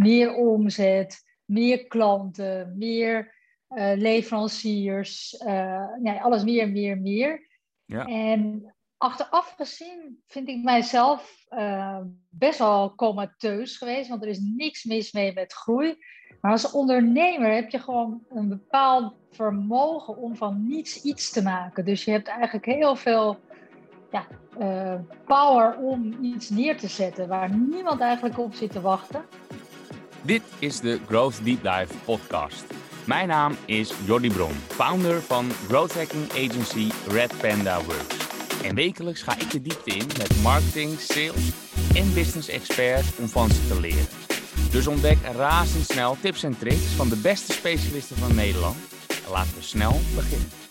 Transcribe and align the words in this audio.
meer 0.00 0.34
omzet, 0.34 1.22
meer 1.44 1.86
klanten, 1.86 2.74
meer 2.78 3.34
uh, 3.68 3.92
leveranciers, 3.94 5.36
ja, 6.02 6.18
alles 6.20 6.44
meer, 6.44 6.68
meer, 6.68 6.98
meer. 6.98 7.48
Ja. 7.84 8.06
En 8.06 8.74
achteraf 8.96 9.54
gezien 9.56 10.22
vind 10.26 10.48
ik 10.48 10.62
mijzelf 10.62 11.46
best 12.28 12.58
wel 12.58 12.94
comateus 12.94 13.76
geweest, 13.76 14.08
want 14.08 14.22
er 14.22 14.28
is 14.28 14.40
niks 14.40 14.84
mis 14.84 15.12
mee 15.12 15.32
met 15.32 15.52
groei. 15.52 15.98
Maar 16.40 16.52
als 16.52 16.70
ondernemer 16.70 17.54
heb 17.54 17.70
je 17.70 17.78
gewoon 17.78 18.24
een 18.28 18.48
bepaald 18.48 19.14
vermogen 19.30 20.16
om 20.16 20.36
van 20.36 20.66
niets 20.68 21.02
iets 21.02 21.30
te 21.30 21.42
maken. 21.42 21.84
Dus 21.84 22.04
je 22.04 22.10
hebt 22.10 22.28
eigenlijk 22.28 22.66
heel 22.66 22.96
veel 22.96 23.38
ja, 24.10 24.26
uh, 24.58 25.00
power 25.24 25.76
om 25.76 26.16
iets 26.22 26.50
neer 26.50 26.76
te 26.76 26.88
zetten 26.88 27.28
waar 27.28 27.56
niemand 27.56 28.00
eigenlijk 28.00 28.38
op 28.38 28.54
zit 28.54 28.72
te 28.72 28.80
wachten. 28.80 29.24
Dit 30.22 30.42
is 30.58 30.80
de 30.80 30.98
Growth 31.06 31.44
Deep 31.44 31.62
Dive 31.62 31.94
podcast. 32.04 32.64
Mijn 33.04 33.28
naam 33.28 33.56
is 33.66 33.92
Jordi 34.04 34.30
Bron, 34.30 34.52
founder 34.68 35.22
van 35.22 35.50
growth 35.66 35.94
hacking 35.94 36.30
agency 36.30 36.90
Red 37.08 37.32
Panda 37.40 37.82
Works. 37.84 38.16
En 38.64 38.74
wekelijks 38.74 39.22
ga 39.22 39.38
ik 39.38 39.50
de 39.50 39.62
diepte 39.62 39.90
in 39.90 40.06
met 40.18 40.42
marketing, 40.42 40.98
sales 40.98 41.50
en 41.94 42.14
business 42.14 42.48
experts 42.48 43.16
om 43.18 43.28
van 43.28 43.50
ze 43.50 43.66
te 43.68 43.80
leren. 43.80 44.06
Dus 44.70 44.86
ontdek 44.86 45.18
razendsnel 45.36 46.16
tips 46.20 46.42
en 46.42 46.58
tricks 46.58 46.86
van 46.96 47.08
de 47.08 47.16
beste 47.16 47.52
specialisten 47.52 48.16
van 48.16 48.34
Nederland. 48.34 48.76
En 49.24 49.30
laten 49.30 49.54
we 49.54 49.62
snel 49.62 50.00
beginnen. 50.14 50.69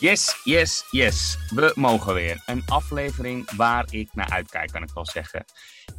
Yes, 0.00 0.40
yes, 0.44 0.86
yes. 0.90 1.38
We 1.54 1.72
mogen 1.74 2.14
weer. 2.14 2.42
Een 2.46 2.62
aflevering 2.66 3.50
waar 3.56 3.86
ik 3.90 4.14
naar 4.14 4.30
uitkijk, 4.30 4.70
kan 4.70 4.82
ik 4.82 4.90
wel 4.94 5.06
zeggen. 5.06 5.44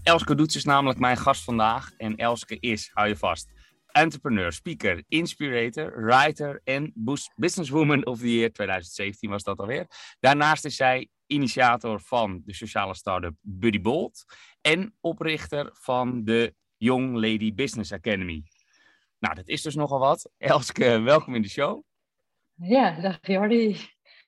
Elske 0.04 0.36
Doets 0.36 0.56
is 0.56 0.64
namelijk 0.64 1.00
mijn 1.00 1.18
gast 1.18 1.44
vandaag. 1.44 1.92
En 1.98 2.16
Elske 2.16 2.58
is, 2.60 2.90
hou 2.94 3.08
je 3.08 3.16
vast, 3.16 3.50
entrepreneur, 3.92 4.52
speaker, 4.52 5.04
inspirator, 5.08 6.06
writer 6.06 6.62
en 6.64 6.94
businesswoman 7.36 8.06
of 8.06 8.20
the 8.20 8.36
year 8.36 8.52
2017 8.52 9.30
was 9.30 9.44
dat 9.44 9.60
alweer. 9.60 9.88
Daarnaast 10.20 10.66
is 10.66 10.76
zij 10.76 11.10
initiator 11.28 12.02
van 12.02 12.42
de 12.46 12.54
sociale 12.54 12.96
start-up 12.96 13.36
Buddy 13.42 13.82
Bolt 13.82 14.26
en 14.62 14.96
oprichter 15.00 15.70
van 15.74 16.24
de 16.24 16.56
Young 16.78 17.14
Lady 17.14 17.54
Business 17.54 17.94
Academy. 17.94 18.44
Nou, 19.20 19.36
dat 19.36 19.48
is 19.48 19.62
dus 19.62 19.76
nogal 19.76 20.00
wat. 20.00 20.32
Elske, 20.38 21.00
welkom 21.00 21.36
in 21.36 21.42
de 21.42 21.50
show. 21.50 21.88
Ja, 22.62 23.02
dag 23.02 23.18
Jordi. 23.22 23.78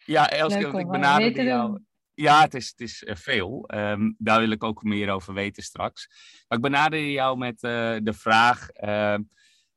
Ja, 0.05 0.29
Elske, 0.29 0.59
ik 0.59 0.73
eh, 0.73 0.89
benaderde 0.89 1.43
jou. 1.43 1.79
Ja, 2.13 2.41
het 2.41 2.53
is, 2.53 2.69
het 2.69 2.81
is 2.81 3.03
eh, 3.03 3.15
veel. 3.15 3.69
Um, 3.75 4.15
daar 4.17 4.39
wil 4.39 4.49
ik 4.49 4.63
ook 4.63 4.83
meer 4.83 5.09
over 5.09 5.33
weten 5.33 5.63
straks. 5.63 6.07
Maar 6.47 6.57
ik 6.57 6.63
benaderde 6.63 7.11
jou 7.11 7.37
met 7.37 7.63
uh, 7.63 7.97
de 8.03 8.13
vraag 8.13 8.67
uh, 8.83 9.15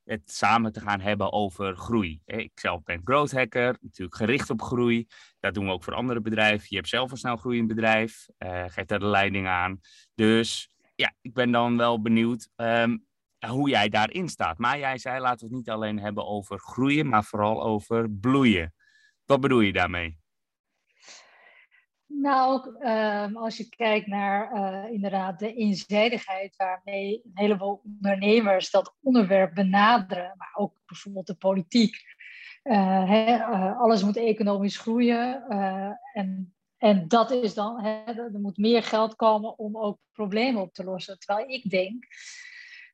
het 0.04 0.30
samen 0.30 0.72
te 0.72 0.80
gaan 0.80 1.00
hebben 1.00 1.32
over 1.32 1.76
groei. 1.76 2.20
Ik 2.24 2.52
zelf 2.54 2.82
ben 2.82 3.00
growth 3.04 3.32
hacker, 3.32 3.76
natuurlijk 3.80 4.16
gericht 4.16 4.50
op 4.50 4.62
groei. 4.62 5.06
Dat 5.40 5.54
doen 5.54 5.66
we 5.66 5.72
ook 5.72 5.84
voor 5.84 5.94
andere 5.94 6.20
bedrijven. 6.20 6.66
Je 6.68 6.76
hebt 6.76 6.88
zelf 6.88 7.10
een 7.10 7.16
snel 7.16 7.36
groeiend 7.36 7.68
bedrijf, 7.68 8.26
uh, 8.38 8.64
geeft 8.66 8.88
daar 8.88 8.98
de 8.98 9.06
leiding 9.06 9.46
aan. 9.46 9.80
Dus 10.14 10.70
ja, 10.94 11.12
ik 11.20 11.32
ben 11.32 11.50
dan 11.50 11.76
wel 11.76 12.02
benieuwd 12.02 12.48
um, 12.56 13.06
hoe 13.48 13.68
jij 13.68 13.88
daarin 13.88 14.28
staat. 14.28 14.58
Maar 14.58 14.78
jij 14.78 14.98
zei, 14.98 15.20
laten 15.20 15.38
we 15.38 15.46
het 15.46 15.54
niet 15.54 15.70
alleen 15.70 15.98
hebben 15.98 16.26
over 16.26 16.58
groeien, 16.58 17.08
maar 17.08 17.24
vooral 17.24 17.62
over 17.62 18.10
bloeien. 18.10 18.74
Wat 19.24 19.40
bedoel 19.40 19.60
je 19.60 19.72
daarmee? 19.72 20.22
Nou, 22.06 22.76
ehm, 22.80 23.36
als 23.36 23.56
je 23.56 23.68
kijkt 23.68 24.06
naar 24.06 24.52
uh, 24.52 24.92
inderdaad 24.92 25.38
de 25.38 25.54
eenzijdigheid 25.54 26.56
waarmee 26.56 27.20
een 27.24 27.30
heleboel 27.34 27.80
ondernemers 27.84 28.70
dat 28.70 28.94
onderwerp 29.02 29.54
benaderen, 29.54 30.34
maar 30.36 30.52
ook 30.54 30.80
bijvoorbeeld 30.86 31.26
de 31.26 31.34
politiek. 31.34 31.96
Uh, 32.64 33.10
uh, 33.10 33.80
alles 33.80 34.02
moet 34.04 34.16
economisch 34.16 34.78
groeien 34.78 35.48
en, 36.12 36.54
en 36.76 37.08
dat 37.08 37.30
is 37.30 37.54
dan, 37.54 37.84
er 37.84 38.30
moet 38.32 38.56
meer 38.56 38.82
geld 38.82 39.16
komen 39.16 39.58
om 39.58 39.76
ook 39.76 39.98
problemen 40.12 40.62
op 40.62 40.72
te 40.72 40.84
lossen. 40.84 41.18
Terwijl 41.18 41.48
ik 41.48 41.70
denk 41.70 42.06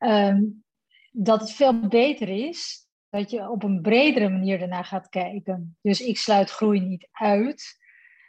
um, 0.00 0.64
dat 1.10 1.40
het 1.40 1.52
veel 1.52 1.88
beter 1.88 2.28
is 2.28 2.88
dat 3.10 3.30
je 3.30 3.50
op 3.50 3.62
een 3.62 3.80
bredere 3.80 4.28
manier 4.28 4.60
ernaar 4.60 4.84
gaat 4.84 5.08
kijken. 5.08 5.76
Dus 5.82 6.00
ik 6.00 6.18
sluit 6.18 6.50
groei 6.50 6.80
niet 6.80 7.08
uit. 7.12 7.78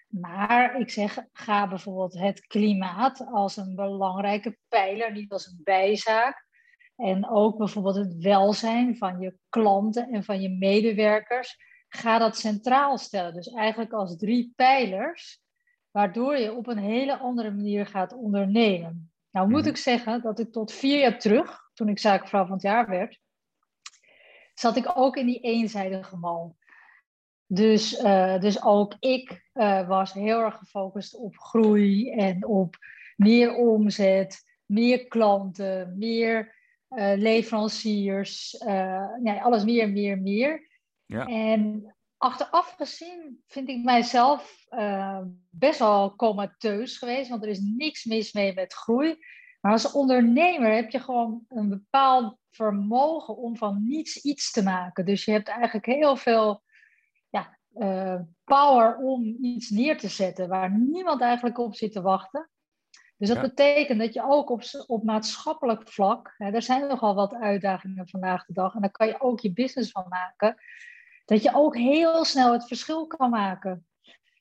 Maar 0.07 0.79
ik 0.79 0.89
zeg, 0.89 1.25
ga 1.33 1.67
bijvoorbeeld 1.67 2.13
het 2.13 2.47
klimaat 2.47 3.27
als 3.31 3.57
een 3.57 3.75
belangrijke 3.75 4.57
pijler, 4.67 5.11
niet 5.11 5.31
als 5.31 5.45
een 5.45 5.59
bijzaak. 5.63 6.45
En 6.95 7.29
ook 7.29 7.57
bijvoorbeeld 7.57 7.95
het 7.95 8.17
welzijn 8.17 8.97
van 8.97 9.19
je 9.19 9.38
klanten 9.49 10.09
en 10.09 10.23
van 10.23 10.41
je 10.41 10.49
medewerkers. 10.49 11.57
Ga 11.88 12.17
dat 12.17 12.38
centraal 12.38 12.97
stellen. 12.97 13.33
Dus 13.33 13.47
eigenlijk 13.47 13.93
als 13.93 14.17
drie 14.17 14.53
pijlers, 14.55 15.41
waardoor 15.91 16.38
je 16.38 16.53
op 16.53 16.67
een 16.67 16.77
hele 16.77 17.17
andere 17.17 17.51
manier 17.51 17.85
gaat 17.85 18.13
ondernemen. 18.13 19.10
Nou 19.31 19.50
moet 19.50 19.59
mhm. 19.59 19.69
ik 19.69 19.78
zeggen 19.78 20.22
dat 20.22 20.40
ik 20.40 20.52
tot 20.52 20.72
vier 20.72 21.00
jaar 21.00 21.19
terug, 21.19 21.69
toen 21.74 21.90
ik 21.90 22.00
zaakvrouw 22.00 22.44
van 22.46 22.53
het 22.53 22.62
jaar 22.62 22.90
werd, 22.90 23.19
zat 24.53 24.75
ik 24.75 24.92
ook 24.96 25.16
in 25.16 25.25
die 25.25 25.40
eenzijdige 25.40 26.18
mal. 26.18 26.58
Dus, 27.46 28.03
uh, 28.03 28.40
dus 28.40 28.64
ook 28.64 28.96
ik 29.00 29.50
uh, 29.53 29.88
was 29.88 30.14
heel 30.14 30.40
erg 30.40 30.58
gefocust 30.58 31.16
op 31.16 31.38
groei 31.38 32.12
en 32.12 32.46
op 32.46 32.75
meer 33.16 33.56
omzet, 33.56 34.44
meer 34.66 35.08
klanten, 35.08 35.98
meer 35.98 36.56
uh, 36.90 37.13
leveranciers, 37.16 38.56
ja, 39.24 39.40
alles 39.42 39.63
meer, 39.63 39.90
meer, 39.90 40.22
meer. 40.22 40.69
Ja. 41.06 41.25
En 41.25 41.96
achteraf 42.21 42.73
gezien 42.77 43.43
vind 43.47 43.69
ik 43.69 43.83
mijzelf 43.83 44.65
best 45.49 45.79
wel 45.79 46.15
comateus 46.15 46.97
geweest, 46.97 47.29
want 47.29 47.43
er 47.43 47.49
is 47.49 47.59
niks 47.59 48.05
mis 48.05 48.33
mee 48.33 48.53
met 48.53 48.73
groei. 48.73 49.17
Maar 49.61 49.71
als 49.71 49.91
ondernemer 49.91 50.73
heb 50.73 50.89
je 50.89 50.99
gewoon 50.99 51.45
een 51.47 51.69
bepaald 51.69 52.37
vermogen 52.49 53.37
om 53.37 53.57
van 53.57 53.83
niets 53.87 54.21
iets 54.21 54.51
te 54.51 54.63
maken. 54.63 55.05
Dus 55.05 55.25
je 55.25 55.31
hebt 55.31 55.47
eigenlijk 55.47 55.85
heel 55.85 56.15
veel 56.15 56.63
ja, 57.29 57.57
uh, 57.73 58.19
power 58.43 58.97
om 58.97 59.38
iets 59.41 59.69
neer 59.69 59.97
te 59.97 60.07
zetten 60.07 60.47
waar 60.47 60.79
niemand 60.79 61.21
eigenlijk 61.21 61.57
op 61.57 61.75
zit 61.75 61.91
te 61.91 62.01
wachten. 62.01 62.49
Dus 63.17 63.29
dat 63.29 63.41
betekent 63.41 63.99
dat 63.99 64.13
je 64.13 64.23
ook 64.23 64.49
op, 64.49 64.61
op 64.88 65.03
maatschappelijk 65.03 65.89
vlak, 65.89 66.33
hè, 66.38 66.51
er 66.51 66.61
zijn 66.61 66.88
nogal 66.88 67.15
wat 67.15 67.33
uitdagingen 67.33 68.07
vandaag 68.07 68.45
de 68.45 68.53
dag, 68.53 68.75
en 68.75 68.81
daar 68.81 68.91
kan 68.91 69.07
je 69.07 69.21
ook 69.21 69.39
je 69.39 69.53
business 69.53 69.91
van 69.91 70.05
maken, 70.09 70.55
dat 71.31 71.44
je 71.44 71.53
ook 71.53 71.78
heel 71.78 72.25
snel 72.25 72.52
het 72.52 72.68
verschil 72.68 73.08
kan 73.08 73.30
maken. 73.30 73.86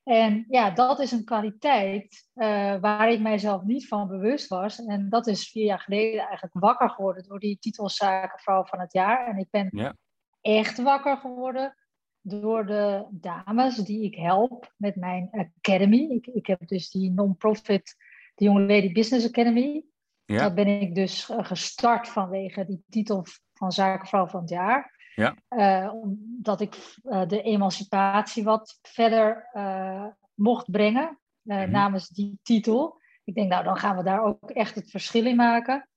En 0.02 0.44
ja, 0.48 0.70
dat 0.70 0.98
is 0.98 1.10
een 1.10 1.24
kwaliteit 1.24 2.28
uh, 2.34 2.80
waar 2.80 3.10
ik 3.10 3.20
mijzelf 3.20 3.62
niet 3.62 3.88
van 3.88 4.08
bewust 4.08 4.48
was. 4.48 4.84
En 4.84 5.08
dat 5.08 5.26
is 5.26 5.50
vier 5.50 5.64
jaar 5.64 5.78
geleden 5.78 6.20
eigenlijk 6.20 6.52
wakker 6.52 6.90
geworden 6.90 7.22
door 7.22 7.38
die 7.38 7.58
titelzakenvrouw 7.58 8.64
van 8.64 8.80
het 8.80 8.92
jaar. 8.92 9.26
En 9.26 9.38
ik 9.38 9.46
ben 9.50 9.68
ja. 9.70 9.96
echt 10.40 10.82
wakker 10.82 11.16
geworden 11.16 11.76
door 12.20 12.66
de 12.66 13.06
dames 13.10 13.76
die 13.76 14.04
ik 14.04 14.14
help 14.14 14.72
met 14.76 14.96
mijn 14.96 15.28
academy. 15.30 16.10
Ik, 16.10 16.26
ik 16.26 16.46
heb 16.46 16.68
dus 16.68 16.90
die 16.90 17.10
non-profit, 17.10 17.96
de 18.34 18.44
Young 18.44 18.58
Lady 18.58 18.92
Business 18.92 19.26
Academy. 19.26 19.84
Ja. 20.24 20.42
Dat 20.42 20.54
ben 20.54 20.80
ik 20.80 20.94
dus 20.94 21.28
eh, 21.28 21.44
gestart 21.44 22.08
vanwege 22.08 22.66
die 22.66 22.84
titel 22.88 23.24
van 23.52 23.72
zakenvrouw 23.72 24.26
van 24.26 24.40
het 24.40 24.50
jaar. 24.50 24.98
Ja. 25.14 25.36
Uh, 25.50 25.94
omdat 25.94 26.60
ik 26.60 26.76
uh, 27.02 27.26
de 27.26 27.42
emancipatie 27.42 28.44
wat 28.44 28.78
verder 28.82 29.50
uh, 29.52 30.06
mocht 30.34 30.70
brengen 30.70 31.18
mm-hmm. 31.42 31.70
namens 31.70 32.08
die 32.08 32.38
titel. 32.42 33.00
Ik 33.24 33.34
denk, 33.34 33.50
nou, 33.50 33.64
dan 33.64 33.76
gaan 33.76 33.96
we 33.96 34.02
daar 34.02 34.22
ook 34.22 34.50
echt 34.50 34.74
het 34.74 34.90
verschil 34.90 35.26
in 35.26 35.36
maken. 35.36 35.88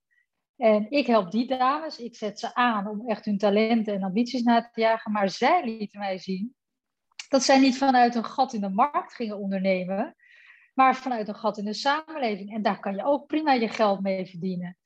En 0.55 0.91
ik 0.91 1.07
help 1.07 1.31
die 1.31 1.47
dames, 1.47 1.97
ik 1.97 2.15
zet 2.15 2.39
ze 2.39 2.55
aan 2.55 2.87
om 2.87 3.09
echt 3.09 3.25
hun 3.25 3.37
talenten 3.37 3.93
en 3.93 4.03
ambities 4.03 4.43
na 4.43 4.69
te 4.71 4.81
jagen. 4.81 5.11
Maar 5.11 5.29
zij 5.29 5.63
lieten 5.65 5.99
mij 5.99 6.17
zien 6.17 6.55
dat 7.29 7.43
zij 7.43 7.59
niet 7.59 7.77
vanuit 7.77 8.15
een 8.15 8.25
gat 8.25 8.53
in 8.53 8.61
de 8.61 8.69
markt 8.69 9.13
gingen 9.13 9.39
ondernemen, 9.39 10.15
maar 10.73 10.95
vanuit 10.95 11.27
een 11.27 11.35
gat 11.35 11.57
in 11.57 11.65
de 11.65 11.73
samenleving. 11.73 12.53
En 12.53 12.61
daar 12.61 12.79
kan 12.79 12.95
je 12.95 13.05
ook 13.05 13.27
prima 13.27 13.53
je 13.53 13.69
geld 13.69 14.01
mee 14.01 14.25
verdienen. 14.25 14.77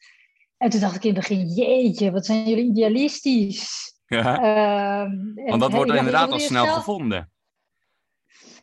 En 0.57 0.69
toen 0.69 0.79
dacht 0.79 0.95
ik 0.95 1.03
in 1.03 1.15
het 1.15 1.27
begin, 1.27 1.47
jeetje, 1.47 2.12
wat 2.12 2.25
zijn 2.25 2.50
jullie 2.50 2.69
idealistisch. 2.69 3.96
Ja. 4.07 4.42
Ehm, 4.42 5.33
Want 5.33 5.62
dat 5.62 5.71
wordt 5.71 5.94
inderdaad 5.94 6.31
al 6.31 6.39
snel 6.39 6.65
gevonden. 6.65 7.31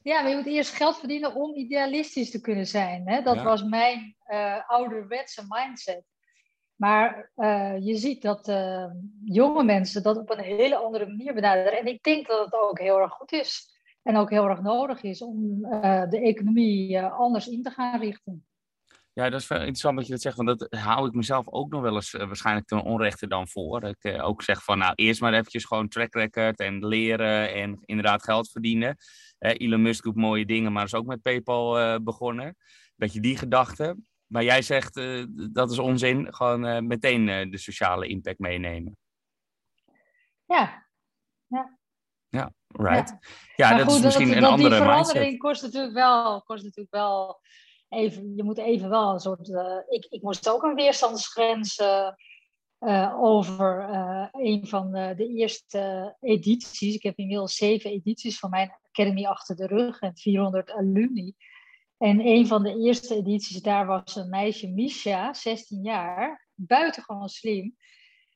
Ja, 0.03 0.21
maar 0.21 0.31
je 0.31 0.37
moet 0.37 0.47
eerst 0.47 0.75
geld 0.75 0.99
verdienen 0.99 1.35
om 1.35 1.55
idealistisch 1.55 2.31
te 2.31 2.41
kunnen 2.41 2.67
zijn. 2.67 3.09
Hè? 3.09 3.23
Dat 3.23 3.43
was 3.43 3.63
mijn 3.63 4.17
uh, 4.27 4.69
ouderwetse 4.69 5.45
mindset. 5.49 6.05
Maar 6.75 7.31
uh, 7.37 7.79
je 7.79 7.97
ziet 7.97 8.23
dat 8.23 8.49
uh, 8.49 8.87
jonge 9.25 9.65
mensen 9.65 10.03
dat 10.03 10.17
op 10.17 10.31
een 10.31 10.45
hele 10.45 10.77
andere 10.77 11.07
manier 11.07 11.35
benaderen. 11.35 11.79
En 11.79 11.87
ik 11.87 12.03
denk 12.03 12.27
dat 12.27 12.45
het 12.45 12.55
ook 12.55 12.79
heel 12.79 13.01
erg 13.01 13.13
goed 13.13 13.33
is. 13.33 13.73
En 14.03 14.17
ook 14.17 14.31
heel 14.31 14.49
erg 14.49 14.61
nodig 14.61 15.03
is 15.03 15.23
om 15.23 15.61
de 16.11 16.21
economie 16.23 17.03
anders 17.03 17.49
in 17.49 17.63
te 17.63 17.71
gaan 17.71 18.01
richten. 18.01 18.47
Ja, 19.15 19.31
dat 19.31 19.41
is 19.41 19.47
wel 19.47 19.59
interessant 19.59 19.97
dat 19.97 20.07
je 20.07 20.13
dat 20.13 20.23
zegt, 20.23 20.37
want 20.37 20.59
dat 20.59 20.81
hou 20.81 21.07
ik 21.07 21.15
mezelf 21.15 21.49
ook 21.49 21.71
nog 21.71 21.81
wel 21.81 21.95
eens 21.95 22.11
waarschijnlijk 22.11 22.67
ten 22.67 22.83
onrechte 22.83 23.27
dan 23.27 23.49
voor. 23.49 23.81
Dat 23.81 23.97
ik 24.01 24.23
ook 24.23 24.43
zeg 24.43 24.65
van, 24.65 24.79
nou, 24.79 24.93
eerst 24.95 25.21
maar 25.21 25.33
eventjes 25.33 25.65
gewoon 25.65 25.89
track 25.89 26.15
record 26.15 26.59
en 26.59 26.87
leren 26.87 27.53
en 27.53 27.79
inderdaad 27.85 28.25
geld 28.25 28.51
verdienen. 28.51 28.97
Elon 29.39 29.83
Musk 29.83 30.05
doet 30.05 30.17
mooie 30.17 30.47
dingen, 30.47 30.73
maar 30.73 30.85
is 30.85 30.95
ook 30.95 31.07
met 31.07 31.23
PayPal 31.23 32.01
begonnen. 32.03 32.57
Dat 32.97 33.13
je 33.13 33.21
die 33.21 33.39
gedachte, 33.39 33.97
maar 34.27 34.45
jij 34.45 34.63
zegt 34.63 34.95
dat 35.55 35.71
is 35.71 35.79
onzin, 35.79 36.35
gewoon 36.35 36.87
meteen 36.87 37.51
de 37.51 37.59
sociale 37.59 38.07
impact 38.07 38.39
meenemen. 38.39 38.97
Ja, 40.45 40.87
ja. 41.47 41.79
Ja, 42.29 42.53
right. 42.67 43.17
Ja, 43.57 43.77
dat 43.77 43.93
is 43.93 44.01
misschien 44.01 44.37
een 44.37 44.45
andere 44.45 44.69
die 44.69 44.79
verandering 44.79 45.15
mindset. 45.15 45.39
kost 45.39 45.63
natuurlijk 45.63 45.95
wel, 45.95 46.43
kost 46.43 46.63
natuurlijk 46.63 46.95
wel 46.95 47.41
even, 47.95 48.37
je 48.37 48.43
moet 48.43 48.59
even 48.59 48.89
wel 48.89 49.13
een 49.13 49.21
soort, 49.21 49.49
uh, 49.49 49.79
ik, 49.89 50.07
ik 50.11 50.23
moest 50.23 50.49
ook 50.49 50.63
een 50.63 50.75
weerstandsgrens 50.75 51.79
uh, 51.79 53.15
over 53.21 53.89
een 54.33 54.67
van 54.67 54.93
de, 54.93 55.15
de 55.17 55.29
eerste 55.29 56.17
edities. 56.21 56.95
Ik 56.95 57.03
heb 57.03 57.19
inmiddels 57.19 57.57
zeven 57.57 57.91
edities 57.91 58.39
van 58.39 58.51
mijn 58.51 58.79
academy 58.89 59.25
achter 59.25 59.57
de 59.57 59.67
rug 59.67 60.01
en 60.01 60.17
400 60.17 60.73
alumni. 60.73 61.35
En 61.99 62.27
een 62.27 62.47
van 62.47 62.63
de 62.63 62.79
eerste 62.79 63.15
edities, 63.15 63.63
daar 63.63 63.87
was 63.87 64.17
een 64.17 64.29
meisje, 64.29 64.69
Misha, 64.69 65.33
16 65.33 65.83
jaar, 65.83 66.49
buitengewoon 66.55 67.29
slim. 67.29 67.77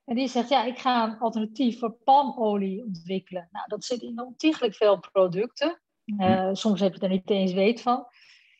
En 0.04 0.14
die 0.14 0.28
zegt, 0.28 0.48
ja, 0.48 0.64
ik 0.64 0.78
ga 0.78 1.04
een 1.04 1.18
alternatief 1.18 1.78
voor 1.78 1.96
palmolie 2.04 2.84
ontwikkelen. 2.84 3.48
Nou, 3.50 3.64
dat 3.68 3.84
zit 3.84 4.02
in 4.02 4.22
ontiegelijk 4.22 4.74
veel 4.74 4.98
producten. 4.98 5.80
Uh, 6.04 6.48
soms 6.52 6.80
heb 6.80 6.94
je 6.94 7.00
er 7.00 7.08
niet 7.08 7.30
eens 7.30 7.52
weet 7.52 7.80
van. 7.80 8.06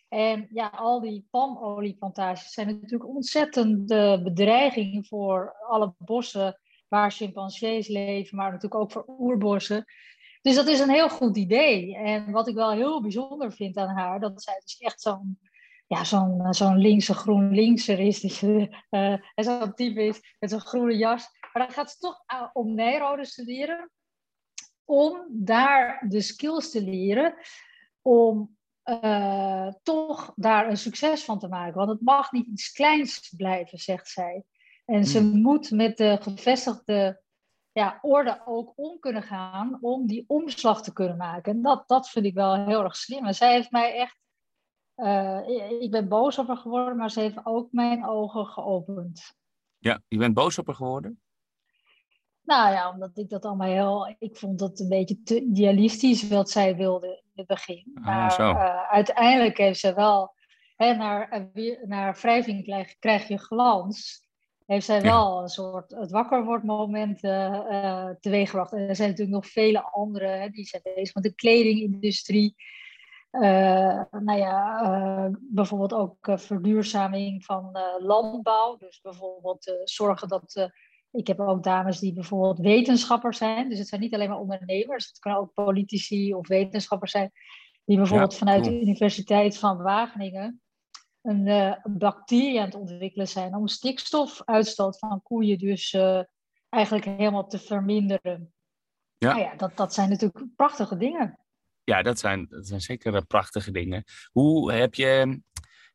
En 0.09 0.49
ja, 0.51 0.67
al 0.67 1.01
die 1.01 1.27
palmolieplantages 1.31 2.53
zijn 2.53 2.67
natuurlijk 2.67 3.11
ontzettende 3.11 4.21
bedreiging 4.23 5.07
voor 5.07 5.57
alle 5.69 5.95
bossen 5.99 6.61
waar 6.89 7.11
chimpansees 7.11 7.89
leven, 7.89 8.37
maar 8.37 8.47
natuurlijk 8.53 8.81
ook 8.81 8.93
voor 8.93 9.05
oerbossen. 9.19 9.85
Dus 10.43 10.55
dat 10.55 10.67
is 10.67 10.81
een 10.81 10.91
heel 10.91 11.09
goed 11.09 11.37
idee. 11.37 11.97
En 11.97 12.31
wat 12.31 12.49
ik 12.49 12.55
wel 12.55 12.71
heel 12.71 13.03
bijzonder 13.03 13.53
vind 13.53 13.77
aan 13.77 13.97
haar, 13.97 14.21
dat 14.21 14.43
zij 14.43 14.61
dus 14.65 14.79
echt 14.79 15.01
zo'n 15.01 15.39
ja, 15.87 16.05
zo'n 16.05 16.55
zo'n 16.55 16.79
linkse 16.79 17.15
groen 17.15 17.55
linkser 17.55 17.99
is. 17.99 18.21
Dus, 18.29 18.43
uh, 18.91 19.15
zo'n 19.35 19.75
type 19.75 20.03
is 20.03 20.37
met 20.39 20.51
zo'n 20.51 20.61
groene 20.61 20.97
jas. 20.97 21.29
Maar 21.53 21.67
dan 21.67 21.75
gaat 21.75 21.91
ze 21.91 21.99
toch 21.99 22.25
uh, 22.33 22.49
om 22.53 22.75
Nijrode 22.75 23.25
studeren. 23.25 23.91
Om 24.85 25.27
daar 25.31 26.05
de 26.09 26.21
skills 26.21 26.71
te 26.71 26.83
leren. 26.83 27.35
Om 28.03 28.58
uh, 28.89 29.73
toch 29.83 30.33
daar 30.37 30.69
een 30.69 30.77
succes 30.77 31.25
van 31.25 31.39
te 31.39 31.49
maken. 31.49 31.75
Want 31.75 31.89
het 31.89 32.01
mag 32.01 32.33
niet 32.33 32.47
iets 32.47 32.73
kleins 32.73 33.33
blijven, 33.37 33.79
zegt 33.79 34.09
zij. 34.09 34.45
En 34.85 35.05
ze 35.05 35.19
hmm. 35.19 35.41
moet 35.41 35.71
met 35.71 35.97
de 35.97 36.19
gevestigde 36.21 37.23
ja, 37.73 37.99
orde 38.03 38.43
ook 38.45 38.73
om 38.77 38.99
kunnen 38.99 39.23
gaan 39.23 39.79
om 39.81 40.07
die 40.07 40.25
omslag 40.27 40.83
te 40.83 40.93
kunnen 40.93 41.17
maken. 41.17 41.53
En 41.53 41.63
dat, 41.63 41.89
dat 41.89 42.09
vind 42.09 42.25
ik 42.25 42.35
wel 42.35 42.67
heel 42.67 42.83
erg 42.83 42.97
slim. 42.97 43.27
En 43.27 43.35
zij 43.35 43.53
heeft 43.53 43.71
mij 43.71 43.95
echt. 43.95 44.17
Uh, 44.97 45.81
ik 45.81 45.91
ben 45.91 46.09
boos 46.09 46.39
op 46.39 46.47
haar 46.47 46.57
geworden, 46.57 46.97
maar 46.97 47.11
ze 47.11 47.21
heeft 47.21 47.47
ook 47.47 47.73
mijn 47.73 48.07
ogen 48.07 48.47
geopend. 48.47 49.35
Ja, 49.79 50.01
je 50.09 50.19
bent 50.19 50.35
boos 50.35 50.59
op 50.59 50.67
haar 50.67 50.75
geworden? 50.75 51.21
Nou 52.43 52.73
ja, 52.73 52.91
omdat 52.91 53.19
ik 53.19 53.29
dat 53.29 53.45
allemaal 53.45 53.69
heel. 53.69 54.17
Ik 54.19 54.37
vond 54.37 54.59
dat 54.59 54.81
een 54.81 54.89
beetje 54.89 55.23
te 55.23 55.41
idealistisch 55.41 56.29
wat 56.29 56.51
zij 56.51 56.77
wilde 56.77 57.23
het 57.39 57.47
begin. 57.47 57.91
Ah, 57.95 58.05
maar 58.05 58.41
uh, 58.41 58.91
uiteindelijk 58.91 59.59
heeft 59.59 59.81
ze 59.81 59.95
wel. 59.95 60.37
Hè, 60.77 60.95
naar, 60.95 61.29
eh, 61.29 61.83
naar 61.85 62.19
wrijving 62.21 62.65
krijg, 62.65 62.99
krijg 62.99 63.29
je 63.29 63.39
glans. 63.39 64.27
Heeft 64.67 64.87
zij 64.87 65.03
wel 65.03 65.43
een 65.43 65.49
soort 65.49 65.91
het 65.91 66.11
wakker 66.11 66.45
wordt 66.45 66.65
moment 66.65 67.25
uh, 67.25 68.11
teweeggebracht. 68.21 68.73
En 68.73 68.89
er 68.89 68.97
zijn 68.97 69.09
natuurlijk 69.09 69.37
nog 69.37 69.53
vele 69.53 69.83
andere. 69.83 70.27
Hè, 70.27 70.49
die 70.49 70.65
zijn 70.65 70.83
bezig 70.95 71.15
met 71.15 71.23
de 71.23 71.35
kledingindustrie. 71.35 72.55
nou 73.31 74.33
ja, 74.33 75.31
bijvoorbeeld 75.41 75.95
ook 75.95 76.17
verduurzaming 76.21 77.45
van 77.45 77.79
landbouw. 77.99 78.77
Dus 78.77 79.01
bijvoorbeeld 79.01 79.81
zorgen 79.85 80.29
dat 80.29 80.71
ik 81.11 81.27
heb 81.27 81.41
ook 81.41 81.63
dames 81.63 81.99
die 81.99 82.13
bijvoorbeeld 82.13 82.59
wetenschappers 82.59 83.39
zijn. 83.39 83.69
Dus 83.69 83.79
het 83.79 83.89
zijn 83.89 84.01
niet 84.01 84.15
alleen 84.15 84.29
maar 84.29 84.39
ondernemers. 84.39 85.07
Het 85.07 85.19
kunnen 85.19 85.41
ook 85.41 85.55
politici 85.55 86.35
of 86.35 86.49
wetenschappers 86.49 87.11
zijn. 87.11 87.33
Die 87.85 87.97
bijvoorbeeld 87.97 88.37
vanuit 88.37 88.65
de 88.65 88.81
Universiteit 88.81 89.59
van 89.59 89.77
Wageningen 89.77 90.61
een, 91.23 91.47
uh, 91.47 91.75
bacterie 91.85 92.59
aan 92.59 92.65
het 92.65 92.75
ontwikkelen 92.75 93.29
zijn. 93.29 93.55
Om 93.55 93.69
stikstofuitstoot 93.69 94.99
van 94.99 95.23
koeien 95.23 95.59
dus 95.59 95.93
uh, 95.93 96.23
eigenlijk 96.69 97.05
helemaal 97.05 97.49
te 97.49 97.59
verminderen. 97.59 98.53
Ja. 99.19 99.29
Nou 99.29 99.41
ja, 99.41 99.55
dat, 99.57 99.77
dat 99.77 99.95
zijn 99.95 100.09
natuurlijk 100.09 100.47
prachtige 100.57 100.97
dingen. 100.97 101.39
Ja, 101.85 102.03
dat 102.03 102.19
zijn, 102.19 102.47
dat 102.49 102.67
zijn 102.67 102.81
zeker 102.81 103.27
prachtige 103.27 103.71
dingen. 103.71 104.05
Hoe 104.33 104.73
heb 104.73 104.95
je 104.95 105.41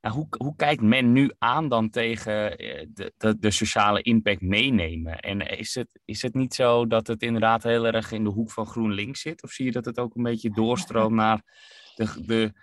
nou, 0.04 0.16
hoe, 0.16 0.28
hoe 0.38 0.56
kijkt 0.56 0.82
men 0.82 1.12
nu 1.12 1.32
aan 1.38 1.70
dan 1.70 1.90
tegen 1.90 2.58
eh, 2.58 2.86
de, 2.94 3.14
de, 3.18 3.40
de, 3.40 3.52
sociale 3.52 4.02
impact 4.02 4.42
meenemen? 4.42 5.20
En 5.20 5.42
is 5.42 5.76
het, 5.76 6.00
is 6.06 6.22
het 6.22 6.34
niet 6.34 6.54
zo 6.54 6.88
dat 6.88 7.08
het 7.08 7.22
inderdaad 7.22 7.64
heel 7.64 7.86
erg 7.86 8.12
in 8.12 8.24
de 8.24 8.30
hoek 8.30 8.52
van 8.52 8.66
GroenLinks 8.66 9.22
zit? 9.22 9.44
Of 9.44 9.52
zie 9.52 9.66
je 9.66 9.72
dat 9.72 9.86
het 9.86 10.00
ook 10.00 10.16
een 10.16 10.24
beetje 10.24 10.50
doorstroomt 10.50 11.16
naar 11.16 11.42
de, 11.96 12.24
de, 12.26 12.54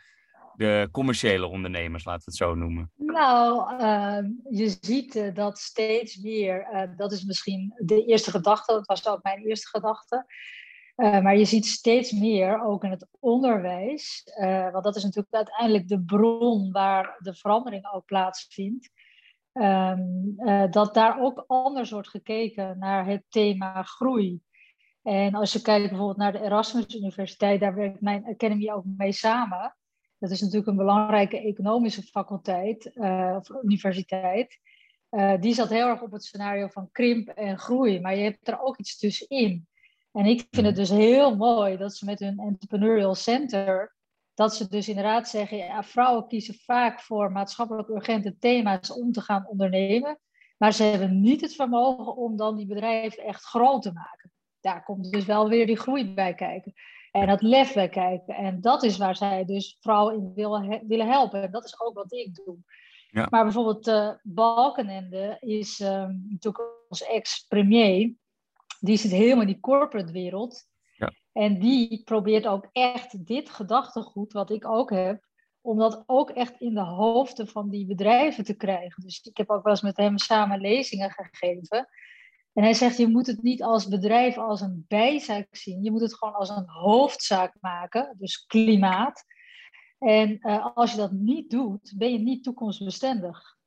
de 0.55 0.89
commerciële 0.93 1.47
ondernemers, 1.47 2.05
laten 2.05 2.25
we 2.25 2.31
het 2.31 2.37
zo 2.37 2.55
noemen? 2.55 2.93
Nou, 2.97 3.79
ehm, 3.79 4.27
je 4.51 4.77
ziet 4.81 5.15
uh, 5.15 5.35
dat 5.35 5.59
steeds 5.59 6.17
meer, 6.17 6.69
uh, 6.73 6.83
dat 6.97 7.13
is 7.13 7.25
misschien 7.25 7.73
de 7.77 8.05
eerste 8.05 8.31
gedachte, 8.31 8.73
dat 8.73 8.87
was 8.87 9.09
ook 9.09 9.23
mijn 9.23 9.47
eerste 9.47 9.69
gedachte, 9.69 10.27
uh, 11.01 11.21
maar 11.21 11.37
je 11.37 11.45
ziet 11.45 11.67
steeds 11.67 12.13
meer, 12.13 12.63
ook 12.63 12.85
in 12.85 12.91
het 12.91 13.09
onderwijs, 13.19 14.23
uh, 14.41 14.71
want 14.71 14.85
dat 14.85 14.97
is 14.97 15.03
natuurlijk 15.03 15.35
uiteindelijk 15.35 15.89
de 15.89 16.03
bron 16.03 16.73
waar 16.73 17.17
de 17.19 17.35
verandering 17.35 17.93
ook 17.93 18.05
plaatsvindt, 18.05 18.91
um, 19.53 20.35
uh, 20.37 20.71
dat 20.71 20.95
daar 20.95 21.21
ook 21.21 21.45
anders 21.47 21.91
wordt 21.91 22.09
gekeken 22.09 22.79
naar 22.79 23.07
het 23.07 23.23
thema 23.29 23.83
groei. 23.83 24.41
En 25.03 25.35
als 25.35 25.53
je 25.53 25.63
kijkt 25.63 25.89
bijvoorbeeld 25.89 26.19
naar 26.19 26.33
de 26.33 26.43
Erasmus 26.43 26.95
Universiteit, 26.95 27.61
daar 27.61 27.75
werkt 27.75 28.01
mijn 28.01 28.27
academy 28.27 28.71
ook 28.71 28.85
mee 28.97 29.13
samen. 29.13 29.77
Dat 30.19 30.31
is 30.31 30.41
natuurlijk 30.41 30.69
een 30.69 30.77
belangrijke 30.77 31.41
economische 31.41 32.03
faculteit 32.03 32.93
of 33.37 33.49
universiteit. 33.63 34.59
die 35.41 35.55
zat 35.55 35.69
heel 35.69 35.87
erg 35.89 36.03
op 36.03 36.13
het 36.13 36.25
scenario 36.25 36.69
van 36.69 36.89
krimp 36.93 37.29
en 37.29 37.59
groei, 37.59 38.01
maar 38.01 38.17
je 38.17 38.23
hebt 38.23 38.49
er 38.49 38.61
ook 38.61 38.79
iets 38.79 38.99
tussenin. 38.99 39.69
En 40.13 40.27
ik 40.27 40.47
vind 40.51 40.67
het 40.67 40.77
mhm. 40.77 40.85
dus 40.85 40.91
heel 40.91 41.37
mooi 41.37 41.77
dat 41.77 41.97
ze 41.97 42.05
met 42.05 42.19
hun 42.19 42.39
entrepreneurial 42.39 43.15
center, 43.15 43.97
dat 44.35 44.55
ze 44.55 44.69
dus 44.69 44.89
inderdaad 44.89 45.29
zeggen, 45.29 45.57
ja, 45.57 45.83
vrouwen 45.83 46.27
kiezen 46.27 46.55
vaak 46.55 47.01
voor 47.01 47.33
maatschappelijk 47.33 47.89
urgente 47.89 48.39
thema's 48.39 48.93
om 48.93 49.13
te 49.13 49.21
gaan 49.21 49.47
ondernemen, 49.47 50.19
maar 50.57 50.73
ze 50.73 50.83
hebben 50.83 51.21
niet 51.21 51.41
het 51.41 51.55
vermogen 51.55 52.17
om 52.17 52.37
dan 52.37 52.57
die 52.57 52.67
bedrijven 52.67 53.25
echt 53.25 53.45
groot 53.45 53.83
te 53.83 53.93
maken. 53.93 54.33
Daar 54.61 54.85
komt 54.85 55.13
dus 55.13 55.25
wel 55.25 55.49
weer 55.49 55.67
die 55.67 55.79
groei 55.79 56.15
bij 56.15 56.35
kijken. 56.35 56.73
En 57.11 57.27
dat 57.27 57.43
lef 57.43 57.75
bij 57.75 57.89
kijken. 57.89 58.35
En 58.35 58.61
dat 58.61 58.83
is 58.83 58.97
waar 58.97 59.17
zij 59.17 59.45
dus 59.45 59.77
vrouwen 59.81 60.15
in 60.15 60.33
willen, 60.35 60.87
willen 60.87 61.09
helpen. 61.09 61.43
En 61.43 61.51
dat 61.51 61.65
is 61.65 61.81
ook 61.81 61.95
wat 61.95 62.13
ik 62.13 62.35
doe. 62.35 62.57
Ja. 63.11 63.27
Maar 63.31 63.45
bijvoorbeeld 63.45 63.89
uh, 63.89 64.11
Balkenende 64.23 65.37
is 65.41 65.81
um, 65.81 66.27
natuurlijk 66.29 66.65
onze 66.89 67.07
ex-premier 67.07 68.15
die 68.81 68.97
zit 68.97 69.11
helemaal 69.11 69.41
in 69.41 69.47
die 69.47 69.61
corporate 69.61 70.13
wereld. 70.13 70.69
Ja. 70.97 71.13
En 71.33 71.59
die 71.59 72.03
probeert 72.05 72.47
ook 72.47 72.69
echt 72.73 73.27
dit 73.27 73.51
gedachtegoed, 73.51 74.33
wat 74.33 74.51
ik 74.51 74.67
ook 74.67 74.91
heb, 74.91 75.29
om 75.61 75.79
dat 75.79 76.03
ook 76.07 76.31
echt 76.31 76.61
in 76.61 76.75
de 76.75 76.85
hoofden 76.85 77.49
van 77.49 77.71
die 77.71 77.87
bedrijven 77.87 78.45
te 78.45 78.55
krijgen. 78.55 79.03
Dus 79.03 79.21
ik 79.21 79.37
heb 79.37 79.51
ook 79.51 79.63
wel 79.63 79.73
eens 79.73 79.83
met 79.83 79.97
hem 79.97 80.19
samen 80.19 80.61
lezingen 80.61 81.11
gegeven. 81.11 81.89
En 82.53 82.63
hij 82.63 82.75
zegt, 82.75 82.97
je 82.97 83.09
moet 83.09 83.27
het 83.27 83.43
niet 83.43 83.63
als 83.63 83.89
bedrijf 83.89 84.39
als 84.39 84.61
een 84.61 84.85
bijzaak 84.89 85.49
zien. 85.51 85.83
Je 85.83 85.91
moet 85.91 86.01
het 86.01 86.15
gewoon 86.15 86.35
als 86.35 86.49
een 86.49 86.69
hoofdzaak 86.69 87.57
maken, 87.61 88.15
dus 88.19 88.47
klimaat. 88.47 89.25
En 89.99 90.39
uh, 90.41 90.67
als 90.75 90.91
je 90.91 90.97
dat 90.97 91.13
niet 91.13 91.51
doet, 91.51 91.93
ben 91.97 92.13
je 92.13 92.19
niet 92.19 92.43
toekomstbestendig. 92.43 93.59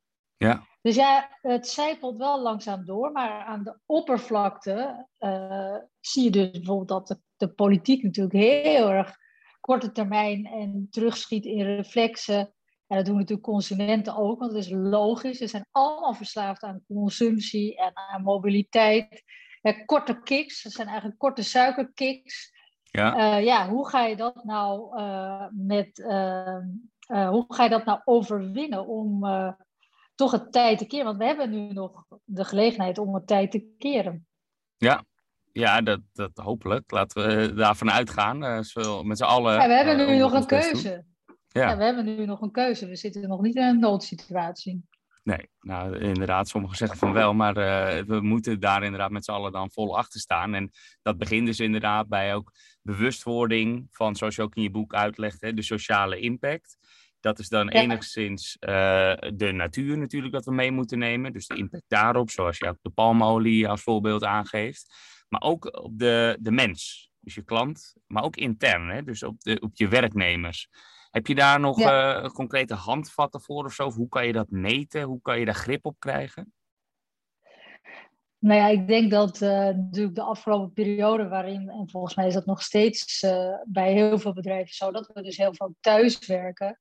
Ja. 0.44 0.68
Dus 0.82 0.96
ja, 0.96 1.38
het 1.42 1.68
zijpelt 1.68 2.18
wel 2.18 2.42
langzaam 2.42 2.86
door, 2.86 3.12
maar 3.12 3.44
aan 3.44 3.64
de 3.64 3.80
oppervlakte 3.86 5.08
uh, 5.20 5.76
zie 6.00 6.24
je 6.24 6.30
dus 6.30 6.52
bijvoorbeeld 6.52 6.88
dat 6.88 7.08
de, 7.08 7.20
de, 7.38 7.54
politiek 7.54 8.04
natuurlijk 8.04 8.36
heel 8.36 8.90
erg 8.90 9.16
korte 9.60 9.92
termijn 9.92 10.46
en 10.46 10.88
terugschiet 10.90 11.46
in 11.46 11.76
reflexen. 11.76 12.54
En 12.88 12.98
dat 12.98 13.06
doen 13.06 13.18
natuurlijk 13.18 13.48
consumenten 13.48 14.16
ook, 14.16 14.40
want 14.40 14.52
het 14.52 14.66
is 14.66 14.72
logisch. 14.72 15.38
Ze 15.38 15.48
zijn 15.48 15.68
allemaal 15.72 16.14
verslaafd 16.14 16.64
aan 16.64 16.84
consumptie 16.88 17.78
en 17.78 17.92
aan 17.94 18.24
mobiliteit. 18.24 19.24
Ja, 19.62 19.72
korte 19.72 20.22
kicks, 20.22 20.64
dat 20.64 20.72
zijn 20.72 20.88
eigenlijk 20.88 21.18
korte 21.18 21.44
suikerkicks. 21.44 22.52
Ja. 22.84 23.38
Uh, 23.38 23.46
ja, 23.46 23.70
hoe 23.70 23.90
ga 23.90 24.06
je 24.06 24.16
dat 24.16 24.44
nou 24.44 25.00
uh, 25.00 25.46
met, 25.52 25.98
hoe 27.08 27.46
ga 27.48 27.64
je 27.64 27.70
dat 27.70 27.86
nou 27.86 28.02
overwinnen 28.04 28.88
om 28.88 29.26
toch 30.16 30.32
het 30.32 30.52
tijd 30.52 30.78
te 30.78 30.86
keren. 30.86 31.06
Want 31.06 31.18
we 31.18 31.26
hebben 31.26 31.50
nu 31.50 31.74
nog 31.74 32.06
de 32.24 32.46
gelegenheid 32.46 32.98
om 32.98 33.14
het 33.14 33.28
tijd 33.28 33.52
te 33.52 33.74
keren. 33.78 34.28
Ja, 34.78 35.06
ja 35.52 35.82
dat, 35.82 36.00
dat 36.14 36.32
hopelijk. 36.34 36.92
Laten 36.92 37.28
we 37.28 37.54
daarvan 37.54 37.92
uitgaan. 37.92 38.44
Uh, 38.44 39.02
met 39.02 39.18
z'n 39.18 39.24
allen. 39.24 39.54
Ja, 39.54 39.68
we 39.68 39.74
hebben 39.74 40.08
nu 40.08 40.18
nog 40.18 40.34
een 40.34 40.46
keuze. 40.46 41.06
Ja. 41.48 41.70
ja. 41.70 41.78
we 41.78 41.84
hebben 41.84 42.06
nu 42.06 42.26
nog 42.26 42.42
een 42.42 42.52
keuze. 42.52 42.88
We 42.88 42.96
zitten 42.96 43.28
nog 43.28 43.42
niet 43.42 43.56
in 43.56 43.64
een 43.64 43.80
noodsituatie. 43.80 44.86
Nee, 45.24 45.50
nou 45.60 45.98
inderdaad, 45.98 46.48
sommigen 46.48 46.78
zeggen 46.78 46.98
van 46.98 47.14
wel, 47.14 47.34
maar 47.34 47.58
uh, 47.58 48.04
we 48.06 48.22
moeten 48.22 48.60
daar 48.60 48.84
inderdaad 48.84 49.12
met 49.12 49.26
z'n 49.26 49.32
allen 49.32 49.52
dan 49.52 49.72
vol 49.72 49.98
achter 49.98 50.20
staan. 50.20 50.54
En 50.54 50.72
dat 51.02 51.18
begint 51.18 51.46
dus 51.46 51.60
inderdaad 51.60 52.08
bij 52.08 52.36
ook 52.36 52.52
bewustwording 52.82 53.88
van, 53.92 54.16
zoals 54.16 54.36
je 54.36 54.42
ook 54.42 54.56
in 54.56 54.62
je 54.62 54.72
boek 54.72 54.94
uitlegt, 54.94 55.42
hè, 55.42 55.54
de 55.54 55.62
sociale 55.62 56.20
impact. 56.20 56.78
Dat 57.24 57.40
is 57.40 57.50
dan 57.50 57.70
enigszins 57.70 58.58
uh, 58.60 59.14
de 59.34 59.52
natuur 59.52 59.98
natuurlijk 59.98 60.34
dat 60.34 60.46
we 60.46 60.52
mee 60.52 60.72
moeten 60.72 61.00
nemen. 61.00 61.34
Dus 61.34 61.48
de 61.48 61.56
impact 61.56 61.84
daarop, 61.88 62.30
zoals 62.30 62.58
je 62.58 62.68
ook 62.68 62.78
de 62.82 62.90
palmolie 62.90 63.68
als 63.68 63.82
voorbeeld 63.82 64.24
aangeeft. 64.24 64.96
Maar 65.30 65.42
ook 65.42 65.84
op 65.84 66.00
de, 66.00 66.38
de 66.40 66.52
mens, 66.52 67.12
dus 67.20 67.36
je 67.36 67.44
klant, 67.44 67.94
maar 68.08 68.24
ook 68.24 68.36
intern, 68.36 68.90
hè, 68.90 69.04
dus 69.04 69.24
op, 69.24 69.42
de, 69.42 69.60
op 69.60 69.72
je 69.74 69.88
werknemers. 69.88 70.70
Heb 71.12 71.28
je 71.28 71.36
daar 71.36 71.60
nog 71.60 71.80
ja. 71.80 72.24
uh, 72.24 72.30
concrete 72.30 72.74
handvatten 72.74 73.42
voor 73.42 73.66
of 73.66 73.74
zo? 73.74 73.86
Of 73.86 73.96
hoe 73.96 74.10
kan 74.10 74.26
je 74.28 74.34
dat 74.34 74.50
meten? 74.50 75.02
Hoe 75.02 75.22
kan 75.22 75.40
je 75.40 75.46
daar 75.46 75.56
grip 75.56 75.86
op 75.86 76.00
krijgen? 76.00 76.54
Nou 78.40 78.60
ja, 78.60 78.68
ik 78.68 78.88
denk 78.88 79.12
dat 79.12 79.42
uh, 79.42 79.50
natuurlijk 79.50 80.16
de 80.16 80.22
afgelopen 80.22 80.74
periode 80.74 81.28
waarin, 81.28 81.70
en 81.70 81.90
volgens 81.90 82.16
mij 82.16 82.28
is 82.28 82.34
dat 82.34 82.46
nog 82.46 82.62
steeds 82.62 83.24
uh, 83.24 83.56
bij 83.66 83.94
heel 83.94 84.20
veel 84.20 84.34
bedrijven 84.34 84.74
zo, 84.74 84.92
dat 84.92 85.12
we 85.14 85.22
dus 85.22 85.38
heel 85.38 85.54
veel 85.54 85.76
thuiswerken. 85.80 86.80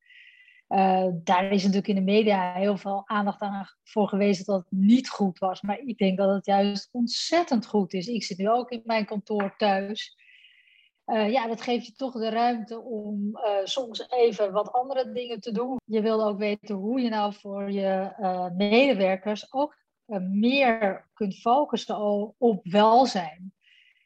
Uh, 0.73 1.07
daar 1.13 1.51
is 1.51 1.63
natuurlijk 1.63 1.89
in 1.89 1.95
de 1.95 2.13
media 2.13 2.53
heel 2.53 2.77
veel 2.77 3.03
aandacht 3.07 3.41
aan 3.41 3.67
voor 3.85 4.09
geweest 4.09 4.47
dat 4.47 4.59
het 4.59 4.71
niet 4.71 5.09
goed 5.09 5.39
was. 5.39 5.61
Maar 5.61 5.79
ik 5.79 5.99
denk 5.99 6.19
dat 6.19 6.35
het 6.35 6.47
juist 6.47 6.89
ontzettend 6.93 7.67
goed 7.67 7.93
is. 7.93 8.07
Ik 8.07 8.23
zit 8.23 8.39
nu 8.39 8.51
ook 8.51 8.71
in 8.71 8.83
mijn 8.85 9.05
kantoor 9.05 9.55
thuis. 9.57 10.17
Uh, 11.07 11.31
ja, 11.31 11.47
dat 11.47 11.61
geeft 11.61 11.87
je 11.87 11.93
toch 11.93 12.13
de 12.13 12.29
ruimte 12.29 12.81
om 12.81 13.31
uh, 13.33 13.65
soms 13.65 14.11
even 14.11 14.53
wat 14.53 14.73
andere 14.73 15.13
dingen 15.13 15.41
te 15.41 15.53
doen. 15.53 15.81
Je 15.85 16.01
wil 16.01 16.27
ook 16.27 16.39
weten 16.39 16.75
hoe 16.75 17.01
je 17.01 17.09
nou 17.09 17.35
voor 17.35 17.71
je 17.71 18.13
medewerkers 18.57 19.53
ook 19.53 19.77
meer 20.21 21.09
kunt 21.15 21.39
focussen 21.39 22.35
op 22.39 22.61
welzijn. 22.63 23.53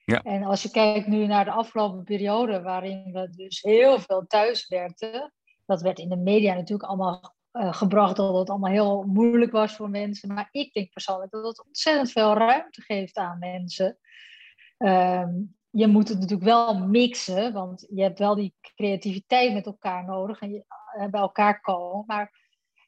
Ja. 0.04 0.22
En 0.22 0.42
als 0.42 0.62
je 0.62 0.70
kijkt 0.70 1.06
nu 1.06 1.26
naar 1.26 1.44
de 1.44 1.50
afgelopen 1.50 2.04
periode, 2.04 2.62
waarin 2.62 3.12
we 3.12 3.30
dus 3.30 3.62
heel 3.62 3.98
veel 4.00 4.24
thuis 4.26 4.68
werkten, 4.68 5.32
dat 5.66 5.82
werd 5.82 5.98
in 5.98 6.08
de 6.08 6.16
media 6.16 6.54
natuurlijk 6.54 6.88
allemaal 6.88 7.34
gebracht 7.52 8.16
dat 8.16 8.38
het 8.38 8.50
allemaal 8.50 8.70
heel 8.70 9.02
moeilijk 9.02 9.52
was 9.52 9.76
voor 9.76 9.90
mensen. 9.90 10.34
Maar 10.34 10.48
ik 10.50 10.72
denk 10.72 10.92
persoonlijk 10.92 11.30
dat 11.30 11.46
het 11.46 11.64
ontzettend 11.66 12.10
veel 12.10 12.34
ruimte 12.34 12.82
geeft 12.82 13.16
aan 13.16 13.38
mensen. 13.38 13.98
Um, 14.78 15.56
je 15.70 15.86
moet 15.86 16.08
het 16.08 16.18
natuurlijk 16.18 16.48
wel 16.48 16.78
mixen, 16.78 17.52
want 17.52 17.86
je 17.90 18.02
hebt 18.02 18.18
wel 18.18 18.34
die 18.34 18.54
creativiteit 18.74 19.52
met 19.52 19.66
elkaar 19.66 20.04
nodig 20.04 20.40
en 20.40 20.52
je, 20.52 20.64
uh, 20.98 21.06
bij 21.06 21.20
elkaar 21.20 21.60
komen. 21.60 22.04
Maar 22.06 22.32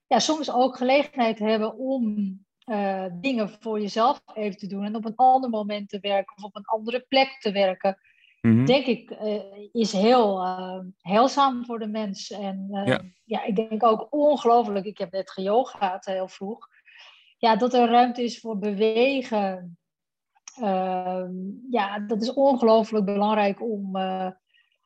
ja, 0.06 0.18
soms 0.18 0.52
ook 0.52 0.76
gelegenheid 0.76 1.38
hebben 1.38 1.76
om 1.76 2.32
uh, 2.64 3.04
dingen 3.12 3.49
voor 3.61 3.80
jezelf 3.80 4.23
even 4.35 4.58
te 4.58 4.66
doen 4.66 4.85
en 4.85 4.97
op 4.97 5.04
een 5.04 5.16
ander 5.16 5.50
moment 5.50 5.88
te 5.88 5.99
werken 6.00 6.37
of 6.37 6.42
op 6.42 6.56
een 6.56 6.64
andere 6.64 7.04
plek 7.08 7.37
te 7.40 7.52
werken. 7.52 7.99
Mm-hmm. 8.40 8.66
Denk 8.66 8.87
ik, 8.87 9.11
uh, 9.11 9.42
is 9.73 9.92
heel 9.92 10.47
heilzaam 11.00 11.64
voor 11.64 11.78
de 11.78 11.88
mens. 11.88 12.30
En 12.30 12.66
ja. 12.85 13.02
ja. 13.25 13.45
ik 13.45 13.57
denk 13.57 13.85
ook 13.85 14.07
ongelooflijk. 14.11 14.87
Ik 14.87 14.99
heb 14.99 15.12
net 15.12 15.30
geyogaat 15.30 16.04
heel 16.04 16.28
vroeg. 16.28 16.68
Ja, 17.38 17.57
dat 17.57 17.75
er 17.75 17.88
ruimte 17.88 18.23
is 18.23 18.40
voor 18.40 18.59
bewegen, 18.59 19.78
Ehm, 20.61 21.33
ja, 21.71 21.99
dat 21.99 22.23
is 22.23 22.33
ongelooflijk 22.33 23.04
belangrijk 23.04 23.62
om 23.62 23.97
uh, 23.97 24.30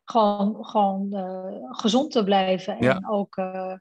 gewoon, 0.04 0.64
gewoon 0.64 1.08
uh, 1.10 1.70
gezond 1.70 2.10
te 2.10 2.24
blijven. 2.24 2.76
En 2.76 2.84
ja. 2.84 3.02
ook, 3.08 3.36
uh, 3.36 3.74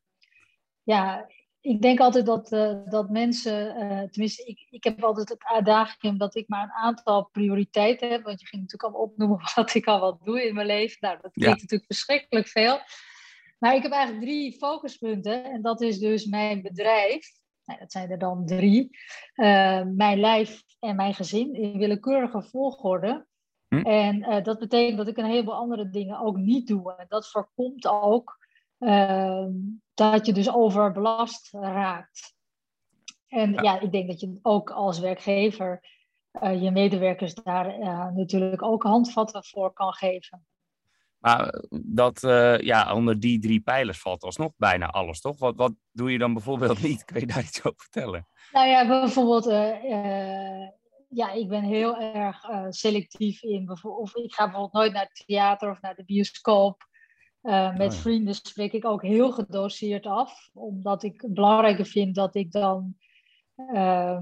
ja, 0.84 1.28
ik 1.62 1.82
denk 1.82 2.00
altijd 2.00 2.26
dat, 2.26 2.50
dat 2.90 3.10
mensen, 3.10 3.76
tenminste, 4.12 4.44
ik, 4.44 4.68
ik 4.70 4.84
heb 4.84 5.04
altijd 5.04 5.30
het 5.30 5.44
uitdaging 5.44 6.20
dat 6.20 6.36
ik 6.36 6.48
maar 6.48 6.64
een 6.64 6.72
aantal 6.72 7.30
prioriteiten 7.32 8.10
heb. 8.10 8.24
Want 8.24 8.40
je 8.40 8.48
ging 8.48 8.62
natuurlijk 8.62 8.94
al 8.94 9.02
opnoemen 9.02 9.40
wat 9.56 9.74
ik 9.74 9.86
al 9.86 10.00
wat 10.00 10.20
doe 10.24 10.48
in 10.48 10.54
mijn 10.54 10.68
leven. 10.68 10.98
Nou, 11.00 11.18
dat 11.22 11.32
klinkt 11.32 11.60
ja. 11.60 11.62
natuurlijk 11.62 11.94
verschrikkelijk 11.94 12.48
veel. 12.48 12.80
Maar 13.60 13.76
ik 13.76 13.84
heb 13.84 13.92
eigenlijk 13.92 14.24
drie 14.24 14.54
focuspunten. 14.54 15.44
En 15.44 15.62
dat 15.62 15.82
is 15.82 16.00
dus 16.00 16.26
mijn 16.26 16.62
bedrijf. 16.62 17.30
Nou, 17.66 17.80
dat 17.80 17.92
zijn 17.92 18.10
er 18.10 18.20
dan 18.20 18.46
drie. 18.46 18.98
Uh, 19.36 19.84
mijn 19.84 20.20
lijf 20.20 20.64
en 20.80 20.96
mijn 20.96 21.14
gezin 21.14 21.54
in 21.54 21.78
willekeurige 21.78 22.42
volgorde. 22.42 23.26
Hm? 23.68 23.86
En 23.86 24.44
dat 24.44 24.60
betekent 24.60 24.98
dat 24.98 25.08
ik 25.08 25.18
een 25.18 25.26
heleboel 25.26 25.56
andere 25.56 25.90
dingen 25.90 26.20
ook 26.20 26.38
niet 26.38 26.68
doe. 26.68 26.96
En 26.96 27.06
dat 27.08 27.30
voorkomt 27.30 27.88
ook 27.88 28.41
uh, 28.82 29.46
dat 29.94 30.26
je 30.26 30.34
dus 30.34 30.54
overbelast 30.54 31.52
raakt. 31.52 32.34
En 33.28 33.54
ja. 33.54 33.62
ja, 33.62 33.80
ik 33.80 33.92
denk 33.92 34.08
dat 34.08 34.20
je 34.20 34.40
ook 34.42 34.70
als 34.70 35.00
werkgever 35.00 35.82
uh, 36.42 36.62
je 36.62 36.72
medewerkers 36.72 37.34
daar 37.34 37.80
natuurlijk 38.14 38.62
ook 38.62 38.84
handvatten 38.84 39.44
voor 39.44 39.74
kan 39.74 39.94
geven. 39.94 40.46
Maar 41.22 41.64
dat, 41.70 42.24
uh, 42.24 42.60
ja, 42.60 42.94
onder 42.94 43.20
die 43.20 43.40
drie 43.40 43.62
pijlers 43.62 44.00
valt 44.00 44.24
alsnog 44.24 44.52
bijna 44.58 44.86
alles, 44.86 45.22
toch? 45.22 45.40
Wat, 45.40 45.56
wat 45.56 45.74
doe 45.92 46.12
je 46.12 46.18
dan 46.18 46.34
bijvoorbeeld 46.34 46.82
niet? 46.88 47.06
Kun 47.06 47.20
je 47.20 47.26
daar 47.26 47.44
iets 47.44 47.64
over 47.64 47.80
vertellen? 47.80 48.28
Nou 48.52 48.68
ja, 48.68 48.88
bijvoorbeeld, 48.88 49.48
uh, 49.48 49.84
uh, 49.84 50.68
ja, 51.10 51.32
ik 51.32 51.48
ben 51.48 51.64
heel 51.64 51.98
erg 51.98 52.46
selectief 52.70 53.44
in. 53.44 53.70
Of 53.84 54.16
ik 54.16 54.34
ga 54.34 54.44
bijvoorbeeld 54.44 54.74
nooit 54.74 54.94
naar 54.94 55.10
het 55.12 55.24
theater 55.26 55.72
of 55.72 55.82
naar 55.82 55.96
de 55.96 56.06
bioscoop. 56.06 56.90
Met 57.42 57.72
oh, 57.72 57.78
ja. 57.78 57.92
vrienden 57.92 58.34
spreek 58.34 58.74
ik 58.74 58.86
ook 58.86 59.02
heel 59.02 59.32
gedoseerd 59.32 60.06
af, 60.06 60.50
omdat 60.54 61.04
ik 61.04 61.22
het 61.22 61.34
belangrijker 61.34 61.86
vind 61.86 62.16
dat 62.16 62.36
ik 62.36 62.52
dan. 62.52 62.96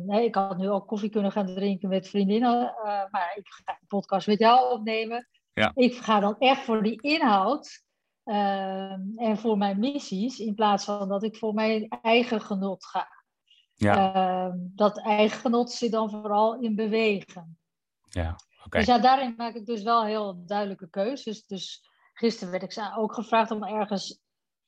nee, 0.06 0.26
ik 0.26 0.36
had 0.36 0.58
nu 0.58 0.70
ook 0.70 0.88
koffie 0.88 1.10
kunnen 1.10 1.32
gaan 1.32 1.46
drinken 1.46 1.90
met 1.90 2.10
vriendinnen, 2.10 2.74
maar 3.12 3.34
ik 3.36 3.48
ga 3.48 3.72
een 3.72 3.88
podcast 3.88 4.28
met 4.28 4.40
jou 4.40 4.72
opnemen. 4.72 5.28
Ja. 5.54 5.72
Ik 5.76 5.96
ga 5.96 6.20
dan 6.20 6.36
echt 6.38 6.62
voor 6.62 6.84
die 6.84 7.02
inhoud 7.02 7.84
en 9.16 9.38
voor 9.38 9.58
mijn 9.58 9.80
missies, 9.80 10.40
in 10.40 10.56
plaats 10.56 10.86
van 10.86 11.10
dat 11.10 11.24
ik 11.24 11.36
voor 11.36 11.54
mijn 11.54 11.88
eigen 12.02 12.42
genot 12.42 12.86
ga. 12.86 13.08
Ja. 13.74 14.56
Dat 14.58 15.00
eigen 15.00 15.40
genot 15.40 15.72
zit 15.72 15.92
dan 15.92 16.10
vooral 16.10 16.60
in 16.60 16.76
bewegen. 16.76 17.58
Ja, 18.10 18.36
okay. 18.66 18.80
Dus 18.82 18.90
ja, 18.90 19.00
daarin 19.00 19.34
maak 19.38 19.56
ik 19.56 19.66
dus 19.66 19.84
wel 19.84 20.06
heel 20.06 20.46
duidelijke 20.46 20.90
keuzes. 20.90 21.46
Dus 21.46 21.89
gisteren 22.20 22.52
werd 22.52 22.64
ik 22.64 22.92
ook 22.98 23.14
gevraagd 23.14 23.52
om 23.52 23.64
ergens 23.64 24.20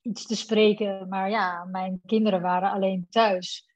iets 0.02 0.26
te 0.26 0.36
spreken, 0.36 1.08
maar 1.10 1.30
ja, 1.30 1.64
mijn 1.64 2.02
kinderen 2.06 2.42
waren 2.42 2.72
alleen 2.72 3.08
thuis. 3.10 3.70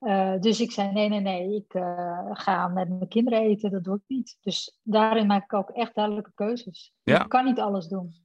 Uh, 0.00 0.38
dus 0.40 0.60
ik 0.60 0.72
zei: 0.72 0.92
nee, 0.92 1.08
nee, 1.08 1.20
nee, 1.20 1.54
ik 1.54 1.74
uh, 1.74 2.30
ga 2.30 2.68
met 2.68 2.88
mijn 2.88 3.08
kinderen 3.08 3.40
eten, 3.40 3.70
dat 3.70 3.84
doe 3.84 3.96
ik 3.96 4.02
niet. 4.06 4.38
Dus 4.40 4.78
daarin 4.82 5.26
maak 5.26 5.44
ik 5.44 5.52
ook 5.52 5.70
echt 5.70 5.94
duidelijke 5.94 6.32
keuzes. 6.34 6.92
Ja. 7.02 7.22
Ik 7.22 7.28
kan 7.28 7.44
niet 7.44 7.60
alles 7.60 7.86
doen. 7.88 8.23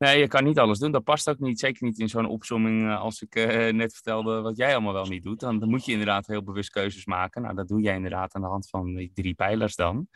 Nee, 0.00 0.18
je 0.18 0.28
kan 0.28 0.44
niet 0.44 0.58
alles 0.58 0.78
doen. 0.78 0.92
Dat 0.92 1.04
past 1.04 1.28
ook 1.28 1.38
niet. 1.38 1.58
Zeker 1.58 1.84
niet 1.84 1.98
in 1.98 2.08
zo'n 2.08 2.26
opzomming 2.26 2.82
uh, 2.82 3.00
als 3.00 3.22
ik 3.22 3.34
net 3.72 3.92
vertelde 3.92 4.40
wat 4.40 4.56
jij 4.56 4.72
allemaal 4.72 4.92
wel 4.92 5.06
niet 5.06 5.22
doet. 5.22 5.40
Dan, 5.40 5.58
dan, 5.58 5.68
moet 5.68 5.84
je 5.84 5.92
inderdaad 5.92 6.26
heel 6.26 6.42
bewust 6.42 6.70
keuzes 6.70 7.04
maken. 7.04 7.42
Nou, 7.42 7.54
dat 7.54 7.68
doe 7.68 7.80
jij 7.80 7.94
inderdaad 7.94 8.34
aan 8.34 8.42
de 8.42 8.48
hand 8.48 8.68
van 8.68 8.94
die 8.94 9.10
drie 9.14 9.34
pijlers 9.34 9.74
dan. 9.74 10.08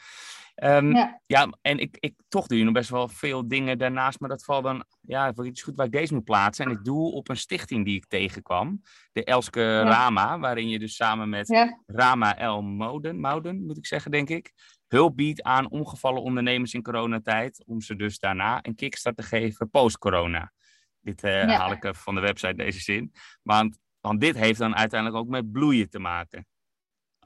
Um, 0.62 0.94
ja. 0.94 1.20
ja. 1.26 1.52
en 1.62 1.78
ik, 1.78 1.96
ik, 2.00 2.14
toch 2.28 2.46
doe 2.46 2.58
je 2.58 2.64
nog 2.64 2.72
best 2.72 2.90
wel 2.90 3.08
veel 3.08 3.48
dingen 3.48 3.78
daarnaast, 3.78 4.20
maar 4.20 4.28
dat 4.28 4.44
valt 4.44 4.64
dan, 4.64 4.84
ja, 5.00 5.26
het 5.26 5.38
is 5.38 5.62
goed 5.62 5.76
waar 5.76 5.86
ik 5.86 5.92
deze 5.92 6.14
moet 6.14 6.24
plaatsen. 6.24 6.64
En 6.64 6.70
ik 6.70 6.84
doe 6.84 7.12
op 7.12 7.28
een 7.28 7.36
stichting 7.36 7.84
die 7.84 7.96
ik 7.96 8.06
tegenkwam, 8.06 8.82
de 9.12 9.24
Elske 9.24 9.60
ja. 9.60 9.82
Rama, 9.82 10.38
waarin 10.38 10.68
je 10.68 10.78
dus 10.78 10.96
samen 10.96 11.28
met 11.28 11.48
ja. 11.48 11.82
Rama 11.86 12.38
El 12.38 12.62
Mouden, 12.62 13.20
Mouden, 13.20 13.66
moet 13.66 13.76
ik 13.76 13.86
zeggen, 13.86 14.10
denk 14.10 14.28
ik, 14.28 14.52
hulp 14.94 15.16
biedt 15.16 15.42
aan 15.42 15.70
omgevallen 15.70 16.22
ondernemers 16.22 16.74
in 16.74 16.82
coronatijd, 16.82 17.64
om 17.66 17.80
ze 17.80 17.96
dus 17.96 18.18
daarna 18.18 18.58
een 18.62 18.74
kickstart 18.74 19.16
te 19.16 19.22
geven 19.22 19.70
post-corona. 19.70 20.52
Dit 21.00 21.24
uh, 21.24 21.56
haal 21.56 21.72
ik 21.72 21.84
even 21.84 22.02
van 22.02 22.14
de 22.14 22.20
website, 22.20 22.54
deze 22.54 22.80
zin. 22.80 23.12
Want, 23.42 23.78
want 24.00 24.20
dit 24.20 24.36
heeft 24.36 24.58
dan 24.58 24.76
uiteindelijk 24.76 25.20
ook 25.20 25.28
met 25.28 25.52
bloeien 25.52 25.90
te 25.90 25.98
maken 25.98 26.46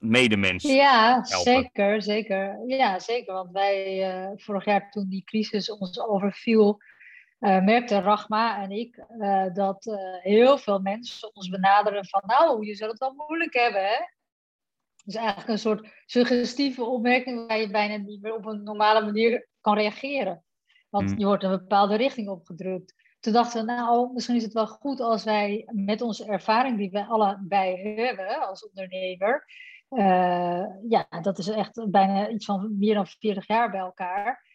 medemens. 0.01 0.63
Ja, 0.63 1.23
helpen. 1.23 1.53
zeker, 1.53 2.03
zeker. 2.03 2.63
Ja, 2.67 2.99
zeker. 2.99 3.35
Want 3.35 3.51
wij 3.53 4.09
uh, 4.11 4.31
vorig 4.37 4.65
jaar 4.65 4.91
toen 4.91 5.09
die 5.09 5.25
crisis 5.25 5.71
ons 5.71 6.01
overviel, 6.01 6.81
uh, 7.41 7.65
merkten 7.65 8.03
Rachma 8.03 8.63
en 8.63 8.71
ik 8.71 9.05
uh, 9.19 9.45
dat 9.55 9.99
heel 10.23 10.59
veel 10.59 10.79
mensen 10.79 11.35
ons 11.35 11.49
benaderen 11.49 12.07
van 12.07 12.23
nou, 12.27 12.67
je 12.67 12.75
zult 12.75 12.91
het 12.91 12.99
wel 12.99 13.15
moeilijk 13.27 13.55
hebben, 13.55 13.83
hè? 13.83 13.97
Dus 15.09 15.17
eigenlijk 15.17 15.49
een 15.49 15.59
soort 15.59 15.89
suggestieve 16.07 16.85
opmerking 16.85 17.47
waar 17.47 17.59
je 17.59 17.71
bijna 17.71 17.97
niet 17.97 18.23
meer 18.23 18.35
op 18.35 18.47
een 18.47 18.63
normale 18.63 19.05
manier 19.05 19.49
kan 19.61 19.75
reageren. 19.75 20.45
Want 20.89 21.11
mm. 21.11 21.19
je 21.19 21.25
wordt 21.25 21.43
een 21.43 21.51
bepaalde 21.51 21.97
richting 21.97 22.29
opgedrukt. 22.29 22.95
toen 23.21 23.33
dachten 23.33 23.67
we, 23.67 23.73
nou, 23.73 24.13
misschien 24.13 24.37
is 24.37 24.43
het 24.43 24.53
wel 24.53 24.67
goed 24.67 25.01
als 25.01 25.25
wij 25.25 25.69
met 25.73 26.03
onze 26.03 26.25
ervaring 26.25 26.79
die 26.79 26.91
we 26.91 27.05
allebei 27.05 27.95
hebben 28.01 28.49
als 28.49 28.69
ondernemer, 28.69 29.45
uh, 29.91 30.65
ja, 30.89 31.07
dat 31.23 31.39
is 31.39 31.49
echt 31.49 31.91
bijna 31.91 32.29
iets 32.29 32.45
van 32.45 32.79
meer 32.79 32.95
dan 32.95 33.07
40 33.07 33.47
jaar 33.47 33.71
bij 33.71 33.81
elkaar, 33.81 34.47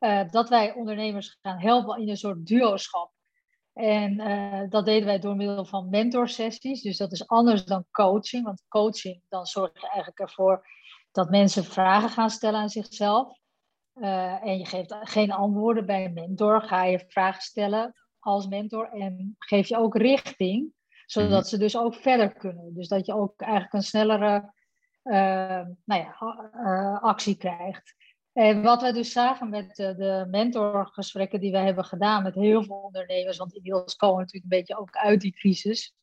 uh, 0.00 0.28
dat 0.30 0.48
wij 0.48 0.72
ondernemers 0.72 1.38
gaan 1.42 1.58
helpen 1.58 2.00
in 2.00 2.08
een 2.08 2.16
soort 2.16 2.46
duoschap. 2.46 3.12
En 3.72 4.20
uh, 4.20 4.62
dat 4.68 4.84
deden 4.84 5.06
wij 5.06 5.18
door 5.18 5.36
middel 5.36 5.64
van 5.64 5.88
mentorsessies. 5.88 6.82
Dus 6.82 6.96
dat 6.96 7.12
is 7.12 7.28
anders 7.28 7.64
dan 7.64 7.84
coaching. 7.90 8.44
Want 8.44 8.64
coaching, 8.68 9.22
dan 9.28 9.46
zorg 9.46 9.72
je 9.72 9.88
eigenlijk 9.88 10.18
ervoor 10.18 10.66
dat 11.12 11.30
mensen 11.30 11.64
vragen 11.64 12.08
gaan 12.08 12.30
stellen 12.30 12.60
aan 12.60 12.68
zichzelf. 12.68 13.38
Uh, 13.94 14.44
en 14.44 14.58
je 14.58 14.66
geeft 14.66 14.94
geen 15.00 15.32
antwoorden 15.32 15.86
bij 15.86 16.04
een 16.04 16.12
mentor. 16.12 16.62
Ga 16.62 16.84
je 16.84 17.04
vragen 17.08 17.42
stellen 17.42 17.94
als 18.18 18.46
mentor 18.46 18.92
en 18.92 19.34
geef 19.38 19.68
je 19.68 19.76
ook 19.76 19.96
richting. 19.96 20.72
Zodat 21.06 21.40
mhm. 21.40 21.48
ze 21.48 21.58
dus 21.58 21.76
ook 21.76 21.94
verder 21.94 22.32
kunnen. 22.32 22.74
Dus 22.74 22.88
dat 22.88 23.06
je 23.06 23.14
ook 23.14 23.40
eigenlijk 23.40 23.72
een 23.72 23.82
snellere 23.82 24.52
uh, 25.04 25.66
nou 25.84 26.02
ja, 26.02 26.98
actie 27.02 27.36
krijgt. 27.36 27.94
En 28.32 28.62
wat 28.62 28.82
we 28.82 28.92
dus 28.92 29.12
zagen 29.12 29.50
met 29.50 29.76
de, 29.76 29.94
de 29.94 30.26
mentorgesprekken 30.30 31.40
die 31.40 31.52
we 31.52 31.58
hebben 31.58 31.84
gedaan 31.84 32.22
met 32.22 32.34
heel 32.34 32.64
veel 32.64 32.76
ondernemers, 32.76 33.36
want 33.36 33.54
inmiddels 33.54 33.96
komen 33.96 34.16
we 34.16 34.22
natuurlijk 34.22 34.52
een 34.52 34.58
beetje 34.58 34.78
ook 34.78 34.96
uit 34.96 35.20
die 35.20 35.32
crisis, 35.32 35.94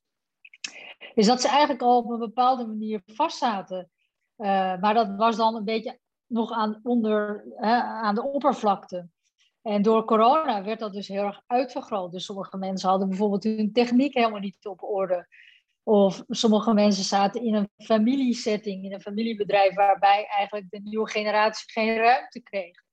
is 1.13 1.25
dat 1.25 1.41
ze 1.41 1.47
eigenlijk 1.47 1.81
al 1.81 1.97
op 1.97 2.09
een 2.09 2.19
bepaalde 2.19 2.67
manier 2.67 3.01
vastzaten. 3.05 3.89
Uh, 4.37 4.47
maar 4.79 4.93
dat 4.93 5.15
was 5.15 5.35
dan 5.35 5.55
een 5.55 5.63
beetje 5.63 5.99
nog 6.25 6.51
aan, 6.51 6.79
onder, 6.83 7.45
hè, 7.55 7.81
aan 7.81 8.15
de 8.15 8.23
oppervlakte. 8.23 9.09
En 9.61 9.81
door 9.81 10.05
corona 10.05 10.63
werd 10.63 10.79
dat 10.79 10.93
dus 10.93 11.07
heel 11.07 11.23
erg 11.23 11.41
uitvergroot. 11.47 12.11
Dus 12.11 12.25
sommige 12.25 12.57
mensen 12.57 12.89
hadden 12.89 13.09
bijvoorbeeld 13.09 13.43
hun 13.43 13.71
techniek 13.73 14.13
helemaal 14.13 14.39
niet 14.39 14.65
op 14.65 14.83
orde. 14.83 15.27
Of 15.87 16.23
sommige 16.27 16.73
mensen 16.73 17.03
zaten 17.03 17.43
in 17.43 17.53
een 17.53 17.69
familiesetting, 17.77 18.83
in 18.83 18.93
een 18.93 19.01
familiebedrijf, 19.01 19.75
waarbij 19.75 20.25
eigenlijk 20.29 20.69
de 20.69 20.79
nieuwe 20.83 21.09
generatie 21.09 21.71
geen 21.71 21.95
ruimte 21.95 22.41
kreeg. 22.41 22.83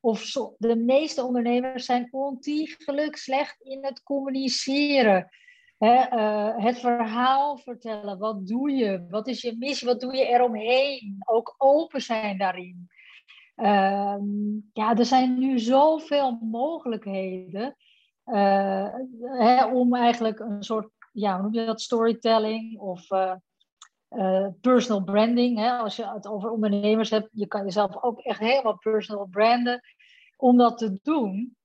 Of 0.00 0.32
de 0.58 0.76
meeste 0.76 1.24
ondernemers 1.24 1.84
zijn 1.84 2.08
ontiegelijk 2.10 3.16
slecht 3.16 3.60
in 3.60 3.84
het 3.84 4.02
communiceren. 4.02 5.28
uh, 5.78 6.56
het 6.56 6.78
verhaal 6.78 7.58
vertellen. 7.58 8.18
Wat 8.18 8.46
doe 8.46 8.70
je? 8.70 9.06
Wat 9.08 9.28
is 9.28 9.42
je 9.42 9.56
missie? 9.58 9.88
Wat 9.88 10.00
doe 10.00 10.16
je 10.16 10.26
eromheen? 10.26 11.16
Ook 11.24 11.54
open 11.58 12.00
zijn 12.00 12.38
daarin. 12.38 12.88
Uh, 13.56 14.16
ja, 14.72 14.96
er 14.96 15.04
zijn 15.04 15.38
nu 15.38 15.58
zoveel 15.58 16.38
mogelijkheden 16.42 17.76
uh, 18.26 18.94
om 19.72 19.94
eigenlijk 19.94 20.38
een 20.38 20.62
soort 20.62 20.98
ja, 21.10 21.32
hoe 21.34 21.42
noem 21.42 21.54
je 21.54 21.66
dat, 21.66 21.80
storytelling 21.80 22.78
of 22.78 23.10
uh, 23.10 23.34
uh, 24.10 24.46
personal 24.60 25.04
branding. 25.04 25.58
Hè? 25.58 25.70
Als 25.70 25.96
je 25.96 26.06
het 26.06 26.26
over 26.26 26.50
ondernemers 26.50 27.10
hebt, 27.10 27.28
je 27.32 27.46
kan 27.46 27.64
jezelf 27.64 28.02
ook 28.02 28.20
echt 28.20 28.38
helemaal 28.38 28.78
personal 28.78 29.26
branden 29.26 29.80
om 30.36 30.56
dat 30.56 30.78
te 30.78 30.98
doen. 31.02 31.56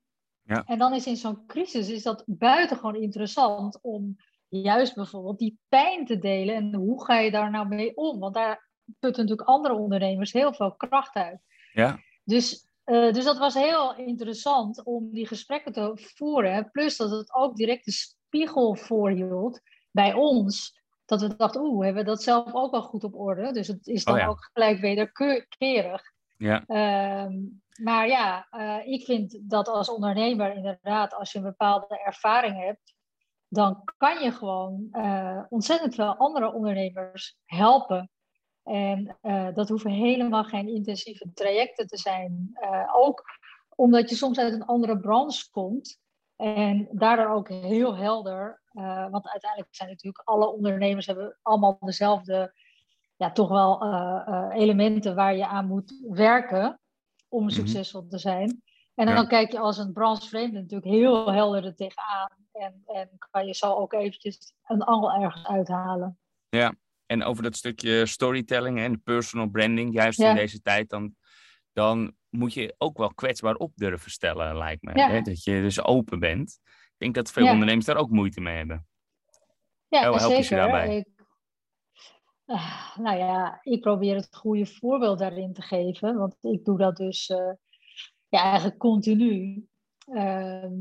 Ja. 0.42 0.64
En 0.66 0.78
dan 0.78 0.94
is 0.94 1.06
in 1.06 1.18
zo'n 1.18 1.46
crisis 1.46 1.90
is 1.90 2.04
dat 2.04 2.24
buitengewoon 2.25 2.96
interessant 2.96 3.80
om 3.82 4.16
juist 4.48 4.96
bijvoorbeeld 4.96 5.40
die 5.40 5.60
pijn 5.68 6.06
te 6.06 6.18
delen. 6.18 6.56
En 6.56 6.74
hoe 6.74 7.06
ga 7.06 7.20
je 7.20 7.32
daar 7.32 7.52
nou 7.52 7.68
mee 7.68 7.98
om? 7.98 8.20
Want 8.20 8.34
daar 8.34 8.70
putten 9.00 9.24
natuurlijk 9.24 9.50
andere 9.50 9.74
ondernemers 9.74 10.34
heel 10.34 10.54
veel 10.54 10.75
kracht 10.75 11.16
uit. 11.16 11.42
Ja. 11.74 12.00
Dus, 12.24 12.68
uh, 12.86 13.14
dus 13.14 13.24
dat 13.24 13.38
was 13.38 13.54
heel 13.54 13.96
interessant 13.96 14.84
om 14.84 15.12
die 15.12 15.28
gesprekken 15.28 15.74
te 15.74 15.92
voeren. 15.94 16.72
Plus 16.72 16.98
dat 16.98 17.12
het 17.12 17.34
ook 17.34 17.56
direct 17.56 17.86
de 17.86 17.92
spiegel 18.36 18.75
voorhield 18.75 19.62
bij 19.92 20.13
ons. 20.13 20.84
Dat 21.06 21.22
we 21.22 21.36
dachten, 21.36 21.62
oeh, 21.62 21.86
hebben 21.86 22.04
we 22.04 22.10
dat 22.10 22.24
zelf 22.24 22.54
ook 22.54 22.72
wel 22.72 22.82
goed 22.82 23.04
op 23.04 23.15
orde. 23.15 23.51
Dus 23.51 23.68
het 23.68 23.88
is 23.88 24.04
dan 24.04 24.22
oh 24.22 24.30
ook 24.30 24.50
gelijk 24.54 24.80
wederkerig. 24.80 26.13
Ja. 26.38 26.63
Ehm, 26.68 27.34
maar 27.84 28.07
ja, 28.07 28.48
uh, 28.51 28.88
ik 28.94 29.05
vind 29.05 29.40
dat 29.42 29.68
als 29.68 29.90
ondernemer 29.90 30.55
inderdaad, 30.55 31.14
als 31.14 31.31
je 31.31 31.38
een 31.38 31.44
bepaalde 31.44 32.01
ervaring 32.05 32.57
hebt, 32.57 32.94
dan 33.48 33.83
kan 33.98 34.24
je 34.24 34.31
gewoon 34.31 34.88
uh, 34.92 35.44
ontzettend 35.50 35.96
veel 35.96 36.16
andere 36.16 36.53
ondernemers 36.53 37.38
helpen. 37.46 38.10
En 38.64 39.18
uh, 39.22 39.53
dat 39.53 39.70
hoeven 39.70 39.92
helemaal 39.92 40.44
geen 40.44 40.68
intensieve 40.68 41.31
trajecten 41.33 41.88
te 41.88 41.98
zijn. 41.98 42.57
ook 42.94 43.24
omdat 43.75 44.10
je 44.10 44.16
soms 44.16 44.40
uit 44.40 44.53
een 44.53 44.66
andere 44.66 45.00
branche 45.00 45.50
komt. 45.51 46.00
En 46.36 46.88
daardoor 46.92 47.30
ook 47.30 47.50
heel 47.50 47.98
helder, 47.98 48.62
uh, 48.74 49.10
want 49.10 49.28
uiteindelijk 49.28 49.76
zijn 49.76 49.90
natuurlijk 49.90 50.28
alle 50.28 50.48
ondernemers 50.48 51.06
hebben 51.06 51.38
allemaal 51.42 51.78
dezelfde, 51.80 52.54
ja, 53.16 53.32
toch 53.32 53.50
wel 53.50 53.84
uh, 53.84 54.26
uh, 54.28 54.48
elementen 54.54 55.16
waar 55.16 55.36
je 55.36 55.48
aan 55.48 55.68
moet 55.68 56.00
werken 56.10 56.80
om 57.28 57.44
mhm. 57.44 57.54
succesvol 57.54 58.08
te 58.08 58.18
zijn. 58.18 58.64
En 58.96 59.06
dan, 59.06 59.28
kijk 59.28 59.52
je 59.52 59.60
als 59.60 59.78
een 59.78 59.94
branchevreemde 59.94 60.60
natuurlijk 60.60 60.92
heel 60.92 61.32
helder 61.32 61.66
er 61.66 61.76
tegenaan. 61.76 62.32
En, 62.52 62.82
en 62.86 63.10
kan 63.32 63.46
je 63.46 63.54
zo 63.54 63.74
ook 63.74 63.94
eventjes 63.94 64.54
een 64.64 64.82
angel 64.82 65.12
ergens 65.12 65.46
uithalen. 65.46 66.20
Ja, 66.50 66.76
en 67.06 67.24
over 67.24 67.44
dat 67.44 67.56
stukje 67.56 68.06
storytelling 68.06 68.80
en 68.80 69.04
personal 69.04 69.48
branding, 69.48 69.94
juist 69.94 70.20
in 70.20 70.36
deze 70.36 70.62
tijd, 70.62 70.90
dan, 70.90 71.16
dan 71.75 72.16
moet 72.29 72.53
je 72.53 72.75
ook 72.77 72.98
wel 72.98 73.14
kwetsbaar 73.14 73.55
op 73.55 73.72
durven 73.75 74.11
stellen, 74.11 74.57
lijkt 74.57 74.81
me. 74.81 74.92
Hè? 74.92 75.22
Dat 75.22 75.44
je 75.44 75.61
dus 75.61 75.83
open 75.83 76.20
bent. 76.20 76.59
Ik 76.64 76.96
denk 76.98 77.16
dat 77.16 77.31
veel 77.31 77.48
ondernemers 77.50 77.85
daar 77.85 77.98
ook 77.98 78.09
moeite 78.09 78.42
mee 78.42 78.57
hebben. 78.57 78.88
Ja, 79.88 80.07
Hoe 80.07 80.18
help 80.18 80.31
zeker. 80.31 80.50
je 80.50 80.55
daarbij? 80.55 80.98
Ik, 80.98 81.07
uh, 82.46 82.98
nou 82.98 83.18
ja, 83.18 83.59
ik 83.64 83.81
probeer 83.81 84.16
het 84.16 84.35
goede 84.35 84.66
voorbeeld 84.66 85.20
daarin 85.20 85.53
te 85.53 85.61
geven. 85.61 86.18
Want 86.18 86.38
ik 86.42 86.66
doe 86.66 86.77
dat 86.77 86.96
dus 86.96 87.29
uh, 87.29 87.53
ja, 88.27 88.42
eigenlijk 88.42 88.77
continu. 88.77 89.66
Ehm, 90.05 90.74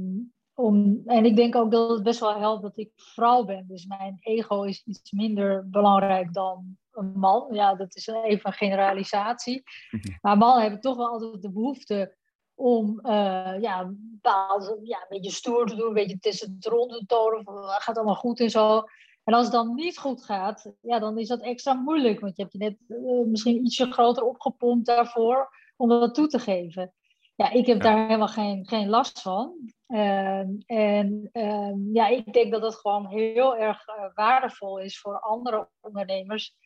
om, 0.54 1.02
en 1.06 1.24
ik 1.24 1.36
denk 1.36 1.54
ook 1.54 1.70
dat 1.70 1.90
het 1.90 2.02
best 2.02 2.20
wel 2.20 2.38
helpt 2.38 2.62
dat 2.62 2.76
ik 2.76 2.90
vrouw 2.94 3.44
ben. 3.44 3.66
Dus 3.66 3.86
mijn 3.86 4.16
ego 4.20 4.62
is 4.62 4.82
iets 4.84 5.12
minder 5.12 5.68
belangrijk 5.68 6.32
dan 6.32 6.78
een 6.94 7.12
man. 7.18 7.48
Ja, 7.50 7.74
dat 7.74 7.96
is 7.96 8.06
even 8.06 8.46
een 8.46 8.52
generalisatie. 8.52 9.62
Mhm. 9.90 10.16
Maar 10.20 10.36
mannen 10.36 10.62
hebben 10.62 10.80
toch 10.80 10.96
wel 10.96 11.08
altijd 11.08 11.42
de 11.42 11.52
behoefte 11.52 12.16
om 12.54 13.00
uh, 13.02 13.60
ja, 13.60 13.90
bepaald, 13.96 14.78
ja, 14.82 14.98
een 14.98 15.06
beetje 15.08 15.30
stoer 15.30 15.66
te 15.66 15.74
doen, 15.74 15.86
een 15.86 15.94
beetje 15.94 16.18
tussen 16.18 16.54
het 16.54 16.66
rond 16.66 16.92
te 16.92 17.06
tonen, 17.06 17.44
van, 17.44 17.56
ah, 17.56 17.80
gaat 17.80 17.96
allemaal 17.96 18.14
goed 18.14 18.40
en 18.40 18.50
zo. 18.50 18.82
En 19.24 19.34
als 19.34 19.44
het 19.44 19.52
dan 19.52 19.74
niet 19.74 19.98
goed 19.98 20.24
gaat, 20.24 20.72
ja, 20.80 20.98
dan 20.98 21.18
is 21.18 21.28
dat 21.28 21.40
extra 21.40 21.72
moeilijk, 21.72 22.20
want 22.20 22.36
je 22.36 22.42
hebt 22.42 22.54
je 22.54 22.58
net 22.58 22.76
uh, 22.88 23.26
misschien 23.26 23.64
ietsje 23.64 23.92
groter 23.92 24.24
opgepompt 24.24 24.86
daarvoor 24.86 25.50
om 25.76 25.88
dat 25.88 26.14
toe 26.14 26.26
te 26.26 26.38
geven. 26.38 26.92
Ja, 27.36 27.50
ik 27.50 27.66
heb 27.66 27.80
daar 27.80 28.06
helemaal 28.06 28.28
geen, 28.28 28.66
geen 28.66 28.88
last 28.88 29.20
van. 29.20 29.72
Uh, 29.88 30.38
en 30.66 31.28
ehm, 31.32 31.92
ja, 31.92 32.06
ik 32.06 32.32
denk 32.32 32.52
dat 32.52 32.62
het 32.62 32.74
gewoon 32.74 33.06
heel 33.06 33.56
erg 33.56 33.88
uh, 33.88 33.94
waardevol 34.14 34.78
is 34.78 35.00
voor 35.00 35.20
andere 35.20 35.68
ondernemers 35.80 36.56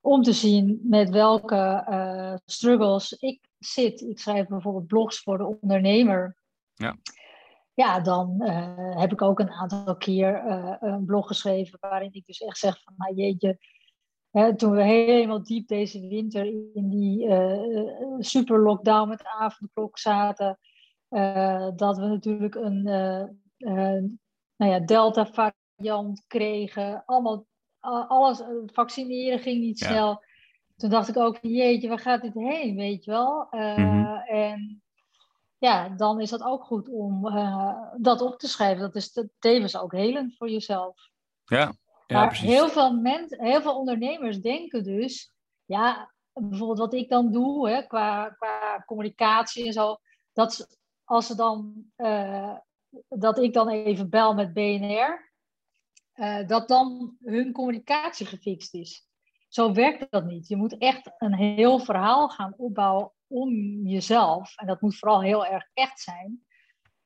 om 0.00 0.22
te 0.22 0.32
zien 0.32 0.80
met 0.82 1.10
welke 1.10 1.86
uh, 1.88 2.34
struggles 2.44 3.12
ik 3.12 3.48
zit. 3.58 4.00
Ik 4.00 4.18
schrijf 4.18 4.46
bijvoorbeeld 4.46 4.86
blogs 4.86 5.22
voor 5.22 5.38
de 5.38 5.58
ondernemer. 5.60 6.36
Ja. 6.74 6.96
Ja, 7.74 8.00
dan 8.00 8.36
uh, 8.38 8.98
heb 9.00 9.12
ik 9.12 9.22
ook 9.22 9.40
een 9.40 9.50
aantal 9.50 9.96
keer 9.96 10.46
uh, 10.46 10.76
een 10.80 11.04
blog 11.04 11.26
geschreven 11.26 11.78
waarin 11.80 12.12
ik 12.12 12.26
dus 12.26 12.40
echt 12.40 12.58
zeg 12.58 12.82
van, 12.82 12.94
nou 12.96 13.14
jeetje, 13.14 13.58
hè, 14.30 14.56
toen 14.56 14.70
we 14.70 14.82
helemaal 14.82 15.42
diep 15.42 15.68
deze 15.68 16.08
winter 16.08 16.44
in 16.74 16.88
die 16.88 17.28
super 18.18 18.60
lockdown 18.60 19.08
met 19.08 19.18
de 19.18 19.30
avondklok 19.30 19.98
zaten, 19.98 20.58
dat 21.76 21.96
we 21.96 22.06
natuurlijk 22.06 22.54
een 22.54 22.82
nou 24.56 24.72
ja, 24.72 24.78
delta 24.78 25.26
variant 25.26 26.24
kregen, 26.26 27.02
allemaal 27.06 27.46
alles, 27.80 28.42
vaccineren 28.66 29.38
ging 29.38 29.60
niet 29.60 29.78
snel. 29.78 30.24
Toen 30.76 30.90
dacht 30.90 31.08
ik 31.08 31.16
ook, 31.16 31.38
jeetje, 31.40 31.88
waar 31.88 31.98
gaat 31.98 32.22
dit 32.22 32.34
heen, 32.34 32.76
weet 32.76 33.04
je 33.04 33.10
wel? 33.10 33.46
Uh, 33.50 34.30
En 34.30 34.82
ja, 35.58 35.88
dan 35.88 36.20
is 36.20 36.30
dat 36.30 36.42
ook 36.42 36.64
goed 36.64 36.88
om 36.88 37.26
uh, 37.26 37.76
dat 37.96 38.20
op 38.20 38.38
te 38.38 38.48
schrijven. 38.48 38.80
Dat 38.80 38.94
is 38.94 39.24
tevens 39.38 39.76
ook 39.76 39.92
helend 39.92 40.36
voor 40.36 40.50
jezelf. 40.50 41.10
Ja, 41.44 41.58
ja 41.58 42.18
maar 42.18 42.26
precies. 42.26 42.48
Heel 42.48 42.68
veel, 42.68 42.92
mensen, 42.92 43.44
heel 43.44 43.62
veel 43.62 43.78
ondernemers 43.78 44.40
denken 44.40 44.84
dus, 44.84 45.32
ja, 45.64 46.12
bijvoorbeeld 46.32 46.78
wat 46.78 46.94
ik 46.94 47.08
dan 47.08 47.32
doe 47.32 47.70
hè, 47.70 47.82
qua, 47.82 48.28
qua 48.28 48.82
communicatie 48.86 49.66
en 49.66 49.72
zo, 49.72 49.96
dat 50.32 50.78
als 51.04 51.26
ze 51.26 51.34
dan, 51.34 51.84
uh, 51.96 52.56
dat 53.08 53.38
ik 53.38 53.52
dan 53.52 53.68
even 53.68 54.10
bel 54.10 54.34
met 54.34 54.52
BNR, 54.52 55.29
uh, 56.20 56.46
dat 56.46 56.68
dan 56.68 57.16
hun 57.24 57.52
communicatie 57.52 58.26
gefixt 58.26 58.74
is. 58.74 59.08
Zo 59.48 59.72
werkt 59.72 60.06
dat 60.10 60.24
niet. 60.24 60.48
Je 60.48 60.56
moet 60.56 60.78
echt 60.78 61.12
een 61.18 61.34
heel 61.34 61.78
verhaal 61.78 62.28
gaan 62.28 62.54
opbouwen 62.56 63.12
om 63.26 63.50
jezelf. 63.86 64.56
En 64.56 64.66
dat 64.66 64.80
moet 64.80 64.98
vooral 64.98 65.22
heel 65.22 65.46
erg 65.46 65.70
echt 65.74 66.00
zijn. 66.00 66.44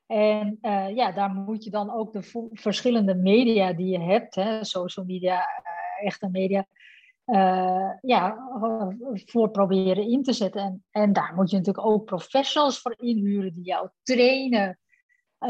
En 0.07 0.59
uh, 0.63 0.95
ja, 0.95 1.13
daar 1.13 1.31
moet 1.31 1.65
je 1.65 1.71
dan 1.71 1.93
ook 1.93 2.13
de 2.13 2.49
verschillende 2.53 3.15
media 3.15 3.73
die 3.73 3.87
je 3.87 4.01
hebt, 4.01 4.35
hè, 4.35 4.65
social 4.65 5.07
media, 5.07 5.39
uh, 5.39 6.07
echte 6.07 6.29
media, 6.29 6.67
ja, 8.01 8.37
voor 9.25 9.51
proberen 9.51 10.09
in 10.09 10.23
te 10.23 10.33
zetten. 10.33 10.63
En, 10.63 10.85
en 10.91 11.13
daar 11.13 11.33
moet 11.35 11.51
je 11.51 11.57
natuurlijk 11.57 11.87
ook 11.87 12.05
professionals 12.05 12.79
voor 12.81 12.95
inhuren 12.99 13.53
die 13.53 13.65
jou 13.65 13.89
trainen, 14.03 14.79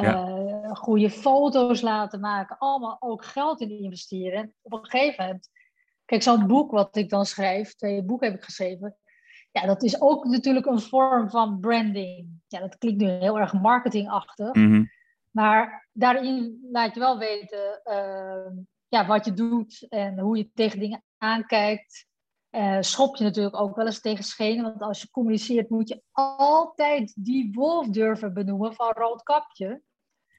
ja. 0.00 0.74
goede 0.74 1.10
foto's 1.10 1.80
laten 1.80 2.20
maken, 2.20 2.58
allemaal 2.58 2.96
ook 3.00 3.24
geld 3.24 3.60
in 3.60 3.70
investeren. 3.70 4.38
En 4.38 4.54
op 4.62 4.72
een 4.72 4.90
gegeven 4.90 5.24
moment, 5.24 5.48
kijk, 6.04 6.22
zo'n 6.22 6.46
boek 6.46 6.70
wat 6.70 6.96
ik 6.96 7.08
dan 7.08 7.26
schrijf, 7.26 7.74
twee 7.74 8.02
boeken 8.02 8.26
heb 8.26 8.36
ik 8.36 8.44
geschreven, 8.44 8.96
ja, 9.60 9.66
dat 9.66 9.82
is 9.82 10.00
ook 10.00 10.24
natuurlijk 10.24 10.66
een 10.66 10.80
vorm 10.80 11.30
van 11.30 11.60
branding. 11.60 12.28
Ja, 12.48 12.60
dat 12.60 12.78
klinkt 12.78 13.00
nu 13.00 13.08
heel 13.08 13.38
erg 13.38 13.52
marketingachtig. 13.52 14.54
Mm 14.54 14.90
Maar 15.30 15.88
daarin 15.92 16.66
laat 16.70 16.94
je 16.94 17.00
wel 17.00 17.18
weten 17.18 17.80
uh, 17.84 18.62
ja, 18.88 19.06
wat 19.06 19.24
je 19.24 19.32
doet 19.32 19.86
en 19.88 20.18
hoe 20.18 20.36
je 20.36 20.50
tegen 20.54 20.78
dingen 20.78 21.04
aankijkt. 21.18 22.06
Uh, 22.54 22.76
schop 22.80 23.16
je 23.16 23.24
natuurlijk 23.24 23.60
ook 23.60 23.76
wel 23.76 23.86
eens 23.86 24.00
tegen 24.00 24.24
schenen. 24.24 24.62
Want 24.62 24.82
als 24.82 25.02
je 25.02 25.10
communiceert 25.10 25.70
moet 25.70 25.88
je 25.88 26.02
altijd 26.12 27.12
die 27.16 27.52
wolf 27.52 27.88
durven 27.88 28.34
benoemen 28.34 28.74
van 28.74 28.92
rood 28.92 29.22
kapje. 29.22 29.82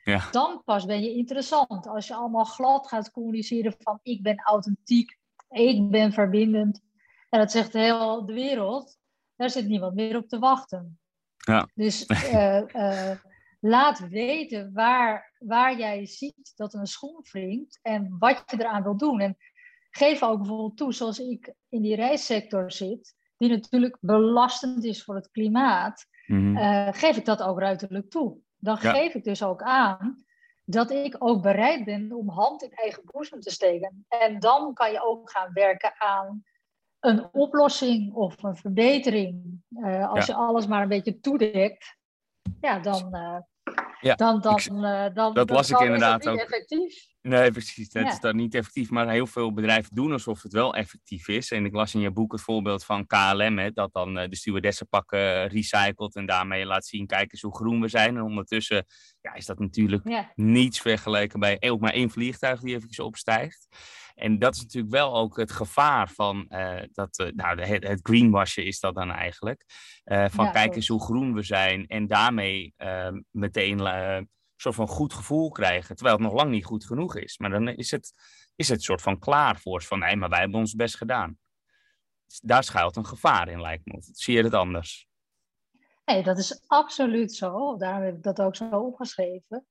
Ja. 0.04 0.32
Dan 0.32 0.62
pas 0.66 0.86
ben 0.86 1.02
je 1.02 1.14
interessant. 1.14 1.88
Als 1.88 2.08
je 2.08 2.16
allemaal 2.16 2.44
glad 2.44 2.88
gaat 2.88 3.12
communiceren 3.12 3.76
van 3.80 4.00
ik 4.04 4.24
ben 4.24 4.42
authentiek, 4.44 5.18
ik 5.50 5.90
ben 5.90 6.12
verbindend. 6.12 6.82
En 7.30 7.40
dat 7.40 7.52
zegt 7.52 7.74
heel 7.74 8.26
de 8.26 8.34
wereld 8.34 8.98
daar 9.36 9.50
zit 9.50 9.68
niemand 9.68 9.96
meer 9.96 10.18
op 10.18 10.28
te 10.28 10.40
wachten. 10.40 11.00
Ja. 11.38 11.68
Dus 11.74 12.10
uh, 12.34 12.62
laat 13.60 14.08
weten 14.08 14.74
waar, 14.74 15.34
waar 15.40 15.78
jij 15.78 16.06
ziet 16.06 16.54
dat 16.56 16.74
een 16.74 16.88
schoen 16.88 17.20
wringt 17.32 17.80
en 17.82 18.16
wat 18.20 18.44
je 18.46 18.60
eraan 18.60 18.84
wil 18.84 18.98
doen. 18.98 19.20
En 19.20 19.38
geef 19.98 20.24
ook 20.24 20.38
bijvoorbeeld 20.38 20.78
toe, 20.78 20.94
zoals 20.94 21.20
ik 21.20 21.54
in 21.70 21.82
die 21.82 21.96
reissector 21.96 22.72
zit, 22.72 23.16
die 23.38 23.50
natuurlijk 23.50 23.98
belastend 24.02 24.84
is 24.84 25.04
voor 25.04 25.16
het 25.16 25.32
klimaat, 25.32 26.06
mm 26.26 26.54
geef 26.94 27.18
ik 27.18 27.26
dat 27.26 27.42
ook 27.44 27.60
ruiterlijk 27.60 28.10
toe. 28.10 28.38
Dan 28.58 28.78
geef 28.78 29.14
ik 29.14 29.24
dus 29.24 29.44
ook 29.44 29.62
aan 29.62 30.26
dat 30.64 30.92
ik 30.92 31.16
ook 31.20 31.42
bereid 31.42 31.86
ben 31.86 32.12
om 32.12 32.30
hand 32.30 32.64
in 32.64 32.72
eigen 32.72 33.04
boezem 33.06 33.40
te 33.40 33.50
steken. 33.50 34.06
En 34.08 34.40
dan 34.40 34.74
kan 34.74 34.92
je 34.92 35.04
ook 35.04 35.32
gaan 35.32 35.54
werken 35.54 35.94
aan 35.98 36.44
een 37.00 37.34
oplossing 37.34 38.14
of 38.14 38.44
een 38.44 38.56
verbetering. 38.56 39.62
Uh, 39.70 40.10
als 40.10 40.26
je 40.26 40.34
alles 40.34 40.68
maar 40.68 40.82
een 40.82 40.88
beetje 40.88 41.20
toedekt, 41.20 41.98
ja, 42.62 42.80
dan, 42.80 43.16
uh, 43.16 43.38
ja, 44.02 44.16
dan, 44.16 44.42
dan, 44.42 44.58
ik, 44.58 45.16
dan, 45.16 45.34
dat 45.34 45.50
las 45.50 45.70
ik 45.70 45.80
inderdaad 45.80 46.28
ook. 46.28 46.38
effectief. 46.38 47.14
Nee, 47.22 47.52
precies. 47.52 47.94
Het 47.94 48.08
is 48.08 48.20
dan 48.20 48.36
niet 48.36 48.56
effectief, 48.56 48.90
maar 48.90 49.10
heel 49.10 49.28
veel 49.28 49.54
bedrijven 49.54 49.96
doen 49.96 50.12
alsof 50.12 50.42
het 50.42 50.52
wel 50.52 50.76
effectief 50.76 51.28
is. 51.28 51.52
En 51.52 51.66
ik 51.66 51.74
las 51.74 51.94
in 51.94 52.00
je 52.00 52.12
boek 52.12 52.32
het 52.32 52.42
voorbeeld 52.42 52.86
van 52.86 53.08
KLM, 53.08 53.58
hè, 53.58 53.72
dat 53.72 53.94
dan 53.94 54.14
de 54.14 54.36
stewardessenpakken 54.36 55.48
recycelt 55.48 56.16
en 56.16 56.26
daarmee 56.26 56.66
laat 56.66 56.86
zien, 56.86 57.08
kijk 57.08 57.32
eens 57.32 57.42
hoe 57.42 57.56
groen 57.56 57.82
we 57.82 57.88
zijn. 57.88 58.16
En 58.16 58.22
ondertussen 58.22 58.86
ja, 59.22 59.34
is 59.34 59.46
dat 59.46 59.60
natuurlijk 59.60 60.32
niets 60.36 60.82
vergeleken 60.82 61.40
bij 61.40 61.58
ook 61.60 61.80
maar 61.80 61.94
één 61.94 62.10
vliegtuig 62.10 62.60
die 62.60 62.76
even 62.76 63.06
opstijgt. 63.06 63.68
En 64.16 64.40
dat 64.40 64.56
is 64.56 64.62
natuurlijk 64.62 64.94
wel 64.94 65.16
ook 65.16 65.38
het 65.38 65.52
gevaar 65.52 66.10
van 66.10 66.46
uh, 66.50 66.82
dat, 66.92 67.20
uh, 67.20 67.28
nou, 67.32 67.62
het, 67.62 67.88
het 67.88 68.00
greenwashen 68.04 68.66
is 68.66 68.80
dat 68.80 68.96
dan 68.96 69.12
eigenlijk. 69.12 69.66
Uh, 70.06 70.26
van 70.30 70.46
ja, 70.46 70.52
kijk 70.52 70.76
eens 70.76 70.88
hoe 70.88 71.02
groen 71.02 71.34
we 71.34 71.44
zijn 71.44 71.88
en 71.88 72.08
daarmee 72.08 72.74
meteen 73.32 73.80
een 73.80 74.30
soort 74.56 74.76
van 74.76 74.88
goed 74.88 75.14
gevoel 75.14 75.50
krijgen. 75.50 75.96
Terwijl 75.96 76.18
het 76.18 76.26
nog 76.26 76.36
lang 76.36 76.52
niet 76.52 76.66
goed 76.66 76.86
genoeg 76.86 77.16
is. 77.16 77.38
Maar 77.38 77.50
dan 77.50 77.68
is 77.68 77.92
het, 77.92 78.12
is 78.56 78.70
het 78.70 78.84
soort 78.84 79.02
van 79.02 79.20
klaar 79.20 79.60
voor 79.60 79.82
van 79.82 80.00
nee, 80.00 80.16
maar 80.16 80.30
wij 80.30 80.40
hebben 80.40 80.60
ons 80.60 80.76
best 80.76 80.98
gedaan. 80.98 81.38
Daar 82.42 82.64
schuilt 82.64 82.96
een 82.96 83.06
gevaar 83.06 83.48
in, 83.48 83.62
lijkt 83.62 83.86
me. 83.86 83.98
Zie 84.00 84.36
je 84.36 84.44
het 84.44 84.54
anders? 84.54 85.08
Nee, 86.06 86.24
dat 86.24 86.38
is 86.38 86.64
absoluut 86.68 87.34
zo. 87.34 87.78
Daarom 87.78 88.04
heb 88.04 88.16
ik 88.16 88.24
dat 88.24 88.42
ook 88.42 88.56
zo 88.56 88.70
opgeschreven. 88.70 89.66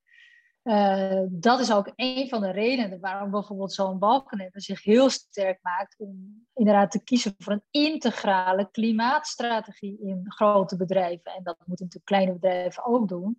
Uh, 0.65 1.21
dat 1.29 1.59
is 1.59 1.73
ook 1.73 1.91
een 1.95 2.29
van 2.29 2.41
de 2.41 2.51
redenen 2.51 2.99
waarom 2.99 3.31
bijvoorbeeld 3.31 3.73
zo'n 3.73 3.99
Balkenende 3.99 4.61
zich 4.61 4.83
heel 4.83 5.09
sterk 5.09 5.59
maakt 5.61 5.95
om 5.97 6.45
inderdaad 6.53 6.91
te 6.91 7.03
kiezen 7.03 7.33
voor 7.37 7.53
een 7.53 7.63
integrale 7.71 8.69
klimaatstrategie 8.71 9.99
in 10.01 10.25
grote 10.27 10.77
bedrijven. 10.77 11.31
En 11.31 11.43
dat 11.43 11.57
moeten 11.65 11.85
natuurlijk 11.85 12.05
kleine 12.05 12.33
bedrijven 12.33 12.85
ook 12.85 13.07
doen. 13.07 13.37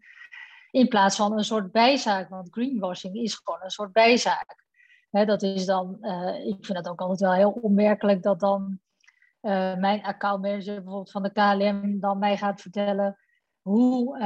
In 0.70 0.88
plaats 0.88 1.16
van 1.16 1.32
een 1.32 1.44
soort 1.44 1.72
bijzaak, 1.72 2.28
want 2.28 2.48
greenwashing 2.50 3.16
is 3.16 3.34
gewoon 3.34 3.62
een 3.62 3.70
soort 3.70 3.92
bijzaak. 3.92 4.64
dat 5.10 5.42
is 5.42 5.66
dan, 5.66 5.98
uh, 6.00 6.46
ik 6.46 6.64
vind 6.64 6.78
het 6.78 6.88
ook 6.88 7.00
altijd 7.00 7.20
wel 7.20 7.32
heel 7.32 7.58
onmerkelijk 7.60 8.22
dat 8.22 8.40
dan 8.40 8.80
uh, 9.42 9.76
mijn 9.76 10.02
accountmanager 10.02 10.74
bijvoorbeeld 10.74 11.10
van 11.10 11.22
de 11.22 11.32
KLM 11.32 12.00
dan 12.00 12.18
mij 12.18 12.36
gaat 12.36 12.60
vertellen 12.60 13.18
hoe, 13.66 14.18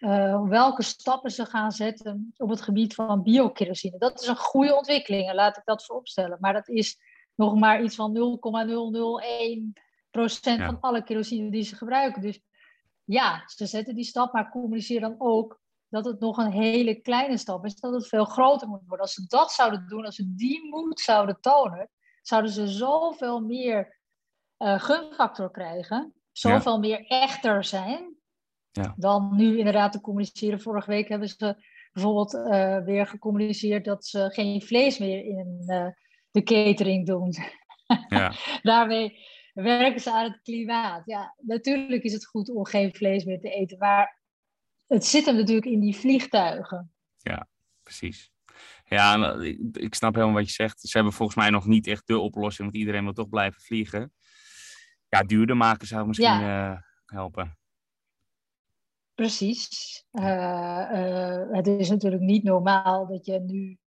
uh, 0.00 0.48
welke 0.48 0.82
stappen 0.82 1.30
ze 1.30 1.46
gaan 1.46 1.72
zetten 1.72 2.32
op 2.36 2.48
het 2.48 2.60
gebied 2.60 2.94
van 2.94 3.22
biokerosine. 3.22 3.98
Dat 3.98 4.20
is 4.20 4.26
een 4.26 4.36
goede 4.36 4.76
ontwikkeling 4.76 5.32
laat 5.32 5.56
ik 5.56 5.62
dat 5.64 5.84
vooropstellen. 5.84 6.38
Maar 6.40 6.52
dat 6.52 6.68
is 6.68 6.98
nog 7.34 7.54
maar 7.54 7.82
iets 7.82 7.94
van 7.94 8.12
0,001 8.12 9.72
procent 10.10 10.62
van 10.62 10.80
alle 10.80 11.02
kerosine 11.02 11.50
die 11.50 11.62
ze 11.62 11.76
gebruiken. 11.76 12.22
Dus 12.22 12.40
ja, 13.04 13.42
ze 13.46 13.66
zetten 13.66 13.94
die 13.94 14.04
stap, 14.04 14.32
maar 14.32 14.50
communiceer 14.50 15.00
dan 15.00 15.14
ook 15.18 15.60
dat 15.88 16.04
het 16.04 16.20
nog 16.20 16.36
een 16.36 16.52
hele 16.52 16.94
kleine 16.94 17.36
stap 17.36 17.64
is, 17.64 17.74
dat 17.74 17.92
het 17.94 18.08
veel 18.08 18.24
groter 18.24 18.68
moet 18.68 18.82
worden. 18.86 19.06
Als 19.06 19.14
ze 19.14 19.26
dat 19.26 19.52
zouden 19.52 19.88
doen, 19.88 20.04
als 20.04 20.16
ze 20.16 20.34
die 20.34 20.68
moed 20.68 21.00
zouden 21.00 21.40
tonen, 21.40 21.90
zouden 22.22 22.50
ze 22.50 22.68
zoveel 22.68 23.40
meer 23.40 24.00
uh, 24.58 24.80
gunfactor 24.80 25.50
krijgen, 25.50 26.14
zoveel 26.32 26.78
meer 26.78 27.06
echter 27.06 27.64
zijn, 27.64 28.14
ja. 28.82 28.94
dan 28.96 29.36
nu 29.36 29.58
inderdaad 29.58 29.92
te 29.92 30.00
communiceren. 30.00 30.60
Vorige 30.60 30.90
week 30.90 31.08
hebben 31.08 31.28
ze 31.28 31.64
bijvoorbeeld 31.92 32.34
uh, 32.34 32.84
weer 32.84 33.06
gecommuniceerd 33.06 33.84
dat 33.84 34.06
ze 34.06 34.30
geen 34.32 34.62
vlees 34.62 34.98
meer 34.98 35.24
in 35.24 35.62
uh, 35.66 35.86
de 36.30 36.42
catering 36.42 37.06
doen. 37.06 37.34
Ja. 38.08 38.34
Daarmee 38.62 39.18
werken 39.52 40.00
ze 40.00 40.12
aan 40.12 40.30
het 40.30 40.42
klimaat. 40.42 41.02
Ja, 41.06 41.34
natuurlijk 41.38 42.02
is 42.02 42.12
het 42.12 42.26
goed 42.26 42.50
om 42.50 42.66
geen 42.66 42.94
vlees 42.94 43.24
meer 43.24 43.40
te 43.40 43.50
eten, 43.50 43.78
maar 43.78 44.20
het 44.86 45.04
zit 45.04 45.24
hem 45.24 45.36
natuurlijk 45.36 45.66
in 45.66 45.80
die 45.80 45.96
vliegtuigen. 45.96 46.92
Ja, 47.16 47.48
precies. 47.82 48.32
Ja, 48.84 49.34
ik 49.72 49.94
snap 49.94 50.14
helemaal 50.14 50.34
wat 50.34 50.46
je 50.46 50.52
zegt. 50.52 50.80
Ze 50.80 50.96
hebben 50.96 51.14
volgens 51.14 51.38
mij 51.38 51.50
nog 51.50 51.66
niet 51.66 51.86
echt 51.86 52.06
de 52.06 52.18
oplossing, 52.18 52.70
want 52.70 52.80
iedereen 52.80 53.04
wil 53.04 53.12
toch 53.12 53.28
blijven 53.28 53.60
vliegen. 53.60 54.12
Ja, 55.08 55.22
duurder 55.22 55.56
maken 55.56 55.86
zou 55.86 56.06
misschien 56.06 56.40
uh, 56.40 56.76
helpen. 57.06 57.58
Precies. 59.14 60.04
Uh, 60.12 60.90
uh, 60.92 61.42
het 61.50 61.66
is 61.66 61.90
natuurlijk 61.90 62.22
niet 62.22 62.42
normaal 62.42 63.06
dat 63.06 63.26
je 63.26 63.40
nu 63.40 63.78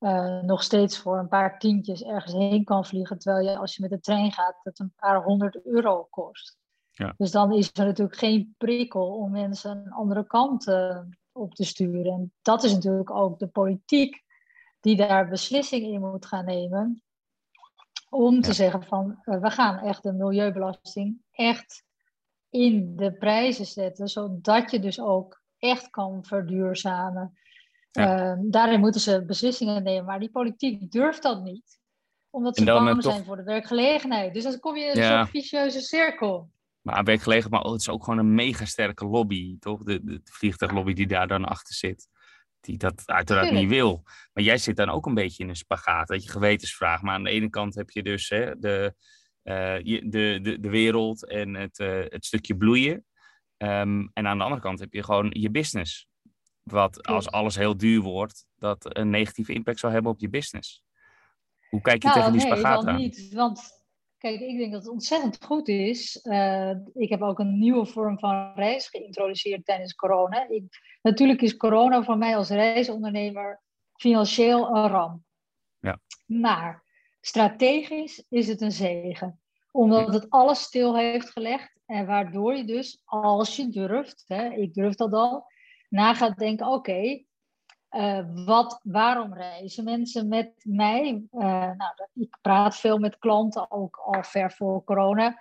uh, 0.00 0.40
nog 0.40 0.62
steeds 0.62 0.98
voor 0.98 1.18
een 1.18 1.28
paar 1.28 1.58
tientjes 1.58 2.02
ergens 2.02 2.32
heen 2.32 2.64
kan 2.64 2.86
vliegen, 2.86 3.18
terwijl 3.18 3.48
je 3.48 3.56
als 3.56 3.76
je 3.76 3.82
met 3.82 3.90
de 3.90 4.00
trein 4.00 4.32
gaat, 4.32 4.60
dat 4.62 4.78
een 4.78 4.92
paar 4.96 5.22
honderd 5.22 5.66
euro 5.66 6.06
kost. 6.10 6.58
Ja. 6.90 7.14
Dus 7.16 7.30
dan 7.30 7.52
is 7.52 7.70
er 7.72 7.84
natuurlijk 7.84 8.18
geen 8.18 8.54
prikkel 8.58 9.14
om 9.14 9.30
mensen 9.30 9.70
een 9.70 9.92
andere 9.92 10.26
kant 10.26 10.66
op 11.32 11.54
te 11.54 11.64
sturen. 11.64 12.12
En 12.12 12.32
dat 12.42 12.62
is 12.62 12.72
natuurlijk 12.72 13.10
ook 13.10 13.38
de 13.38 13.48
politiek 13.48 14.22
die 14.80 14.96
daar 14.96 15.28
beslissingen 15.28 15.92
in 15.92 16.00
moet 16.00 16.26
gaan 16.26 16.44
nemen. 16.44 17.02
Om 18.08 18.40
te 18.40 18.52
zeggen 18.52 18.82
van 18.82 19.20
we 19.24 19.50
gaan 19.50 19.78
echt 19.78 20.02
de 20.02 20.12
milieubelasting 20.12 21.22
echt 21.30 21.84
in 22.50 22.96
de 22.96 23.12
prijzen 23.12 23.66
zetten, 23.66 24.08
zodat 24.08 24.70
je 24.70 24.80
dus 24.80 25.00
ook 25.00 25.42
echt 25.58 25.90
kan 25.90 26.24
verduurzamen. 26.24 27.38
Ehm, 27.90 28.50
daarin 28.50 28.80
moeten 28.80 29.00
ze 29.00 29.24
beslissingen 29.24 29.82
nemen, 29.82 30.04
maar 30.04 30.20
die 30.20 30.30
politiek 30.30 30.90
durft 30.90 31.22
dat 31.22 31.42
niet, 31.42 31.78
omdat 32.30 32.56
ze 32.56 32.64
bang 32.64 33.02
zijn 33.02 33.24
voor 33.24 33.36
de 33.36 33.42
werkgelegenheid. 33.42 34.34
Dus 34.34 34.42
dan 34.42 34.58
kom 34.58 34.76
je 34.76 34.84
in 34.84 34.98
een 34.98 35.04
soort 35.04 35.28
vicieuze 35.28 35.80
cirkel. 35.80 36.50
Maar 36.80 37.04
werkgelegenheid, 37.04 37.62
maar 37.62 37.72
het 37.72 37.80
is 37.80 37.88
ook 37.88 38.04
gewoon 38.04 38.18
een 38.18 38.34
mega 38.34 38.64
sterke 38.64 39.06
lobby, 39.06 39.58
toch? 39.58 39.82
De, 39.82 40.04
de, 40.04 40.22
de 40.22 40.32
vliegtuiglobby 40.32 40.92
die 40.92 41.06
daar 41.06 41.28
dan 41.28 41.44
achter 41.44 41.74
zit. 41.74 42.08
Die 42.60 42.78
dat 42.78 43.02
uiteraard 43.06 43.52
niet 43.52 43.68
wil. 43.68 44.02
Maar 44.32 44.44
jij 44.44 44.58
zit 44.58 44.76
dan 44.76 44.90
ook 44.90 45.06
een 45.06 45.14
beetje 45.14 45.42
in 45.42 45.48
een 45.48 45.56
spagaat, 45.56 46.08
dat 46.08 46.24
je 46.24 46.30
gewetensvraag. 46.30 47.02
Maar 47.02 47.14
aan 47.14 47.24
de 47.24 47.30
ene 47.30 47.50
kant 47.50 47.74
heb 47.74 47.90
je 47.90 48.02
dus 48.02 48.28
hè, 48.28 48.58
de, 48.58 48.94
uh, 49.50 50.00
de, 50.10 50.38
de, 50.42 50.60
de 50.60 50.70
wereld 50.70 51.26
en 51.26 51.54
het, 51.54 51.78
uh, 51.78 52.04
het 52.08 52.24
stukje 52.24 52.56
bloeien. 52.56 53.04
Um, 53.56 54.10
en 54.12 54.26
aan 54.26 54.38
de 54.38 54.44
andere 54.44 54.62
kant 54.62 54.80
heb 54.80 54.92
je 54.92 55.02
gewoon 55.02 55.30
je 55.30 55.50
business. 55.50 56.08
Wat 56.62 57.06
als 57.06 57.30
alles 57.30 57.56
heel 57.56 57.76
duur 57.76 58.00
wordt, 58.00 58.46
dat 58.56 58.96
een 58.96 59.10
negatieve 59.10 59.52
impact 59.52 59.78
zou 59.78 59.92
hebben 59.92 60.12
op 60.12 60.20
je 60.20 60.28
business. 60.28 60.84
Hoe 61.68 61.80
kijk 61.80 62.02
je 62.02 62.08
nou, 62.08 62.20
tegen 62.20 62.38
die 62.38 62.46
nee, 62.46 62.56
spagaat 62.56 62.86
aan? 62.86 62.96
Niet, 62.96 63.32
want 63.32 63.78
Kijk, 64.20 64.40
ik 64.40 64.58
denk 64.58 64.72
dat 64.72 64.82
het 64.82 64.90
ontzettend 64.90 65.44
goed 65.44 65.68
is. 65.68 66.20
Uh, 66.22 66.70
ik 66.94 67.08
heb 67.08 67.22
ook 67.22 67.38
een 67.38 67.58
nieuwe 67.58 67.86
vorm 67.86 68.18
van 68.18 68.52
reis 68.54 68.88
geïntroduceerd 68.88 69.64
tijdens 69.64 69.94
corona. 69.94 70.48
Ik, 70.48 70.64
natuurlijk 71.02 71.42
is 71.42 71.56
corona 71.56 72.02
voor 72.02 72.18
mij 72.18 72.36
als 72.36 72.48
reisondernemer 72.48 73.62
financieel 73.94 74.76
een 74.76 74.88
ramp. 74.88 75.22
Ja. 75.78 76.00
Maar 76.26 76.84
strategisch 77.20 78.24
is 78.28 78.48
het 78.48 78.60
een 78.60 78.72
zegen. 78.72 79.39
Omdat 79.70 80.14
het 80.14 80.30
alles 80.30 80.62
stil 80.62 80.96
heeft 80.96 81.30
gelegd. 81.30 81.80
En 81.86 82.06
waardoor 82.06 82.56
je 82.56 82.64
dus, 82.64 83.02
als 83.04 83.56
je 83.56 83.68
durft, 83.68 84.24
hè, 84.26 84.48
ik 84.48 84.74
durf 84.74 84.94
dat 84.94 85.12
al, 85.12 85.44
na 85.88 86.14
gaat 86.14 86.38
denken, 86.38 86.66
oké, 86.66 87.22
uh, 87.90 88.44
wat, 88.44 88.80
waarom 88.82 89.34
reizen 89.34 89.84
mensen 89.84 90.28
met 90.28 90.52
mij? 90.62 91.24
Uh, 91.32 91.40
nou, 91.50 91.92
ik 92.14 92.38
praat 92.40 92.76
veel 92.76 92.98
met 92.98 93.18
klanten, 93.18 93.70
ook 93.70 93.96
al 93.96 94.22
ver 94.22 94.52
voor 94.52 94.84
corona. 94.84 95.38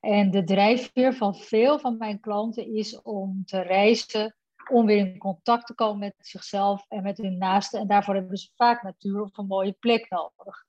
En 0.00 0.30
de 0.30 0.44
drijfveer 0.44 1.14
van 1.14 1.34
veel 1.34 1.78
van 1.78 1.96
mijn 1.98 2.20
klanten 2.20 2.74
is 2.74 3.02
om 3.02 3.44
te 3.44 3.60
reizen, 3.60 4.36
om 4.70 4.86
weer 4.86 4.96
in 4.96 5.18
contact 5.18 5.66
te 5.66 5.74
komen 5.74 5.98
met 5.98 6.14
zichzelf 6.18 6.84
en 6.88 7.02
met 7.02 7.16
hun 7.16 7.38
naasten. 7.38 7.80
En 7.80 7.86
daarvoor 7.86 8.14
hebben 8.14 8.36
ze 8.36 8.50
vaak 8.54 8.82
natuur 8.82 9.22
of 9.22 9.38
een 9.38 9.46
mooie 9.46 9.72
plek 9.72 10.10
nodig. 10.10 10.64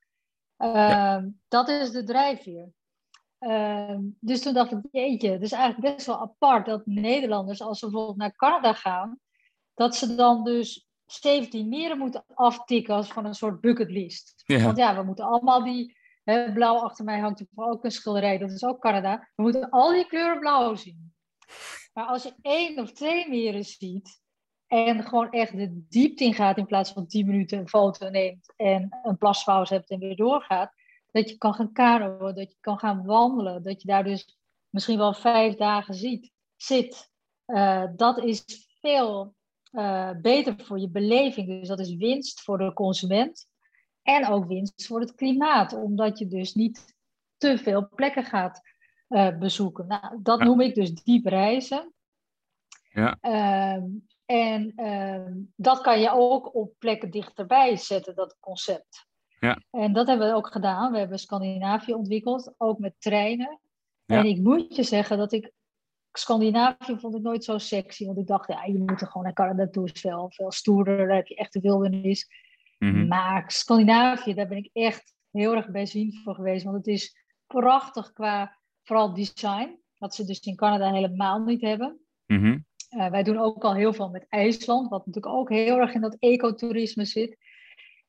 Uh, 0.57 1.17
Dat 1.47 1.69
is 1.69 1.91
de 1.91 2.03
drijfveer. 2.03 2.71
Ehm, 3.41 4.01
dus 4.19 4.41
toen 4.41 4.53
dacht 4.53 4.71
ik, 4.71 4.79
jeetje, 4.91 5.31
het 5.31 5.41
is 5.41 5.51
eigenlijk 5.51 5.95
best 5.95 6.07
wel 6.07 6.21
apart 6.21 6.65
dat 6.65 6.85
Nederlanders, 6.85 7.61
als 7.61 7.79
ze 7.79 7.85
bijvoorbeeld 7.85 8.17
naar 8.17 8.35
Canada 8.35 8.73
gaan, 8.73 9.19
dat 9.73 9.95
ze 9.95 10.15
dan 10.15 10.43
dus 10.43 10.87
17 11.05 11.69
meren 11.69 11.97
moeten 11.97 12.23
aftikken 12.33 12.95
als 12.95 13.11
van 13.11 13.25
een 13.25 13.33
soort 13.33 13.61
bucketlist. 13.61 14.43
Want 14.45 14.77
ja, 14.77 14.95
we 14.95 15.03
moeten 15.03 15.25
allemaal 15.25 15.63
die, 15.63 15.97
hè, 16.23 16.53
blauw 16.53 16.75
achter 16.75 17.05
mij 17.05 17.19
hangt 17.19 17.43
ook 17.55 17.83
een 17.83 17.91
schilderij, 17.91 18.37
dat 18.37 18.51
is 18.51 18.63
ook 18.63 18.81
Canada. 18.81 19.29
We 19.35 19.43
moeten 19.43 19.69
al 19.69 19.91
die 19.91 20.07
kleuren 20.07 20.39
blauw 20.39 20.75
zien. 20.75 21.13
Maar 21.93 22.05
als 22.05 22.23
je 22.23 22.33
één 22.41 22.79
of 22.79 22.91
twee 22.91 23.29
meren 23.29 23.63
ziet 23.63 24.21
en 24.67 25.03
gewoon 25.03 25.31
echt 25.31 25.57
de 25.57 25.85
diepte 25.89 26.23
in 26.23 26.33
gaat 26.33 26.57
in 26.57 26.65
plaats 26.65 26.91
van 26.91 27.07
10 27.07 27.25
minuten 27.25 27.57
een 27.57 27.69
foto 27.69 28.09
neemt 28.09 28.53
en 28.55 28.99
een 29.03 29.17
plasfauze 29.17 29.73
hebt 29.73 29.89
en 29.89 29.99
weer 29.99 30.15
doorgaat, 30.15 30.73
dat 31.11 31.29
je 31.29 31.37
kan 31.37 31.53
gaan 31.53 31.71
kanoën, 31.71 32.35
dat 32.35 32.51
je 32.51 32.57
kan 32.59 32.79
gaan 32.79 33.05
wandelen, 33.05 33.63
dat 33.63 33.81
je 33.81 33.87
daar 33.87 34.03
dus 34.03 34.37
misschien 34.69 34.97
wel 34.97 35.13
vijf 35.13 35.55
dagen 35.55 35.93
ziet, 35.93 36.31
zit. 36.55 37.09
Uh, 37.47 37.83
dat 37.95 38.23
is 38.23 38.67
veel 38.79 39.35
uh, 39.71 40.11
beter 40.21 40.55
voor 40.65 40.79
je 40.79 40.89
beleving. 40.89 41.47
Dus 41.47 41.67
dat 41.67 41.79
is 41.79 41.95
winst 41.95 42.41
voor 42.41 42.57
de 42.57 42.73
consument. 42.73 43.49
En 44.01 44.27
ook 44.27 44.47
winst 44.47 44.85
voor 44.85 44.99
het 44.99 45.15
klimaat, 45.15 45.73
omdat 45.73 46.19
je 46.19 46.27
dus 46.27 46.53
niet 46.53 46.95
te 47.37 47.57
veel 47.57 47.89
plekken 47.95 48.23
gaat 48.23 48.61
uh, 49.09 49.37
bezoeken. 49.37 49.87
Nou, 49.87 50.19
dat 50.21 50.39
noem 50.39 50.61
ik 50.61 50.75
dus 50.75 50.93
diep 50.93 51.25
reizen. 51.25 51.93
Ja. 52.91 53.17
Uh, 53.21 53.83
en 54.25 54.73
ehm, 54.75 55.33
dat 55.55 55.81
kan 55.81 55.99
je 55.99 56.11
ook 56.11 56.55
op 56.55 56.73
plekken 56.79 57.11
dichterbij 57.11 57.75
zetten, 57.75 58.15
dat 58.15 58.37
concept. 58.39 59.09
Ja. 59.41 59.61
En 59.71 59.93
dat 59.93 60.07
hebben 60.07 60.27
we 60.27 60.33
ook 60.33 60.51
gedaan. 60.51 60.91
We 60.91 60.97
hebben 60.97 61.19
Scandinavië 61.19 61.93
ontwikkeld, 61.93 62.53
ook 62.57 62.79
met 62.79 62.93
treinen. 62.99 63.59
Ja. 64.05 64.17
En 64.17 64.25
ik 64.25 64.37
moet 64.37 64.75
je 64.75 64.83
zeggen 64.83 65.17
dat 65.17 65.31
ik 65.31 65.51
Scandinavië 66.11 66.97
vond 66.99 67.15
ik 67.15 67.21
nooit 67.21 67.43
zo 67.43 67.57
sexy. 67.57 68.05
Want 68.05 68.17
ik 68.17 68.27
dacht, 68.27 68.47
ja, 68.47 68.63
je 68.63 68.79
moet 68.79 69.01
er 69.01 69.07
gewoon 69.07 69.23
naar 69.23 69.33
Canada 69.33 69.67
toe. 69.67 69.85
is 69.85 70.01
veel, 70.01 70.31
veel 70.31 70.51
stoerder. 70.51 70.97
Daar 70.97 71.15
heb 71.15 71.27
je 71.27 71.35
echt 71.35 71.53
de 71.53 71.59
wildernis. 71.59 72.27
Mm 72.77 73.07
Maar 73.07 73.51
Scandinavië, 73.51 74.33
daar 74.33 74.47
ben 74.47 74.57
ik 74.57 74.69
echt 74.73 75.13
heel 75.31 75.55
erg 75.55 75.69
bijziend 75.69 76.21
voor 76.23 76.35
geweest. 76.35 76.63
Want 76.63 76.77
het 76.77 76.87
is 76.87 77.15
prachtig 77.47 78.13
qua 78.13 78.57
vooral 78.83 79.13
design. 79.13 79.79
Wat 79.97 80.15
ze 80.15 80.25
dus 80.25 80.39
in 80.39 80.55
Canada 80.55 80.91
helemaal 80.91 81.43
niet 81.43 81.61
hebben. 81.61 81.99
Mm 82.25 82.65
uh, 82.91 83.09
wij 83.09 83.23
doen 83.23 83.37
ook 83.37 83.63
al 83.63 83.75
heel 83.75 83.93
veel 83.93 84.09
met 84.09 84.25
IJsland. 84.29 84.89
Wat 84.89 85.05
natuurlijk 85.05 85.35
ook 85.35 85.49
heel 85.49 85.77
erg 85.77 85.93
in 85.93 86.01
dat 86.01 86.15
ecotourisme 86.19 87.05
zit. 87.05 87.37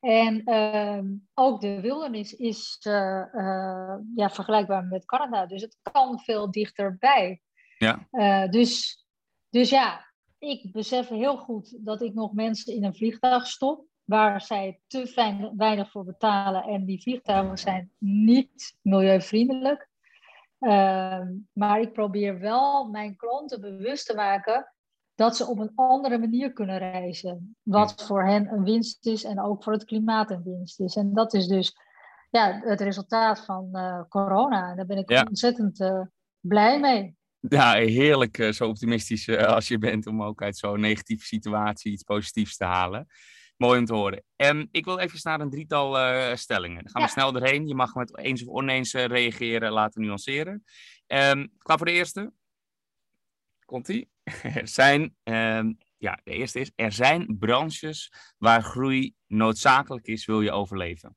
En 0.02 0.42
uh, 0.44 1.00
ook 1.34 1.60
de 1.60 1.80
wildernis 1.80 2.34
is 2.34 2.80
uh, 2.86 3.24
uh, 3.32 3.94
ja, 4.14 4.30
vergelijkbaar 4.30 4.84
met 4.84 5.04
Canada. 5.04 5.46
Dus 5.46 5.62
het 5.62 5.78
kan 5.92 6.18
veel 6.20 6.50
dichterbij. 6.50 7.40
Ja. 7.78 8.08
Uh, 8.12 8.48
dus, 8.48 9.04
dus 9.48 9.70
ja, 9.70 10.12
ik 10.38 10.72
besef 10.72 11.08
heel 11.08 11.36
goed 11.36 11.76
dat 11.84 12.02
ik 12.02 12.14
nog 12.14 12.32
mensen 12.32 12.74
in 12.74 12.84
een 12.84 12.94
vliegtuig 12.94 13.46
stop 13.46 13.84
waar 14.04 14.40
zij 14.40 14.80
te 14.86 15.06
fijn, 15.06 15.56
weinig 15.56 15.90
voor 15.90 16.04
betalen 16.04 16.62
en 16.62 16.84
die 16.84 17.02
vliegtuigen 17.02 17.58
zijn 17.58 17.90
niet 17.98 18.76
milieuvriendelijk. 18.80 19.88
Uh, 20.60 21.20
maar 21.52 21.80
ik 21.80 21.92
probeer 21.92 22.38
wel 22.38 22.88
mijn 22.88 23.16
klanten 23.16 23.60
bewust 23.60 24.06
te 24.06 24.14
maken 24.14 24.72
dat 25.22 25.37
ze 25.37 25.46
op 25.46 25.58
een 25.58 25.72
andere 25.74 26.18
manier 26.18 26.52
kunnen 26.52 26.78
reizen. 26.78 27.56
Wat 27.62 28.04
voor 28.06 28.24
hen 28.24 28.52
een 28.52 28.64
winst 28.64 29.06
is 29.06 29.24
en 29.24 29.40
ook 29.40 29.62
voor 29.62 29.72
het 29.72 29.85
klimaat 29.85 30.30
een 30.30 30.42
winst 30.42 30.80
is. 30.80 30.96
En 30.96 31.12
dat 31.12 31.35
is 31.35 31.46
dus 31.46 31.76
ja, 32.30 32.61
het 32.64 32.80
resultaat 32.80 33.44
van 33.44 33.68
uh, 33.72 34.02
corona. 34.08 34.70
En 34.70 34.76
daar 34.76 34.87
ben 34.87 34.98
ik 34.98 35.11
ja. 35.11 35.26
ontzettend 35.28 35.80
uh, 35.80 36.00
blij 36.40 36.80
mee. 36.80 37.16
Ja, 37.40 37.72
heerlijk 37.72 38.38
uh, 38.38 38.52
zo 38.52 38.68
optimistisch 38.68 39.28
als 39.28 39.68
je 39.68 39.78
bent 39.78 40.06
om 40.06 40.22
ook 40.22 40.42
uit 40.42 40.56
zo'n 40.56 40.80
negatieve 40.80 41.24
situatie 41.24 41.92
iets 41.92 42.02
positiefs 42.02 42.56
te 42.56 42.64
halen. 42.64 43.06
Mooi 43.56 43.78
om 43.78 43.85
te 43.85 43.94
horen. 43.94 44.22
En 44.37 44.68
ik 44.70 44.85
wil 44.85 44.98
even 44.98 45.18
naar 45.22 45.40
een 45.40 45.50
drietal 45.50 45.96
stellingen. 46.37 46.82
Dan 46.82 46.92
gaan 46.92 47.02
we 47.02 47.08
ja. 47.08 47.14
snel 47.14 47.35
erheen. 47.35 47.66
Je 47.66 47.74
mag 47.74 47.94
met 47.94 48.18
eens 48.18 48.46
of 48.46 48.54
oneens 48.54 48.92
reageren, 48.92 49.72
laten 49.72 50.02
nuanceren. 50.02 50.64
Um, 51.06 51.52
klaar 51.58 51.76
voor 51.76 51.87
de 51.87 51.92
eerste? 51.92 52.32
Komt-ie? 53.64 54.12
Er 54.54 54.68
zijn, 54.68 55.16
um, 55.22 55.78
ja, 55.98 56.20
de 56.24 56.30
eerste 56.30 56.61
is, 56.61 56.72
er 56.76 56.92
zijn 56.92 57.37
branches 57.38 58.12
waar 58.38 58.62
groei 58.62 59.14
noodzakelijk 59.26 60.06
is, 60.06 60.24
wil 60.24 60.40
je 60.40 60.50
overleven. 60.50 61.16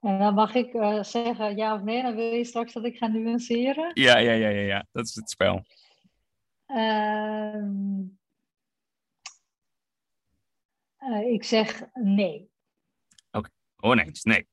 En 0.00 0.18
dan 0.18 0.34
mag 0.34 0.54
ik 0.54 0.74
uh, 0.74 1.02
zeggen 1.02 1.56
ja 1.56 1.74
of 1.74 1.82
nee, 1.82 2.02
dan 2.02 2.14
wil 2.14 2.34
je 2.34 2.44
straks 2.44 2.72
dat 2.72 2.84
ik 2.84 2.96
ga 2.96 3.06
nuanceren. 3.06 3.90
Ja, 3.94 4.18
ja, 4.18 4.32
ja, 4.32 4.48
ja, 4.48 4.60
ja. 4.60 4.86
dat 4.92 5.06
is 5.06 5.14
het 5.14 5.30
spel. 5.30 5.64
Uh, 6.66 7.64
uh, 10.98 11.32
ik 11.32 11.44
zeg 11.44 11.82
nee. 11.92 12.50
Oké, 13.30 13.38
okay. 13.38 13.50
oneens, 13.76 14.22
nee. 14.22 14.48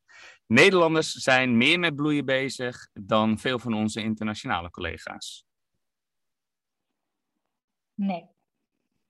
Nederlanders 0.46 1.12
zijn 1.12 1.58
meer 1.58 1.80
met 1.80 1.96
bloeien 1.96 2.26
bezig 2.26 2.90
dan 2.94 3.38
veel 3.38 3.60
van 3.60 3.74
onze 3.74 4.02
internationale 4.02 4.70
collega's. 4.70 5.47
Nee. 7.98 8.30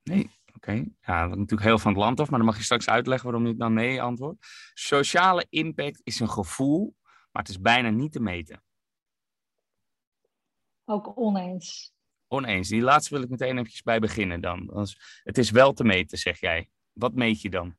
Nee, 0.04 0.23
oké. 0.23 0.56
Okay. 0.56 0.95
Ja, 1.02 1.28
dat 1.28 1.38
natuurlijk 1.38 1.67
heel 1.67 1.80
van 1.80 1.91
het 1.91 2.02
land 2.02 2.19
af, 2.19 2.30
maar 2.30 2.39
dan 2.39 2.47
mag 2.47 2.58
je 2.58 2.63
straks 2.63 2.89
uitleggen 2.89 3.30
waarom 3.30 3.47
je 3.47 3.56
dan 3.56 3.73
nee 3.73 4.02
antwoordt. 4.02 4.45
Sociale 4.73 5.45
impact 5.50 6.02
is 6.04 6.19
een 6.19 6.30
gevoel, 6.30 6.95
maar 7.32 7.41
het 7.41 7.50
is 7.50 7.62
bijna 7.62 7.89
niet 7.89 8.12
te 8.12 8.19
meten. 8.19 8.63
Ook 10.86 11.17
oneens. 11.19 11.93
Oneens. 12.28 12.69
Die 12.69 12.82
laatste 12.82 13.13
wil 13.13 13.23
ik 13.23 13.30
meteen 13.30 13.58
eventjes 13.58 13.84
bij 13.84 14.00
beginnen 14.00 14.41
dan. 14.41 14.88
Het 15.23 15.38
is 15.38 15.52
wel 15.52 15.73
te 15.73 15.84
meten, 15.84 16.17
zeg 16.17 16.39
jij. 16.39 16.69
Wat 16.93 17.13
meet 17.13 17.41
je 17.41 17.50
dan? 17.50 17.76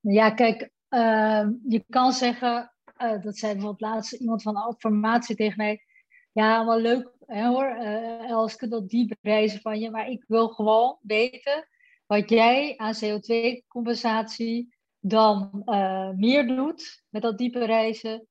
Ja, 0.00 0.30
kijk, 0.30 0.70
uh, 0.88 1.48
je 1.68 1.84
kan 1.88 2.12
zeggen, 2.12 2.72
uh, 2.98 3.22
dat 3.22 3.36
zei 3.36 3.52
bijvoorbeeld 3.52 3.92
laatst 3.92 4.12
iemand 4.12 4.42
van 4.42 4.56
Adformatie 4.56 5.36
tegen 5.36 5.56
mij. 5.56 5.84
Ja, 6.32 6.66
wel 6.66 6.80
leuk 6.80 7.12
hè, 7.26 7.46
hoor, 7.46 7.76
uh, 7.76 8.30
Els, 8.30 8.56
ik 8.56 8.70
dat 8.70 8.88
diep 8.88 9.16
reizen 9.20 9.60
van 9.60 9.80
je, 9.80 9.90
maar 9.90 10.08
ik 10.08 10.24
wil 10.26 10.48
gewoon 10.48 10.98
weten 11.02 11.68
wat 12.06 12.30
jij 12.30 12.74
aan 12.76 12.94
CO2-compensatie 12.94 14.74
dan 15.00 15.62
uh, 15.64 16.10
meer 16.10 16.46
doet 16.46 17.04
met 17.08 17.22
dat 17.22 17.38
diepe 17.38 17.64
reizen 17.64 18.26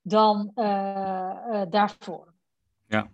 dan 0.00 0.50
uh, 0.54 1.62
daarvoor. 1.68 2.34
Ja. 2.86 3.10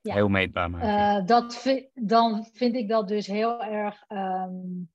ja. 0.00 0.14
heel 0.14 0.28
meetbaar 0.28 0.70
maken. 0.70 1.26
dat 1.26 1.56
vind, 1.56 1.88
dan 1.94 2.48
vind 2.52 2.74
ik 2.74 2.88
dat 2.88 3.08
dus 3.08 3.26
heel 3.26 3.64
erg 3.64 4.04
um, 4.08 4.90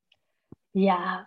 ja, 0.72 1.26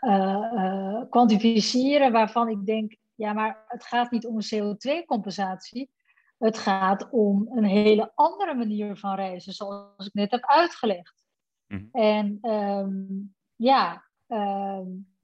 kwantificeren, 1.11 2.13
waarvan 2.13 2.49
ik 2.49 2.67
denk, 2.67 2.97
ja, 3.15 3.33
maar 3.33 3.65
het 3.67 3.85
gaat 3.85 4.11
niet 4.11 4.27
om 4.27 4.41
CO2-compensatie. 4.55 5.91
Het 6.38 6.59
gaat 6.59 7.11
om 7.11 7.48
een 7.55 7.64
hele 7.64 8.12
andere 8.14 8.55
manier 8.55 8.96
van 8.96 9.14
reizen, 9.14 9.53
zoals 9.53 10.07
ik 10.07 10.14
net 10.14 10.31
heb 10.31 10.44
uitgelegd. 10.44 11.24
Mm. 11.66 11.88
En 11.92 12.38
um, 12.42 13.35
ja, 13.57 14.05
um, 14.27 15.16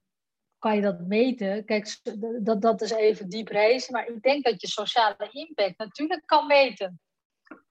kan 0.59 0.75
je 0.75 0.83
dat 0.83 1.01
meten? 1.01 1.65
Kijk, 1.65 2.01
dat, 2.43 2.63
dat 2.63 2.81
is 2.81 2.91
even 2.91 3.29
diep 3.29 3.49
reizen, 3.49 3.93
maar 3.93 4.07
ik 4.07 4.23
denk 4.23 4.45
dat 4.45 4.61
je 4.61 4.67
sociale 4.67 5.29
impact 5.31 5.79
natuurlijk 5.79 6.23
kan 6.27 6.47
meten. 6.47 7.01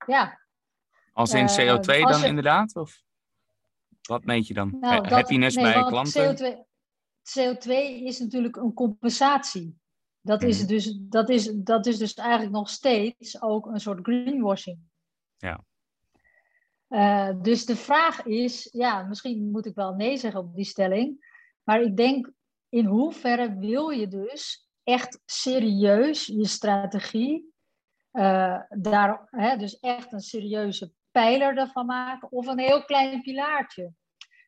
Ja. 0.06 0.40
Als 1.14 1.34
in 1.34 1.48
CO2 1.50 2.00
uh, 2.00 2.08
dan 2.08 2.20
je... 2.20 2.28
inderdaad? 2.28 2.76
Of 2.76 3.02
wat 4.02 4.26
meet 4.26 4.48
je 4.48 4.54
dan? 4.54 4.78
Nou, 4.80 5.08
Happiness 5.08 5.56
nee, 5.56 5.74
bij 5.74 5.84
klanten? 5.84 6.38
CO2, 6.38 6.58
CO2 7.40 7.70
is 8.04 8.20
natuurlijk 8.20 8.56
een 8.56 8.74
compensatie. 8.74 9.82
Dat 10.26 10.44
is, 10.44 10.68
dus, 10.68 10.98
dat, 11.00 11.30
is, 11.30 11.52
dat 11.54 11.86
is 11.86 11.98
dus 11.98 12.14
eigenlijk 12.14 12.52
nog 12.52 12.70
steeds 12.70 13.42
ook 13.42 13.66
een 13.66 13.80
soort 13.80 14.00
greenwashing. 14.02 14.80
Ja. 15.38 15.64
Uh, 16.90 17.42
dus 17.42 17.66
de 17.66 17.76
vraag 17.76 18.26
is, 18.26 18.70
ja, 18.72 19.04
misschien 19.04 19.52
moet 19.52 19.66
ik 19.66 19.76
wel 19.76 19.94
nee 19.94 20.18
zeggen 20.18 20.40
op 20.40 20.56
die 20.56 20.66
stelling, 20.66 21.26
maar 21.64 21.82
ik 21.82 21.98
denk, 21.98 22.32
in 22.70 22.86
hoeverre 22.86 23.58
wil 23.58 23.90
je 23.90 24.08
dus 24.08 24.70
echt 24.84 25.22
serieus 25.26 26.26
je 26.26 26.48
strategie, 26.48 27.54
uh, 28.12 28.62
daar, 28.70 29.28
hè, 29.30 29.58
dus 29.58 29.80
echt 29.80 30.14
een 30.14 30.20
serieuze 30.20 30.92
pijler 31.12 31.58
ervan 31.58 31.86
maken, 31.86 32.32
of 32.32 32.48
een 32.48 32.60
heel 32.60 32.86
klein 32.86 33.22
pilaartje? 33.22 33.94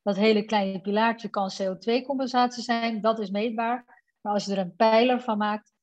Dat 0.04 0.16
hele 0.16 0.44
kleine 0.44 0.82
pilaartje 0.82 1.30
kan 1.30 1.52
CO2-compensatie 1.62 2.64
zijn, 2.64 3.02
dat 3.02 3.20
is 3.20 3.30
meetbaar. 3.30 3.94
Maar 4.26 4.34
als 4.34 4.46
je 4.46 4.52
er 4.52 4.58
een 4.58 4.76
pijler 4.76 5.22
van 5.22 5.38
maakt, 5.38 5.74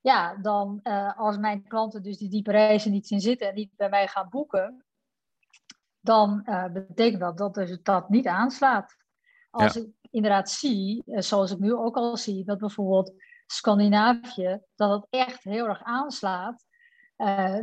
ja, 0.00 0.36
dan 0.36 0.80
uh, 0.82 1.18
als 1.18 1.36
mijn 1.36 1.62
klanten 1.62 2.02
dus 2.02 2.18
die 2.18 2.28
diepe 2.28 2.50
reizen 2.50 2.90
niet 2.90 3.06
zien 3.06 3.20
zitten 3.20 3.48
en 3.48 3.54
niet 3.54 3.76
bij 3.76 3.88
mij 3.88 4.08
gaan 4.08 4.28
boeken, 4.28 4.84
dan 6.00 6.42
uh, 6.44 6.66
betekent 6.66 7.20
dat 7.20 7.38
dat 7.38 7.54
dus 7.54 7.78
dat 7.82 8.08
niet 8.08 8.26
aanslaat. 8.26 8.96
Als 9.50 9.76
ik 9.76 9.88
inderdaad 10.10 10.50
zie, 10.50 11.02
uh, 11.06 11.20
zoals 11.20 11.50
ik 11.50 11.58
nu 11.58 11.74
ook 11.74 11.96
al 11.96 12.16
zie, 12.16 12.44
dat 12.44 12.58
bijvoorbeeld 12.58 13.12
Scandinavië, 13.46 14.60
dat 14.74 14.90
het 14.90 15.06
echt 15.10 15.42
heel 15.42 15.66
erg 15.66 15.82
aanslaat, 15.82 16.66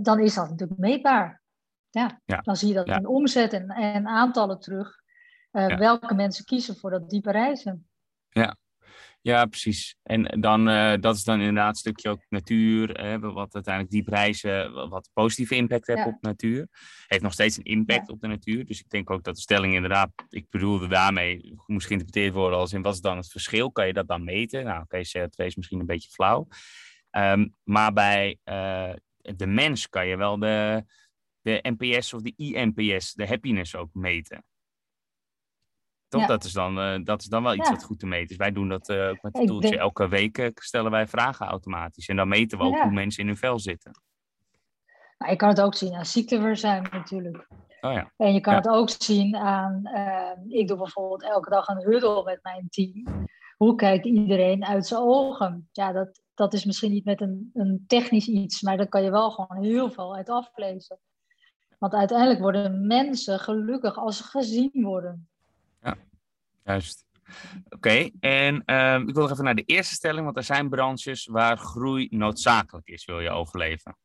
dan 0.02 0.20
is 0.20 0.34
dat 0.34 0.50
natuurlijk 0.50 0.80
meetbaar. 0.80 1.42
Ja, 1.90 2.22
ja. 2.26 2.42
Dan 2.42 2.56
zie 2.56 2.68
je 2.68 2.74
dat 2.74 2.88
in 2.88 3.08
omzet 3.08 3.54
en, 3.54 3.70
en 3.70 4.08
aantallen 4.08 4.60
terug. 4.60 5.02
Welke 5.52 6.14
mensen 6.14 6.46
kiezen 6.46 6.76
voor 6.76 6.90
dat 6.90 7.10
diepe 7.10 7.32
reizen. 7.32 7.90
Ja, 8.30 8.58
ja, 9.30 9.46
precies. 9.46 9.96
En 10.04 10.42
dan, 10.42 10.70
uh, 10.70 10.94
dat 11.00 11.16
is 11.16 11.24
dan 11.24 11.40
inderdaad 11.40 11.70
een 11.70 11.76
stukje 11.76 12.10
ook 12.10 12.26
natuur, 12.30 12.90
hè, 12.90 13.20
wat 13.20 13.54
uiteindelijk 13.54 13.94
die 13.94 14.04
prijzen, 14.04 14.90
wat 14.90 15.10
positieve 15.14 15.56
impact 15.56 15.88
heeft 15.88 16.06
op 16.06 16.18
natuur. 16.22 16.68
Heeft 17.08 17.24
nog 17.24 17.34
steeds 17.34 17.58
een 17.58 17.64
impact 17.64 18.10
op 18.10 18.22
de 18.22 18.28
natuur. 18.28 18.66
Dus 18.66 18.80
ik 18.80 18.90
denk 18.90 19.10
ook 19.10 19.24
dat 19.24 19.36
de 19.36 19.42
stelling 19.42 19.74
inderdaad, 19.74 20.12
ik 20.30 20.46
bedoelde 20.50 20.88
daarmee, 20.88 21.54
moest 21.66 21.88
geïnterpreteerd 21.88 22.34
worden 22.34 22.60
als 22.60 22.74
in 22.74 22.82
wat 22.82 22.94
is 22.94 23.02
dan 23.02 23.18
het 23.18 23.32
verschil? 23.32 23.72
Kan 23.72 23.88
je 23.88 23.94
dat 23.94 24.08
dan 24.08 24.24
meten? 24.24 24.64
Nou, 24.64 24.82
oké, 24.82 24.98
okay, 24.98 25.28
CO2 25.28 25.46
is 25.46 25.56
misschien 25.56 25.80
een 25.80 25.86
beetje 25.86 26.10
flauw. 26.10 26.48
Um, 27.12 27.56
maar 27.64 27.94
bij 27.94 28.38
uh, 28.46 28.94
de 29.22 29.48
mens 29.48 29.90
kan 29.90 30.08
je 30.08 30.18
wel 30.18 30.40
de, 30.40 30.84
de 31.42 31.60
NPS 31.78 32.14
of 32.14 32.22
de 32.22 32.34
INPS, 32.36 33.14
de 33.14 33.28
happiness 33.28 33.76
ook 33.76 33.90
meten. 33.94 34.44
Toch? 36.10 36.26
Dat, 36.26 36.44
is 36.44 36.54
dan, 36.54 36.80
uh, 36.80 37.00
dat 37.04 37.22
is 37.22 37.28
dan 37.28 37.44
wel 37.44 37.56
iets 37.56 37.70
wat 37.70 37.84
goed 37.84 38.00
te 38.00 38.06
meten 38.06 38.30
is. 38.30 38.36
Wij 38.36 38.52
doen 38.52 38.70
dat 38.70 38.90
uh, 38.90 39.10
ook 39.10 39.22
met 39.22 39.38
het 39.38 39.48
toeltje. 39.48 39.78
Elke 39.78 40.08
week 40.08 40.38
uh, 40.38 40.50
stellen 40.54 40.92
wij 40.92 41.08
vragen 41.08 41.48
automatisch. 41.48 42.08
En 42.08 42.16
dan 42.16 42.28
meten 42.28 42.58
we 42.58 42.64
ook 42.64 42.80
hoe 42.80 42.92
mensen 42.92 43.22
in 43.22 43.28
hun 43.28 43.38
vel 43.38 43.60
zitten. 43.60 43.92
Nou, 45.18 45.32
je 45.32 45.38
kan 45.38 45.50
het 45.50 45.62
ook 45.62 45.76
zien 45.76 45.96
aan 45.96 46.06
ziekteverzuim 46.06 46.84
natuurlijk. 46.92 47.48
Oh 47.82 47.94
ja. 47.94 48.12
En 48.18 48.34
je 48.34 48.40
kan 48.40 48.56
het 48.56 48.68
ook 48.68 48.90
zien 48.90 49.36
aan... 49.36 49.82
ik 50.48 50.68
doe 50.68 50.78
bijvoorbeeld 50.78 51.24
elke 51.24 51.50
dag 51.50 51.68
een 51.68 51.84
huddle 51.84 52.24
met 52.24 52.40
mijn 52.42 52.68
team. 52.70 53.28
Hoe 53.58 53.76
kijkt 53.76 54.06
iedereen 54.06 54.66
uit 54.66 54.88
zijn 54.88 55.02
ogen? 55.02 55.70
Ja, 55.72 55.92
dat, 55.92 56.22
dat 56.34 56.54
is 56.54 56.66
misschien 56.66 56.92
niet 56.92 57.06
met 57.06 57.22
een, 57.22 57.50
een 57.54 57.84
technisch 57.88 58.28
iets. 58.28 58.62
Maar 58.62 58.78
daar 58.78 58.88
kan 58.88 59.04
je 59.04 59.12
wel 59.12 59.32
gewoon 59.32 59.64
heel 59.64 59.92
veel 59.92 60.16
uit 60.16 60.30
aflezen. 60.30 61.00
Want 61.78 61.94
uiteindelijk 61.94 62.40
worden 62.40 62.88
mensen 62.88 63.40
gelukkig 63.40 63.98
als 63.98 64.18
ze 64.18 64.24
gezien 64.24 64.72
worden. 64.74 65.29
Juist. 66.70 67.06
Oké, 67.70 68.10
en 68.20 68.66
ehm, 68.66 69.08
ik 69.08 69.14
wil 69.14 69.24
nog 69.24 69.32
even 69.32 69.44
naar 69.44 69.56
de 69.56 69.64
eerste 69.64 69.94
stelling, 69.94 70.26
want 70.26 70.38
er 70.38 70.44
zijn 70.44 70.70
branches 70.70 71.26
waar 71.26 71.58
groei 71.58 72.08
noodzakelijk 72.12 72.88
is, 72.88 73.06
wil 73.06 73.20
je 73.20 73.30
overleven. 73.30 73.98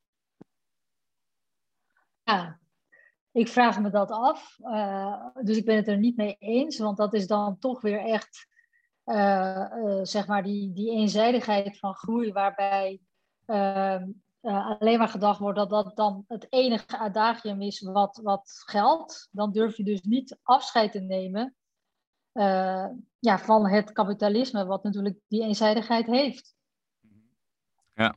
Ja, 2.23 2.61
ik 3.33 3.49
vraag 3.49 3.81
me 3.81 3.91
dat 3.91 4.11
af. 4.11 4.59
Uh, 4.61 5.27
dus 5.43 5.57
ik 5.57 5.65
ben 5.65 5.77
het 5.77 5.89
er 5.89 5.99
niet 5.99 6.17
mee 6.17 6.37
eens, 6.39 6.79
want 6.79 6.97
dat 6.97 7.15
is 7.15 7.27
dan 7.27 7.59
toch 7.59 7.81
weer 7.81 7.99
echt, 7.99 8.47
uh, 9.05 9.67
uh, 9.77 10.01
zeg 10.03 10.27
maar, 10.27 10.43
die, 10.43 10.73
die 10.73 10.91
eenzijdigheid 10.91 11.79
van 11.79 11.95
groei, 11.95 12.33
waarbij 12.33 13.01
ehm, 13.47 14.11
alleen 14.41 14.99
maar 14.99 15.09
gedacht 15.09 15.39
wordt 15.39 15.59
dat 15.59 15.71
dat 15.71 15.97
dan 15.97 16.25
het 16.29 16.47
enige 16.51 16.99
adagium 16.99 17.63
is 17.63 17.81
wat, 17.81 18.21
wat 18.23 18.63
geldt. 18.67 19.29
Dan 19.31 19.53
durf 19.53 19.77
je 19.77 19.85
dus 19.85 20.03
niet 20.03 20.39
afscheid 20.43 20.93
te 20.93 21.01
nemen 21.01 21.55
uh, 22.35 22.87
ja, 23.19 23.39
van 23.39 23.69
het 23.69 23.93
kapitalisme, 23.93 24.67
wat 24.67 24.83
natuurlijk 24.83 25.19
die 25.29 25.43
eenzijdigheid 25.43 26.07
heeft. 26.07 26.55
Ja. 27.95 28.17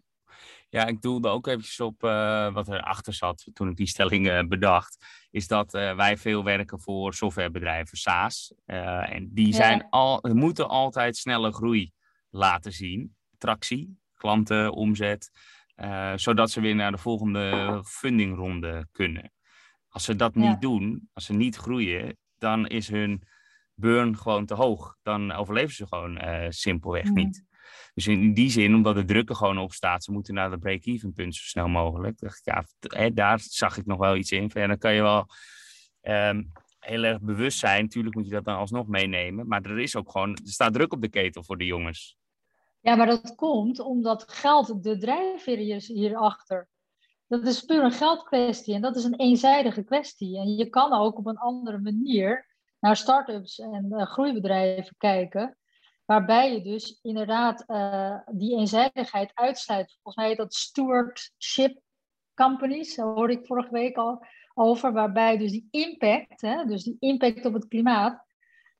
Ja, 0.70 0.86
ik 0.86 1.02
doelde 1.02 1.28
ook 1.28 1.48
eventjes 1.48 1.80
op 1.80 2.04
uh, 2.04 2.54
wat 2.54 2.68
erachter 2.68 3.14
zat 3.14 3.50
toen 3.54 3.70
ik 3.70 3.76
die 3.76 3.88
stelling 3.88 4.28
uh, 4.28 4.40
bedacht. 4.48 5.06
Is 5.32 5.48
dat 5.48 5.72
wij 5.72 6.18
veel 6.18 6.44
werken 6.44 6.80
voor 6.80 7.14
softwarebedrijven, 7.14 7.98
SaaS. 7.98 8.54
en 8.66 9.30
die 9.34 9.54
zijn 9.54 9.78
ja. 9.78 9.88
al, 9.90 10.20
moeten 10.22 10.68
altijd 10.68 11.18
snelle 11.18 11.52
groei 11.52 11.92
laten 12.30 12.72
zien. 12.72 13.16
Tractie, 13.38 14.00
klanten, 14.14 14.72
omzet. 14.72 15.32
zodat 16.16 16.52
ze 16.52 16.62
weer 16.62 16.76
naar 16.76 16.92
de 16.92 16.98
volgende 16.98 17.82
fundingronde 17.86 18.88
kunnen. 18.92 19.32
Als 19.90 20.04
ze 20.04 20.16
dat 20.16 20.36
niet 20.36 20.62
doen, 20.62 21.10
als 21.14 21.26
ze 21.26 21.34
niet 21.34 21.56
groeien, 21.56 22.18
dan 22.38 22.68
is 22.68 22.90
hun 22.90 23.24
burn 23.80 24.18
gewoon 24.18 24.46
te 24.46 24.54
hoog. 24.54 24.98
Dan 25.02 25.32
overleven 25.32 25.76
ze 25.76 25.88
gewoon 25.88 26.24
uh, 26.24 26.46
simpelweg 26.50 27.06
mm. 27.06 27.14
niet. 27.14 27.46
Dus 27.94 28.08
in 28.08 28.34
die 28.34 28.50
zin, 28.50 28.76
omdat 28.76 28.96
de 28.96 29.06
druk 29.06 29.30
er 29.30 29.36
gewoon 29.36 29.58
op 29.58 29.74
staat, 29.74 30.04
ze 30.04 30.12
moeten 30.12 30.34
naar 30.34 30.50
de 30.50 30.58
break-even 30.58 31.14
punt 31.14 31.36
zo 31.36 31.44
snel 31.44 31.68
mogelijk. 31.68 32.20
Dacht 32.20 32.40
ik, 32.40 32.46
ja, 32.46 32.64
hè, 33.00 33.14
daar 33.14 33.40
zag 33.40 33.78
ik 33.78 33.86
nog 33.86 33.98
wel 33.98 34.16
iets 34.16 34.32
in. 34.32 34.52
En 34.52 34.68
dan 34.68 34.78
kan 34.78 34.94
je 34.94 35.02
wel 35.02 35.26
um, 36.02 36.52
heel 36.80 37.04
erg 37.04 37.22
bewust 37.22 37.60
zijn. 37.60 37.84
Natuurlijk 37.84 38.16
moet 38.16 38.26
je 38.26 38.32
dat 38.32 38.46
dan 38.46 38.58
alsnog 38.58 38.88
meenemen. 38.88 39.48
Maar 39.48 39.62
er 39.62 39.80
is 39.80 39.96
ook 39.96 40.12
gewoon, 40.12 40.30
er 40.30 40.40
staat 40.44 40.74
druk 40.74 40.94
op 40.94 41.02
de 41.02 41.10
ketel 41.10 41.44
voor 41.44 41.58
de 41.58 41.66
jongens. 41.66 42.18
Ja, 42.80 42.96
maar 42.96 43.08
dat 43.08 43.36
komt 43.36 43.80
omdat 43.80 44.26
geld 44.28 44.84
de 44.84 44.98
drijfveer 44.98 45.76
is 45.76 45.88
hierachter. 45.88 46.68
Dat 47.28 47.46
is 47.46 47.62
puur 47.62 47.84
een 47.84 47.92
geldkwestie 47.92 48.74
en 48.74 48.82
dat 48.82 48.96
is 48.96 49.04
een 49.04 49.16
eenzijdige 49.16 49.84
kwestie. 49.84 50.38
En 50.38 50.56
je 50.56 50.70
kan 50.70 50.94
ook 50.94 51.18
op 51.18 51.26
een 51.26 51.38
andere 51.38 51.80
manier 51.80 52.48
naar 52.80 52.98
start-ups 52.98 53.60
en 53.60 53.86
uh, 53.90 54.06
groeibedrijven 54.06 54.96
kijken. 54.98 55.58
Waarbij 56.06 56.54
je 56.54 56.62
dus 56.62 57.00
inderdaad 57.02 57.64
uh, 57.68 58.18
die 58.26 58.58
eenzijdigheid 58.58 59.32
uitsluit. 59.34 59.92
Volgens 59.92 60.16
mij 60.16 60.28
heet 60.28 60.38
dat 60.38 60.54
stewardship 60.54 61.80
companies, 62.34 62.96
daar 62.96 63.06
hoorde 63.06 63.34
ik 63.34 63.46
vorige 63.46 63.72
week 63.72 63.98
al 63.98 64.26
over. 64.54 64.94
Waarbij 64.94 65.38
dus 65.38 65.52
die 65.52 65.68
impact, 65.72 66.42
hè, 66.42 66.66
dus 66.66 66.84
die 66.84 66.96
impact 67.00 67.46
op 67.46 67.54
het 67.54 67.68
klimaat, 67.68 68.26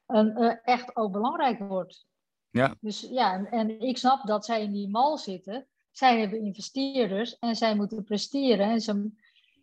uh, 0.08 0.56
echt 0.64 0.96
ook 0.96 1.12
belangrijk 1.12 1.60
wordt. 1.60 2.06
Ja. 2.50 2.76
Dus 2.80 3.02
ja, 3.02 3.34
en, 3.34 3.46
en 3.52 3.80
ik 3.80 3.98
snap 3.98 4.28
dat 4.28 4.46
zij 4.46 4.62
in 4.62 4.72
die 4.72 4.90
mal 4.90 5.18
zitten. 5.18 5.68
Zij 5.92 6.20
hebben 6.20 6.42
investeerders 6.42 7.38
en 7.40 7.56
zij 7.56 7.76
moeten 7.76 8.04
presteren. 8.04 8.70
En, 8.70 8.82
ze, 8.82 9.12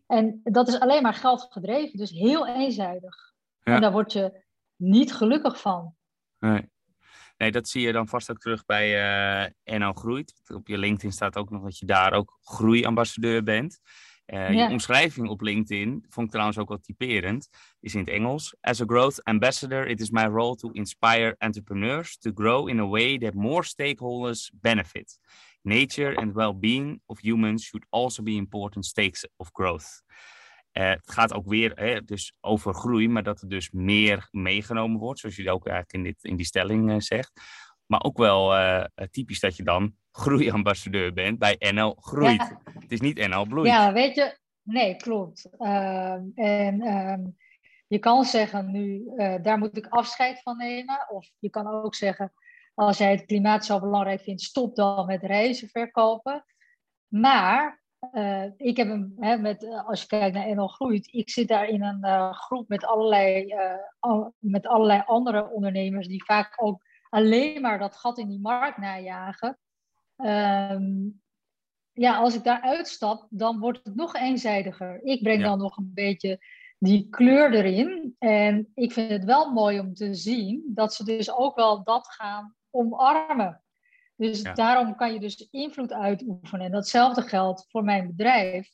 en 0.07 0.41
dat 0.43 0.69
is 0.69 0.81
alleen 0.81 1.03
maar 1.03 1.15
geld 1.15 1.47
gedreven, 1.51 1.99
dus 1.99 2.11
heel 2.11 2.47
eenzijdig. 2.47 3.34
En 3.65 3.81
daar 3.81 3.93
word 3.93 4.13
je 4.13 4.45
niet 4.77 5.15
gelukkig 5.15 5.61
van. 5.61 5.95
Nee. 6.39 6.73
Nee, 7.37 7.51
dat 7.51 7.69
zie 7.69 7.83
je 7.83 7.93
dan 7.93 8.09
vast 8.09 8.31
ook 8.31 8.39
terug 8.39 8.65
bij 8.65 8.89
uh, 9.65 9.79
NL 9.79 9.93
Groeit. 9.93 10.35
Op 10.55 10.69
je 10.69 10.79
LinkedIn 10.79 11.13
staat 11.13 11.37
ook 11.37 11.51
nog 11.51 11.63
dat 11.63 11.79
je 11.79 11.87
daar 11.87 12.13
ook 12.13 12.39
groeiambassadeur 12.43 13.43
bent. 13.43 13.81
Uh. 14.27 14.53
Je 14.53 14.69
omschrijving 14.69 15.29
op 15.29 15.41
LinkedIn, 15.41 16.05
vond 16.09 16.27
ik 16.27 16.33
trouwens 16.33 16.59
ook 16.59 16.69
wel 16.69 16.79
typerend, 16.79 17.49
is 17.81 17.95
in 17.95 18.01
het 18.01 18.09
Engels. 18.09 18.57
As 18.61 18.81
a 18.81 18.85
growth 18.85 19.25
ambassador, 19.25 19.87
it 19.87 20.01
is 20.01 20.11
my 20.11 20.25
role 20.25 20.57
to 20.57 20.71
inspire 20.71 21.35
entrepreneurs 21.39 22.19
to 22.19 22.31
grow 22.35 22.69
in 22.69 22.81
a 22.81 22.87
way 22.87 23.19
that 23.19 23.35
more 23.35 23.65
stakeholders 23.65 24.51
benefit. 24.61 25.19
Nature 25.63 26.17
and 26.17 26.35
well-being 26.35 27.01
of 27.07 27.19
humans 27.19 27.65
should 27.65 27.87
also 27.91 28.23
be 28.23 28.37
important 28.37 28.87
stakes 28.87 29.27
of 29.37 29.51
growth. 29.53 30.03
Uh, 30.79 30.91
het 30.91 31.11
gaat 31.11 31.35
ook 31.35 31.47
weer 31.47 31.73
hè, 31.75 32.05
dus 32.05 32.33
over 32.41 32.75
groei, 32.75 33.09
maar 33.09 33.23
dat 33.23 33.41
er 33.41 33.49
dus 33.49 33.71
meer 33.71 34.29
meegenomen 34.31 35.01
wordt, 35.01 35.21
zoals 35.21 35.37
je 35.37 35.51
ook 35.51 35.67
eigenlijk 35.67 35.93
in, 35.93 36.03
dit, 36.03 36.25
in 36.25 36.37
die 36.37 36.47
stelling 36.47 36.91
uh, 36.91 36.97
zegt. 36.99 37.33
Maar 37.87 38.03
ook 38.03 38.17
wel 38.17 38.57
uh, 38.57 38.85
typisch 39.11 39.41
dat 39.41 39.57
je 39.57 39.63
dan 39.63 39.95
groeiambassadeur 40.11 41.13
bent 41.13 41.39
bij 41.39 41.57
NL 41.59 41.97
Groeit. 42.01 42.37
Ja. 42.41 42.61
Het 42.81 42.93
is 42.93 43.01
niet 43.01 43.29
NL 43.29 43.47
Bloeit. 43.47 43.69
Ja, 43.69 43.93
weet 43.93 44.15
je, 44.15 44.39
nee, 44.63 44.97
klopt. 44.97 45.49
Ehm, 45.59 46.23
en 46.35 46.87
um, 46.87 47.37
je 47.87 47.99
kan 47.99 48.25
zeggen 48.25 48.71
nu, 48.71 49.13
daar 49.43 49.59
moet 49.59 49.77
ik 49.77 49.87
afscheid 49.87 50.43
van 50.43 50.57
nemen. 50.57 51.07
Of 51.09 51.31
je 51.39 51.51
kan 51.51 51.67
ook 51.67 51.95
zeggen, 51.95 52.33
als 52.75 52.99
jij 52.99 53.11
het 53.11 53.25
klimaat 53.25 53.65
zo 53.65 53.81
belangrijk 53.81 54.21
vindt, 54.21 54.43
stop 54.43 54.77
dan 54.77 55.07
met 55.07 55.23
reizen 55.23 55.69
verkopen. 55.69 56.45
Maar 57.09 57.84
uh, 58.13 58.45
ik 58.57 58.77
heb 58.77 58.89
hem, 58.89 59.15
hè, 59.19 59.37
met, 59.37 59.65
eh, 59.65 59.89
als 59.89 60.01
je 60.01 60.07
kijkt 60.07 60.37
naar 60.37 60.55
NL 60.55 60.67
Groeit, 60.67 61.09
ik 61.13 61.31
zit 61.31 61.49
daar 61.49 61.69
in 61.69 61.83
een 61.83 61.99
uh, 62.03 62.33
groep 62.33 62.69
met 62.69 62.85
allerlei, 62.85 63.45
uh, 63.47 63.75
al, 63.99 64.35
met 64.39 64.67
allerlei 64.67 65.03
andere 65.07 65.51
ondernemers 65.51 66.09
die 66.09 66.25
vaak 66.25 66.53
ook 66.57 66.85
alleen 67.09 67.61
maar 67.61 67.79
dat 67.79 67.97
gat 67.97 68.19
in 68.19 68.29
die 68.29 68.41
markt 68.41 68.79
najagen. 68.79 69.59
ehm, 70.17 71.09
ja, 71.93 72.17
als 72.17 72.35
ik 72.35 72.45
daar 72.45 72.61
uitstap, 72.61 73.27
dan 73.31 73.59
wordt 73.59 73.81
het 73.83 73.95
nog 73.95 74.15
eenzijdiger. 74.15 75.01
Ik 75.03 75.23
breng 75.23 75.43
dan 75.43 75.59
nog 75.59 75.77
een 75.77 75.91
beetje 75.95 76.39
die 76.79 77.09
kleur 77.11 77.55
erin. 77.55 78.15
En 78.19 78.71
ik 78.75 78.93
vind 78.93 79.11
het 79.11 79.25
wel 79.25 79.53
mooi 79.53 79.81
om 79.81 79.95
te 79.95 80.15
zien 80.15 80.63
dat 80.67 80.95
ze 80.95 81.05
dus 81.05 81.33
ook 81.33 81.57
wel 81.57 81.85
dat 81.85 82.09
gaan 82.09 82.55
omarmen. 82.71 83.63
Dus 84.17 84.43
daarom 84.43 84.97
kan 84.97 85.13
je 85.13 85.21
dus 85.21 85.49
invloed 85.51 85.93
uitoefenen. 85.93 86.67
En 86.67 86.73
datzelfde 86.73 87.23
geldt 87.23 87.67
voor 87.69 87.85
mijn 87.85 88.07
bedrijf. 88.07 88.71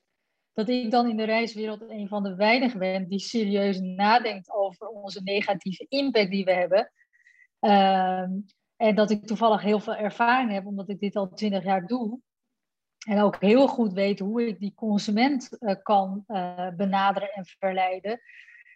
Dat 0.53 0.69
ik 0.69 0.91
dan 0.91 1.09
in 1.09 1.17
de 1.17 1.25
reiswereld 1.25 1.81
een 1.81 2.09
van 2.09 2.23
de 2.23 2.35
weinigen 2.35 2.79
ben 2.79 3.09
die 3.09 3.19
serieus 3.19 3.81
nadenkt 3.81 4.51
over 4.51 4.87
onze 4.87 5.23
negatieve 5.23 5.87
impact 5.89 6.31
die 6.31 6.45
we 6.45 6.53
hebben. 6.53 6.93
Ehm, 7.59 8.31
en 8.77 8.95
dat 8.95 9.11
ik 9.11 9.27
toevallig 9.27 9.63
heel 9.63 9.81
veel 9.81 9.95
ervaring 9.95 10.53
heb, 10.53 10.67
omdat 10.67 10.89
ik 10.89 11.01
dit 11.01 11.17
al 11.17 11.29
twintig 11.29 11.65
jaar 11.65 11.87
doe. 11.87 12.21
En 13.07 13.21
ook 13.21 13.41
heel 13.41 13.69
goed 13.69 13.93
weet 13.93 14.19
hoe 14.19 14.47
ik 14.47 14.59
die 14.59 14.75
consument 14.75 15.57
uh, 15.61 15.75
kan 15.83 16.25
uh, 16.27 16.69
benaderen 16.77 17.33
en 17.33 17.45
verleiden. 17.45 18.21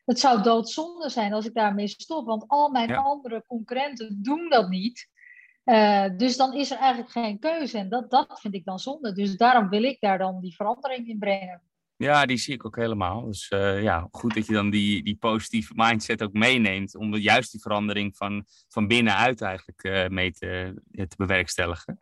Het 0.04 0.18
zou 0.18 0.42
doodzonde 0.42 1.08
zijn 1.08 1.32
als 1.32 1.46
ik 1.46 1.54
daarmee 1.54 1.88
stop, 1.88 2.26
want 2.26 2.44
al 2.48 2.70
mijn 2.70 2.88
ja. 2.88 2.96
andere 2.96 3.44
concurrenten 3.46 4.22
doen 4.22 4.48
dat 4.48 4.68
niet. 4.68 5.08
Uh, 5.64 6.06
dus 6.16 6.36
dan 6.36 6.54
is 6.54 6.70
er 6.70 6.78
eigenlijk 6.78 7.10
geen 7.10 7.38
keuze 7.38 7.78
en 7.78 7.88
dat, 7.88 8.10
dat 8.10 8.40
vind 8.40 8.54
ik 8.54 8.64
dan 8.64 8.78
zonde. 8.78 9.12
Dus 9.12 9.36
daarom 9.36 9.68
wil 9.68 9.82
ik 9.82 10.00
daar 10.00 10.18
dan 10.18 10.40
die 10.40 10.54
verandering 10.54 11.08
in 11.08 11.18
brengen. 11.18 11.62
Ja, 11.96 12.26
die 12.26 12.36
zie 12.36 12.54
ik 12.54 12.66
ook 12.66 12.76
helemaal. 12.76 13.24
Dus 13.24 13.50
uh, 13.50 13.82
ja, 13.82 14.08
goed 14.10 14.34
dat 14.34 14.46
je 14.46 14.52
dan 14.52 14.70
die, 14.70 15.02
die 15.02 15.16
positieve 15.16 15.72
mindset 15.76 16.22
ook 16.22 16.32
meeneemt 16.32 16.96
om 16.96 17.16
juist 17.16 17.52
die 17.52 17.60
verandering 17.60 18.16
van, 18.16 18.44
van 18.68 18.86
binnenuit 18.86 19.40
eigenlijk 19.40 19.84
uh, 19.84 20.06
mee 20.06 20.32
te, 20.32 20.82
te 20.92 21.16
bewerkstelligen. 21.16 22.00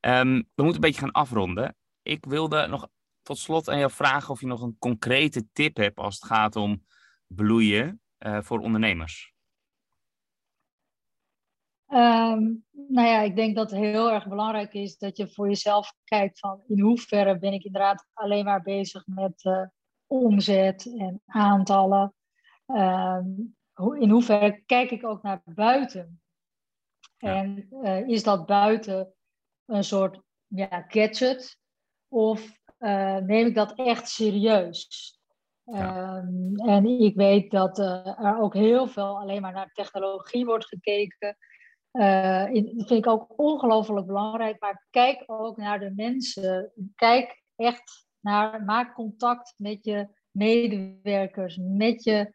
Um, 0.00 0.36
we 0.54 0.62
moeten 0.62 0.74
een 0.74 0.80
beetje 0.80 1.00
gaan 1.00 1.12
afronden. 1.12 1.76
Ik 2.02 2.24
wilde 2.24 2.66
nog 2.66 2.88
tot 3.22 3.38
slot 3.38 3.68
aan 3.68 3.78
jou 3.78 3.90
vragen 3.90 4.30
of 4.30 4.40
je 4.40 4.46
nog 4.46 4.62
een 4.62 4.76
concrete 4.78 5.46
tip 5.52 5.76
hebt 5.76 5.98
als 5.98 6.14
het 6.14 6.24
gaat 6.24 6.56
om 6.56 6.84
bloeien 7.26 8.00
voor 8.18 8.58
ondernemers. 8.58 9.32
Um, 11.92 12.64
nou 12.88 13.06
ja, 13.06 13.20
ik 13.20 13.36
denk 13.36 13.56
dat 13.56 13.70
het 13.70 13.80
heel 13.80 14.10
erg 14.10 14.28
belangrijk 14.28 14.74
is 14.74 14.98
dat 14.98 15.16
je 15.16 15.28
voor 15.28 15.48
jezelf 15.48 15.94
kijkt 16.04 16.38
van 16.38 16.62
in 16.66 16.80
hoeverre 16.80 17.38
ben 17.38 17.52
ik 17.52 17.64
inderdaad 17.64 18.08
alleen 18.12 18.44
maar 18.44 18.62
bezig 18.62 19.06
met 19.06 19.44
uh, 19.44 19.66
omzet 20.06 20.94
en 20.98 21.22
aantallen. 21.26 22.14
Um, 22.66 23.56
in 23.98 24.10
hoeverre 24.10 24.62
kijk 24.66 24.90
ik 24.90 25.06
ook 25.06 25.22
naar 25.22 25.42
buiten? 25.44 26.20
Ja. 27.18 27.34
En 27.34 27.66
uh, 27.70 28.08
is 28.08 28.22
dat 28.22 28.46
buiten 28.46 29.14
een 29.66 29.84
soort 29.84 30.20
ja, 30.46 30.84
gadget? 30.88 31.58
Of 32.08 32.58
uh, 32.78 33.16
neem 33.16 33.46
ik 33.46 33.54
dat 33.54 33.72
echt 33.72 34.08
serieus? 34.08 35.18
Ja. 35.64 36.16
Um, 36.16 36.56
en 36.56 36.86
ik 36.86 37.16
weet 37.16 37.50
dat 37.50 37.78
uh, 37.78 38.18
er 38.18 38.40
ook 38.40 38.54
heel 38.54 38.86
veel 38.86 39.18
alleen 39.18 39.42
maar 39.42 39.52
naar 39.52 39.72
technologie 39.72 40.44
wordt 40.44 40.66
gekeken. 40.66 41.36
Uh, 41.92 42.44
dat 42.44 42.86
vind 42.86 42.90
ik 42.90 43.06
ook 43.06 43.38
ongelooflijk 43.38 44.06
belangrijk. 44.06 44.60
Maar 44.60 44.86
kijk 44.90 45.22
ook 45.26 45.56
naar 45.56 45.78
de 45.78 45.92
mensen. 45.96 46.72
Kijk 46.94 47.42
echt 47.56 48.06
naar, 48.20 48.64
maak 48.64 48.94
contact 48.94 49.54
met 49.56 49.84
je 49.84 50.08
medewerkers, 50.30 51.58
met 51.60 52.04
je 52.04 52.32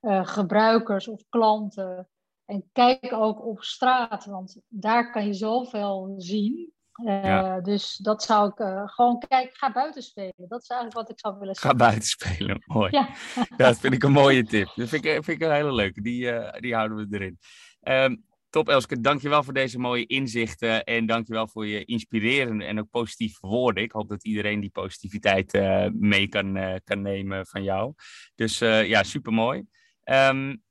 uh, 0.00 0.26
gebruikers 0.26 1.08
of 1.08 1.22
klanten. 1.28 2.08
En 2.44 2.70
kijk 2.72 3.12
ook 3.12 3.46
op 3.46 3.62
straat, 3.62 4.24
want 4.24 4.60
daar 4.68 5.12
kan 5.12 5.26
je 5.26 5.34
zoveel 5.34 6.14
zien. 6.16 6.74
Uh, 7.04 7.24
ja. 7.24 7.60
Dus 7.60 7.96
dat 7.96 8.22
zou 8.22 8.48
ik 8.48 8.58
uh, 8.58 8.82
gewoon 8.84 9.18
kijken. 9.28 9.56
Ga 9.56 9.72
buiten 9.72 10.02
spelen. 10.02 10.34
Dat 10.36 10.62
is 10.62 10.68
eigenlijk 10.68 11.00
wat 11.00 11.10
ik 11.10 11.20
zou 11.20 11.38
willen 11.38 11.54
zeggen. 11.54 11.78
Ga 11.78 11.86
buiten 11.86 12.08
spelen, 12.08 12.62
mooi. 12.76 12.90
Ja, 12.90 13.08
ja 13.34 13.56
dat 13.56 13.78
vind 13.78 13.94
ik 13.94 14.02
een 14.02 14.12
mooie 14.12 14.44
tip. 14.44 14.72
Dat 14.74 14.88
vind 14.88 15.04
ik, 15.04 15.24
vind 15.24 15.40
ik 15.40 15.48
een 15.48 15.54
hele 15.54 15.74
leuke. 15.74 16.00
Die, 16.02 16.24
uh, 16.24 16.52
die 16.52 16.74
houden 16.74 16.96
we 16.96 17.06
erin. 17.10 17.38
Um, 17.82 18.24
top 18.50 18.68
Elske, 18.68 19.00
dankjewel 19.00 19.42
voor 19.42 19.54
deze 19.54 19.78
mooie 19.78 20.06
inzichten. 20.06 20.84
En 20.84 21.06
dankjewel 21.06 21.48
voor 21.48 21.66
je 21.66 21.84
inspirerende 21.84 22.64
en 22.64 22.78
ook 22.78 22.90
positieve 22.90 23.46
woorden. 23.46 23.82
Ik 23.82 23.92
hoop 23.92 24.08
dat 24.08 24.24
iedereen 24.24 24.60
die 24.60 24.70
positiviteit 24.70 25.52
mee 25.92 26.28
kan, 26.28 26.80
kan 26.84 27.02
nemen 27.02 27.46
van 27.46 27.62
jou. 27.62 27.94
Dus 28.34 28.58
ja, 28.58 29.02
supermooi. 29.02 29.64
Um, 30.04 30.62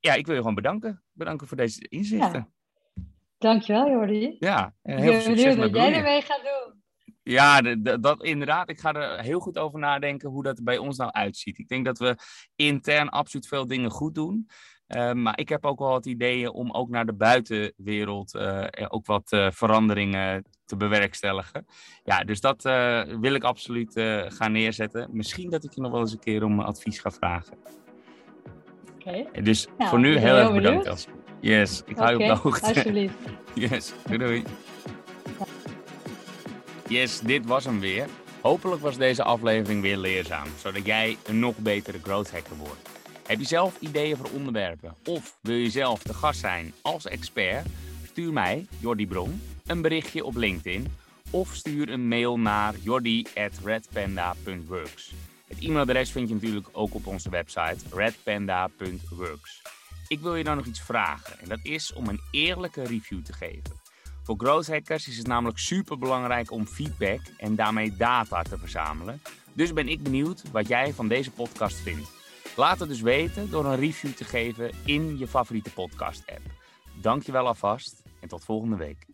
ja, 0.00 0.14
ik 0.14 0.26
wil 0.26 0.34
je 0.34 0.40
gewoon 0.40 0.54
bedanken. 0.54 1.02
Bedanken 1.12 1.46
voor 1.46 1.56
deze 1.56 1.88
inzichten. 1.88 2.48
Ja. 2.94 3.02
Dankjewel, 3.38 3.90
Jordi. 3.90 4.36
Ja, 4.38 4.74
en 4.82 4.98
heel 4.98 5.12
veel 5.12 5.20
succes 5.20 5.56
met 5.56 5.70
wat 5.70 5.82
jij 5.82 5.92
ermee 5.92 6.22
gaat 6.22 6.42
doen. 6.42 6.82
Ja, 7.24 7.60
dat 8.00 8.22
inderdaad. 8.22 8.70
Ik 8.70 8.80
ga 8.80 8.92
er 8.92 9.20
heel 9.20 9.40
goed 9.40 9.58
over 9.58 9.78
nadenken 9.78 10.28
hoe 10.28 10.42
dat 10.42 10.64
bij 10.64 10.78
ons 10.78 10.96
nou 10.96 11.10
uitziet. 11.12 11.58
Ik 11.58 11.68
denk 11.68 11.84
dat 11.84 11.98
we 11.98 12.16
intern 12.56 13.08
absoluut 13.08 13.46
veel 13.46 13.66
dingen 13.66 13.90
goed 13.90 14.14
doen. 14.14 14.48
Uh, 14.88 15.12
maar 15.12 15.38
ik 15.38 15.48
heb 15.48 15.66
ook 15.66 15.78
wel 15.78 15.88
wat 15.88 16.06
ideeën 16.06 16.50
om 16.50 16.70
ook 16.70 16.88
naar 16.88 17.06
de 17.06 17.12
buitenwereld 17.12 18.34
uh, 18.34 18.64
ook 18.88 19.06
wat 19.06 19.32
uh, 19.32 19.50
veranderingen 19.50 20.44
te 20.64 20.76
bewerkstelligen. 20.76 21.66
Ja, 22.04 22.24
dus 22.24 22.40
dat 22.40 22.62
wil 23.20 23.34
ik 23.34 23.44
absoluut 23.44 23.92
gaan 24.28 24.52
neerzetten. 24.52 25.08
Misschien 25.12 25.50
dat 25.50 25.64
ik 25.64 25.72
je 25.74 25.80
nog 25.80 25.90
wel 25.90 26.00
eens 26.00 26.12
een 26.12 26.18
keer 26.18 26.44
om 26.44 26.60
advies 26.60 26.98
ga 26.98 27.10
vragen. 27.10 27.56
Oké. 28.94 29.26
Okay. 29.26 29.42
Dus 29.42 29.66
nou, 29.78 29.90
voor 29.90 30.00
nu 30.00 30.16
heel 30.16 30.36
erg 30.36 30.52
bedankt. 30.52 31.08
Yes, 31.40 31.82
ik 31.86 31.96
hou 31.96 32.14
okay, 32.14 32.26
je 32.26 32.32
op 32.32 32.36
de 32.36 32.42
hoogte. 32.42 32.66
Alsjeblieft. 32.66 33.16
Yes, 33.54 33.92
doei 34.04 34.18
doei. 34.18 34.44
Yes, 36.88 37.20
dit 37.20 37.46
was 37.46 37.64
hem 37.64 37.80
weer. 37.80 38.08
Hopelijk 38.40 38.82
was 38.82 38.96
deze 38.96 39.22
aflevering 39.22 39.82
weer 39.82 39.96
leerzaam, 39.96 40.46
zodat 40.58 40.86
jij 40.86 41.16
een 41.26 41.38
nog 41.38 41.56
betere 41.56 41.98
growth 42.02 42.30
hacker 42.30 42.56
wordt. 42.56 42.88
Heb 43.26 43.38
je 43.38 43.46
zelf 43.46 43.80
ideeën 43.80 44.16
voor 44.16 44.30
onderwerpen 44.34 44.94
of 45.04 45.36
wil 45.40 45.56
je 45.56 45.70
zelf 45.70 46.02
de 46.02 46.14
gast 46.14 46.40
zijn 46.40 46.72
als 46.82 47.06
expert? 47.06 47.66
Stuur 48.06 48.32
mij, 48.32 48.66
Jordi 48.78 49.06
Bron, 49.06 49.42
een 49.66 49.82
berichtje 49.82 50.24
op 50.24 50.36
LinkedIn 50.36 50.94
of 51.30 51.54
stuur 51.54 51.88
een 51.88 52.08
mail 52.08 52.38
naar 52.38 52.74
jordi@redpanda.works. 52.82 55.12
Het 55.48 55.58
e-mailadres 55.60 56.10
vind 56.10 56.28
je 56.28 56.34
natuurlijk 56.34 56.68
ook 56.72 56.94
op 56.94 57.06
onze 57.06 57.30
website 57.30 57.76
redpanda.works. 57.92 59.62
Ik 60.08 60.20
wil 60.20 60.36
je 60.36 60.44
dan 60.44 60.56
nog 60.56 60.66
iets 60.66 60.80
vragen 60.80 61.40
en 61.40 61.48
dat 61.48 61.60
is 61.62 61.92
om 61.92 62.08
een 62.08 62.20
eerlijke 62.30 62.82
review 62.82 63.22
te 63.22 63.32
geven. 63.32 63.83
Voor 64.24 64.36
growth 64.38 64.66
hackers 64.66 65.08
is 65.08 65.18
het 65.18 65.26
namelijk 65.26 65.58
super 65.58 65.98
belangrijk 65.98 66.50
om 66.50 66.66
feedback 66.66 67.20
en 67.36 67.54
daarmee 67.54 67.96
data 67.96 68.42
te 68.42 68.58
verzamelen. 68.58 69.20
Dus 69.52 69.72
ben 69.72 69.88
ik 69.88 70.02
benieuwd 70.02 70.50
wat 70.50 70.68
jij 70.68 70.92
van 70.92 71.08
deze 71.08 71.30
podcast 71.30 71.76
vindt. 71.76 72.10
Laat 72.56 72.78
het 72.78 72.88
dus 72.88 73.00
weten 73.00 73.50
door 73.50 73.64
een 73.64 73.76
review 73.76 74.12
te 74.12 74.24
geven 74.24 74.70
in 74.84 75.18
je 75.18 75.26
favoriete 75.26 75.72
podcast 75.72 76.22
app. 76.26 76.42
Dankjewel 77.00 77.46
alvast 77.46 78.02
en 78.20 78.28
tot 78.28 78.44
volgende 78.44 78.76
week. 78.76 79.06